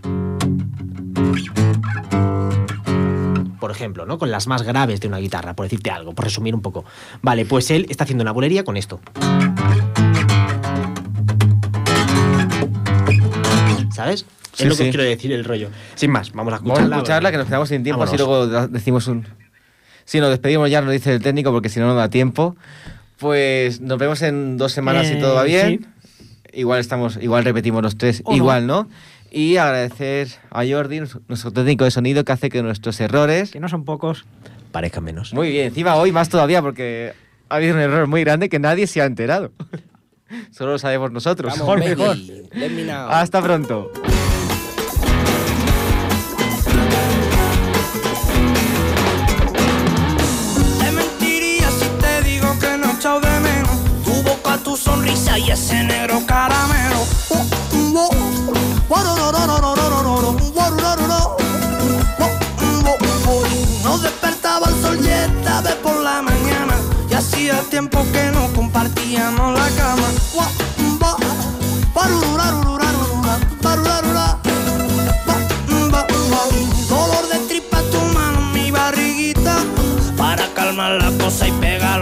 Por 3.59 3.69
ejemplo, 3.69 4.07
¿no? 4.07 4.17
Con 4.17 4.31
las 4.31 4.47
más 4.47 4.63
graves 4.63 4.99
de 5.01 5.07
una 5.07 5.19
guitarra, 5.19 5.55
por 5.55 5.67
decirte 5.67 5.91
algo, 5.91 6.15
por 6.15 6.25
resumir 6.25 6.55
un 6.55 6.61
poco. 6.61 6.83
Vale, 7.21 7.45
pues 7.45 7.69
él 7.69 7.85
está 7.89 8.05
haciendo 8.05 8.23
una 8.23 8.31
bulería 8.31 8.63
con 8.63 8.75
esto. 8.75 8.99
¿Sabes? 13.93 14.25
Sí, 14.53 14.63
es 14.63 14.69
lo 14.69 14.75
que 14.75 14.83
sí. 14.85 14.89
quiero 14.91 15.03
decir 15.03 15.31
el 15.31 15.43
rollo. 15.45 15.69
Sin 15.95 16.11
más, 16.11 16.31
vamos 16.31 16.53
a 16.53 16.57
Vamos 16.57 16.69
escucharla. 16.71 16.95
a 16.95 16.99
escucharla, 16.99 17.31
que 17.31 17.37
nos 17.37 17.47
quedamos 17.47 17.69
sin 17.69 17.83
tiempo, 17.83 18.03
así 18.03 18.17
luego 18.17 18.47
decimos 18.67 19.07
un... 19.07 19.27
Sí, 20.05 20.19
nos 20.19 20.29
despedimos 20.29 20.69
ya, 20.69 20.81
nos 20.81 20.91
dice 20.91 21.13
el 21.13 21.21
técnico, 21.21 21.51
porque 21.51 21.69
si 21.69 21.79
no, 21.79 21.87
no 21.87 21.95
da 21.95 22.09
tiempo. 22.09 22.55
Pues 23.17 23.79
nos 23.81 23.97
vemos 23.97 24.21
en 24.21 24.57
dos 24.57 24.71
semanas 24.73 25.07
si 25.07 25.13
Eh, 25.13 25.17
todo 25.17 25.35
va 25.35 25.43
bien. 25.43 25.79
sí. 25.79 25.87
Igual 26.55 26.79
estamos, 26.81 27.17
igual 27.21 27.43
repetimos 27.45 27.81
los 27.81 27.97
tres, 27.97 28.21
O 28.25 28.31
no. 28.31 28.37
igual 28.37 28.67
no. 28.67 28.87
Y 29.31 29.57
agradecer 29.57 30.27
a 30.51 30.63
Jordi, 30.63 30.99
nuestro 31.27 31.51
técnico 31.51 31.83
de 31.85 31.89
sonido, 31.91 32.23
que 32.23 32.31
hace 32.31 32.49
que 32.49 32.61
nuestros 32.61 32.99
errores... 32.99 33.49
Que 33.51 33.59
no 33.59 33.69
son 33.69 33.85
pocos. 33.85 34.25
Parezcan 34.71 35.03
menos. 35.03 35.33
Muy 35.33 35.49
bien, 35.49 35.67
encima 35.67 35.95
hoy 35.95 36.11
más 36.11 36.29
todavía, 36.29 36.61
porque 36.61 37.13
ha 37.49 37.55
habido 37.55 37.73
un 37.73 37.79
error 37.81 38.05
muy 38.07 38.23
grande 38.23 38.49
que 38.49 38.59
nadie 38.59 38.85
se 38.85 39.01
ha 39.01 39.05
enterado. 39.05 39.51
Solo 40.51 40.73
lo 40.73 40.79
sabemos 40.79 41.11
nosotros. 41.11 41.55
Mejor, 41.57 41.79
mejor. 41.79 42.17
Hasta 43.09 43.41
pronto. 43.41 43.91
Te 50.79 50.91
mentiría 50.91 51.69
si 51.69 51.87
te 52.01 52.21
digo 52.29 52.59
que 52.59 52.77
no 52.77 52.91
he 52.91 52.93
echado 52.93 53.19
de 53.21 53.39
menos 53.39 53.71
Tu 54.03 54.11
boca, 54.23 54.57
tu 54.57 54.75
sonrisa 54.77 55.37
y 55.39 55.51
ese 55.51 55.83
negro 55.83 56.21
caramelo 56.25 57.03
No 63.83 63.97
despertaba 63.99 64.67
el 64.69 64.81
sol 64.81 64.97
y 65.03 65.09
esta 65.09 65.61
vez 65.61 65.75
por 65.75 65.95
la 66.01 66.21
mañana 66.21 66.32
hacía 67.49 67.69
tiempo 67.69 68.05
que 68.13 68.31
no 68.31 68.47
compartíamos 68.53 69.59
la 69.59 69.69
cama. 69.75 70.07
Dolor 76.89 77.27
de 77.27 77.39
tripa 77.47 77.81
tu 77.91 77.99
mano, 78.13 78.41
mi 78.53 78.69
barriguita 78.69 79.57
Para 80.15 80.45
calmar 80.53 81.01
la 81.01 81.11
cosa 81.17 81.47
y 81.47 81.51
pegar 81.53 81.92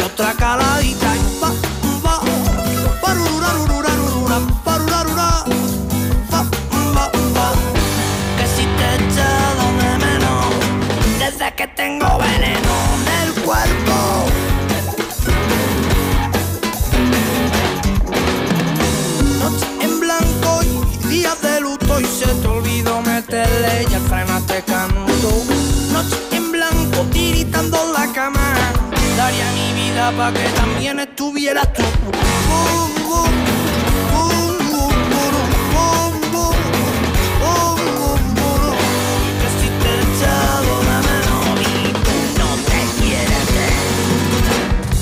vida 30.12 30.18
para 30.18 30.34
que 30.34 30.49
también 30.49 30.99
estuvieras 30.99 31.68
tú. 31.74 31.84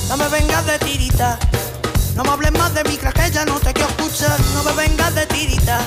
No 0.07 0.18
me 0.18 0.28
vengas 0.30 0.66
de 0.66 0.80
tirita. 0.80 1.39
No 2.16 2.24
me 2.24 2.30
hables 2.32 2.51
más 2.53 2.74
de 2.74 2.84
mi 2.84 2.97
que 2.97 3.32
ya 3.32 3.45
no 3.45 3.60
te 3.60 3.74
quiero 3.74 3.89
escuchar. 3.89 4.39
No 4.53 4.64
me 4.64 4.74
vengas 4.74 5.16
de 5.16 5.26
tirita. 5.28 5.80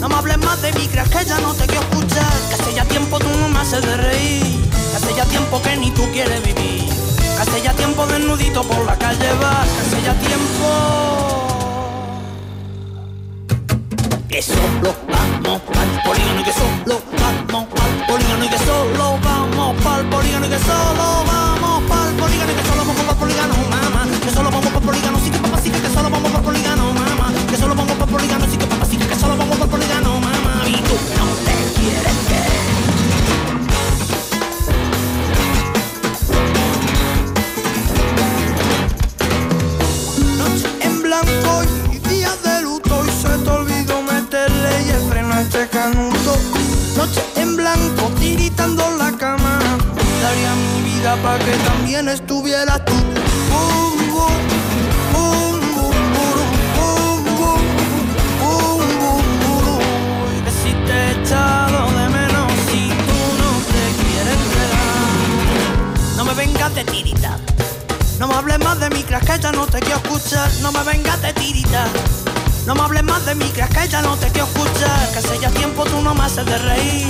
No 0.00 0.08
me 0.08 0.14
hables 0.14 0.38
más 0.38 0.62
de 0.62 0.72
mi 0.72 0.86
que 0.86 1.24
ya 1.24 1.38
no 1.40 1.52
te 1.54 1.66
quiero 1.66 1.82
escuchar. 1.82 2.32
Que 2.48 2.54
hace 2.54 2.74
ya 2.74 2.84
tiempo 2.84 3.18
tú 3.18 3.28
no 3.40 3.48
me 3.48 3.58
haces 3.58 3.82
de 3.82 3.96
reír. 3.96 4.70
Que 4.70 4.96
hace 4.96 5.14
ya 5.14 5.24
tiempo 5.26 5.60
que 5.62 5.76
ni 5.76 5.90
tú 5.90 6.08
quieres 6.12 6.42
vivir. 6.42 6.89
Hace 7.40 7.62
ya 7.62 7.72
tiempo 7.72 8.06
desnudito 8.06 8.62
por 8.62 8.84
la 8.84 8.96
calle. 8.98 9.18
Que 9.18 9.80
hace 9.80 10.02
ya 10.04 10.14
tiempo. 10.14 10.66
Que 14.28 14.42
solo 14.42 14.94
vamos 15.08 15.62
pa'l 15.62 16.02
polígono 16.04 16.44
que 16.44 16.52
solo 16.52 17.00
vamos 17.18 17.66
pa'l 17.74 18.06
polígono 18.06 18.44
y 18.44 18.48
que 18.48 18.58
solo 18.58 19.18
vamos 19.22 19.82
pa'l 19.82 20.04
polígono 20.10 20.48
que 20.48 20.58
solo 20.58 21.24
vamos 21.24 21.29
si 62.70 62.88
tú 62.88 63.20
no 63.40 63.50
te 63.72 63.82
quieres 64.02 64.40
quedar. 64.54 66.16
No 66.16 66.24
me 66.24 66.34
vengas 66.34 66.74
de 66.74 66.84
tirita. 66.84 67.38
No 68.18 68.28
me 68.28 68.34
hables 68.34 68.58
más 68.58 68.78
de 68.78 68.90
mi 68.90 69.02
que 69.02 69.18
ya 69.40 69.52
no 69.52 69.66
te 69.66 69.80
quiero 69.80 69.96
escuchar. 69.96 70.50
No 70.60 70.70
me 70.70 70.82
vengas 70.82 71.22
de 71.22 71.32
tirita. 71.32 71.86
No 72.66 72.74
me 72.74 72.82
hables 72.82 73.04
más 73.04 73.24
de 73.24 73.34
mi 73.34 73.46
que 73.46 73.88
ya 73.88 74.02
no 74.02 74.16
te 74.16 74.28
quiero 74.28 74.46
escuchar. 74.46 75.12
Que 75.12 75.18
hace 75.18 75.38
ya 75.38 75.50
tiempo 75.50 75.84
tú 75.84 76.00
no 76.02 76.14
me 76.14 76.24
haces 76.24 76.44
de 76.44 76.58
reír. 76.58 77.06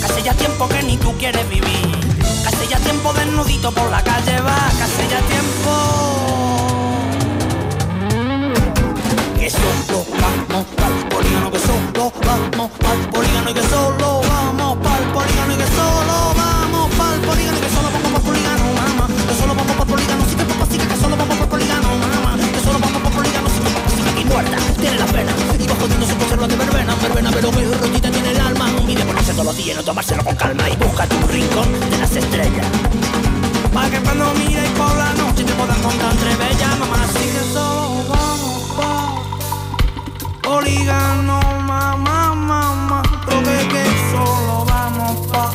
Que 0.00 0.04
hace 0.04 0.22
ya 0.22 0.34
tiempo 0.34 0.68
que 0.68 0.82
ni 0.82 0.98
tú 0.98 1.16
quieres 1.16 1.48
vivir. 1.48 1.99
Hace 2.60 2.68
ya 2.68 2.78
tiempo 2.80 3.10
desnudito 3.14 3.72
por 3.72 3.90
la 3.90 4.04
calle 4.04 4.38
vas. 4.42 4.74
Que 4.74 4.82
hace 4.82 5.08
ya 5.08 5.20
tiempo. 5.22 5.72
Que 9.38 9.48
solo 9.48 10.04
vamos 10.20 10.66
pa'l 10.76 11.08
polígono, 11.08 11.50
que 11.50 11.58
solo 11.58 12.12
vamos 12.20 12.70
pa'l 12.72 12.98
polígono 13.08 13.50
y 13.50 13.54
que 13.54 13.62
solo 13.62 14.20
vamos 14.28 14.76
pa'l 14.76 15.04
polígono 15.08 15.54
y 15.54 15.56
que 15.56 15.66
solo 15.72 16.34
vamos 16.36 16.90
pa'l 16.98 17.20
polígono 17.20 17.56
y 17.56 17.60
que 17.62 17.70
solo 17.70 17.88
vamos 17.94 18.12
pa'l 18.12 18.22
polígono, 18.28 18.64
mamá. 18.76 19.06
Que 19.08 19.34
solo 19.40 19.54
vamos 19.54 19.76
pa'l 19.76 19.88
polígono, 19.88 20.24
sí 20.28 20.36
que 20.36 20.44
papá, 20.44 20.66
sí 20.70 20.76
que 20.76 20.96
solo 21.00 21.16
vamos 21.16 21.36
pa'l 21.38 21.48
polígono, 21.48 21.88
mamá. 21.96 22.36
Que 22.36 22.60
solo 22.60 22.78
vamos 22.78 23.00
pa'l 23.00 23.12
polígono, 23.16 23.48
sí 23.48 23.60
que 23.64 23.70
papá, 23.72 23.88
sí 23.88 24.02
que 24.04 24.24
muerta 24.28 24.58
tiene 24.78 24.98
la 24.98 25.06
pena. 25.06 25.32
Y 25.58 25.66
va 25.66 25.74
jodiendo 25.80 26.06
su 26.06 26.14
conserva 26.18 26.46
de 26.46 26.56
verbena, 26.56 26.94
verbena, 27.00 27.30
pero 27.32 27.52
muy 27.52 27.64
rotita 27.64 28.19
los 29.44 29.56
días, 29.56 29.76
no 29.76 29.82
tomárselo 29.82 30.22
con 30.24 30.36
calma 30.36 30.68
y 30.68 30.76
búscate 30.76 31.16
un 31.16 31.28
rincón 31.28 31.90
de 31.90 31.98
las 31.98 32.14
estrellas. 32.14 32.66
Pa' 33.72 33.88
que 33.88 33.98
cuando 34.00 34.32
mires 34.34 34.68
por 34.70 34.94
la 34.96 35.12
noche 35.14 35.44
te 35.44 35.52
puedas 35.54 35.78
encontrar 35.78 36.12
entre 36.12 36.36
bellas, 36.36 36.78
mamá. 36.78 37.04
Así 37.04 37.24
que 37.34 37.52
solo 37.52 38.04
vamos 38.08 38.62
pa' 38.76 39.14
Polígono, 40.42 41.40
mamá, 41.62 42.34
mamá, 42.34 43.02
porque 43.24 43.68
que 43.68 43.84
solo 44.10 44.64
vamos 44.66 45.26
pa' 45.28 45.52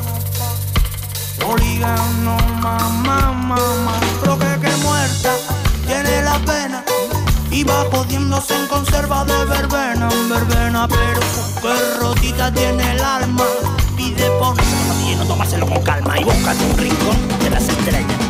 Polígono, 1.46 2.38
mamá, 2.62 3.34
mamá, 3.34 4.00
porque 4.24 4.60
que 4.62 4.76
muerta 4.78 5.36
tiene 5.86 6.22
la 6.24 6.40
pena 6.40 6.84
y 7.52 7.64
va 7.64 7.88
podiéndose 7.90 8.56
en 8.56 8.68
conserva 8.68 9.26
de 9.26 9.46
verbena, 9.46 10.10
en 10.12 10.30
verbena, 10.30 10.88
pero 10.88 11.22
que 11.62 12.00
rotita 12.00 12.52
tiene 12.52 12.94
el 12.94 13.02
alma. 13.02 13.46
Y 14.18 15.16
no 15.16 15.26
tomárselo 15.26 15.66
con 15.68 15.82
calma 15.84 16.20
y 16.20 16.24
búscate 16.24 16.64
un 16.66 16.78
rincón 16.78 17.18
de 17.44 17.50
las 17.50 17.68
estrellas. 17.68 18.25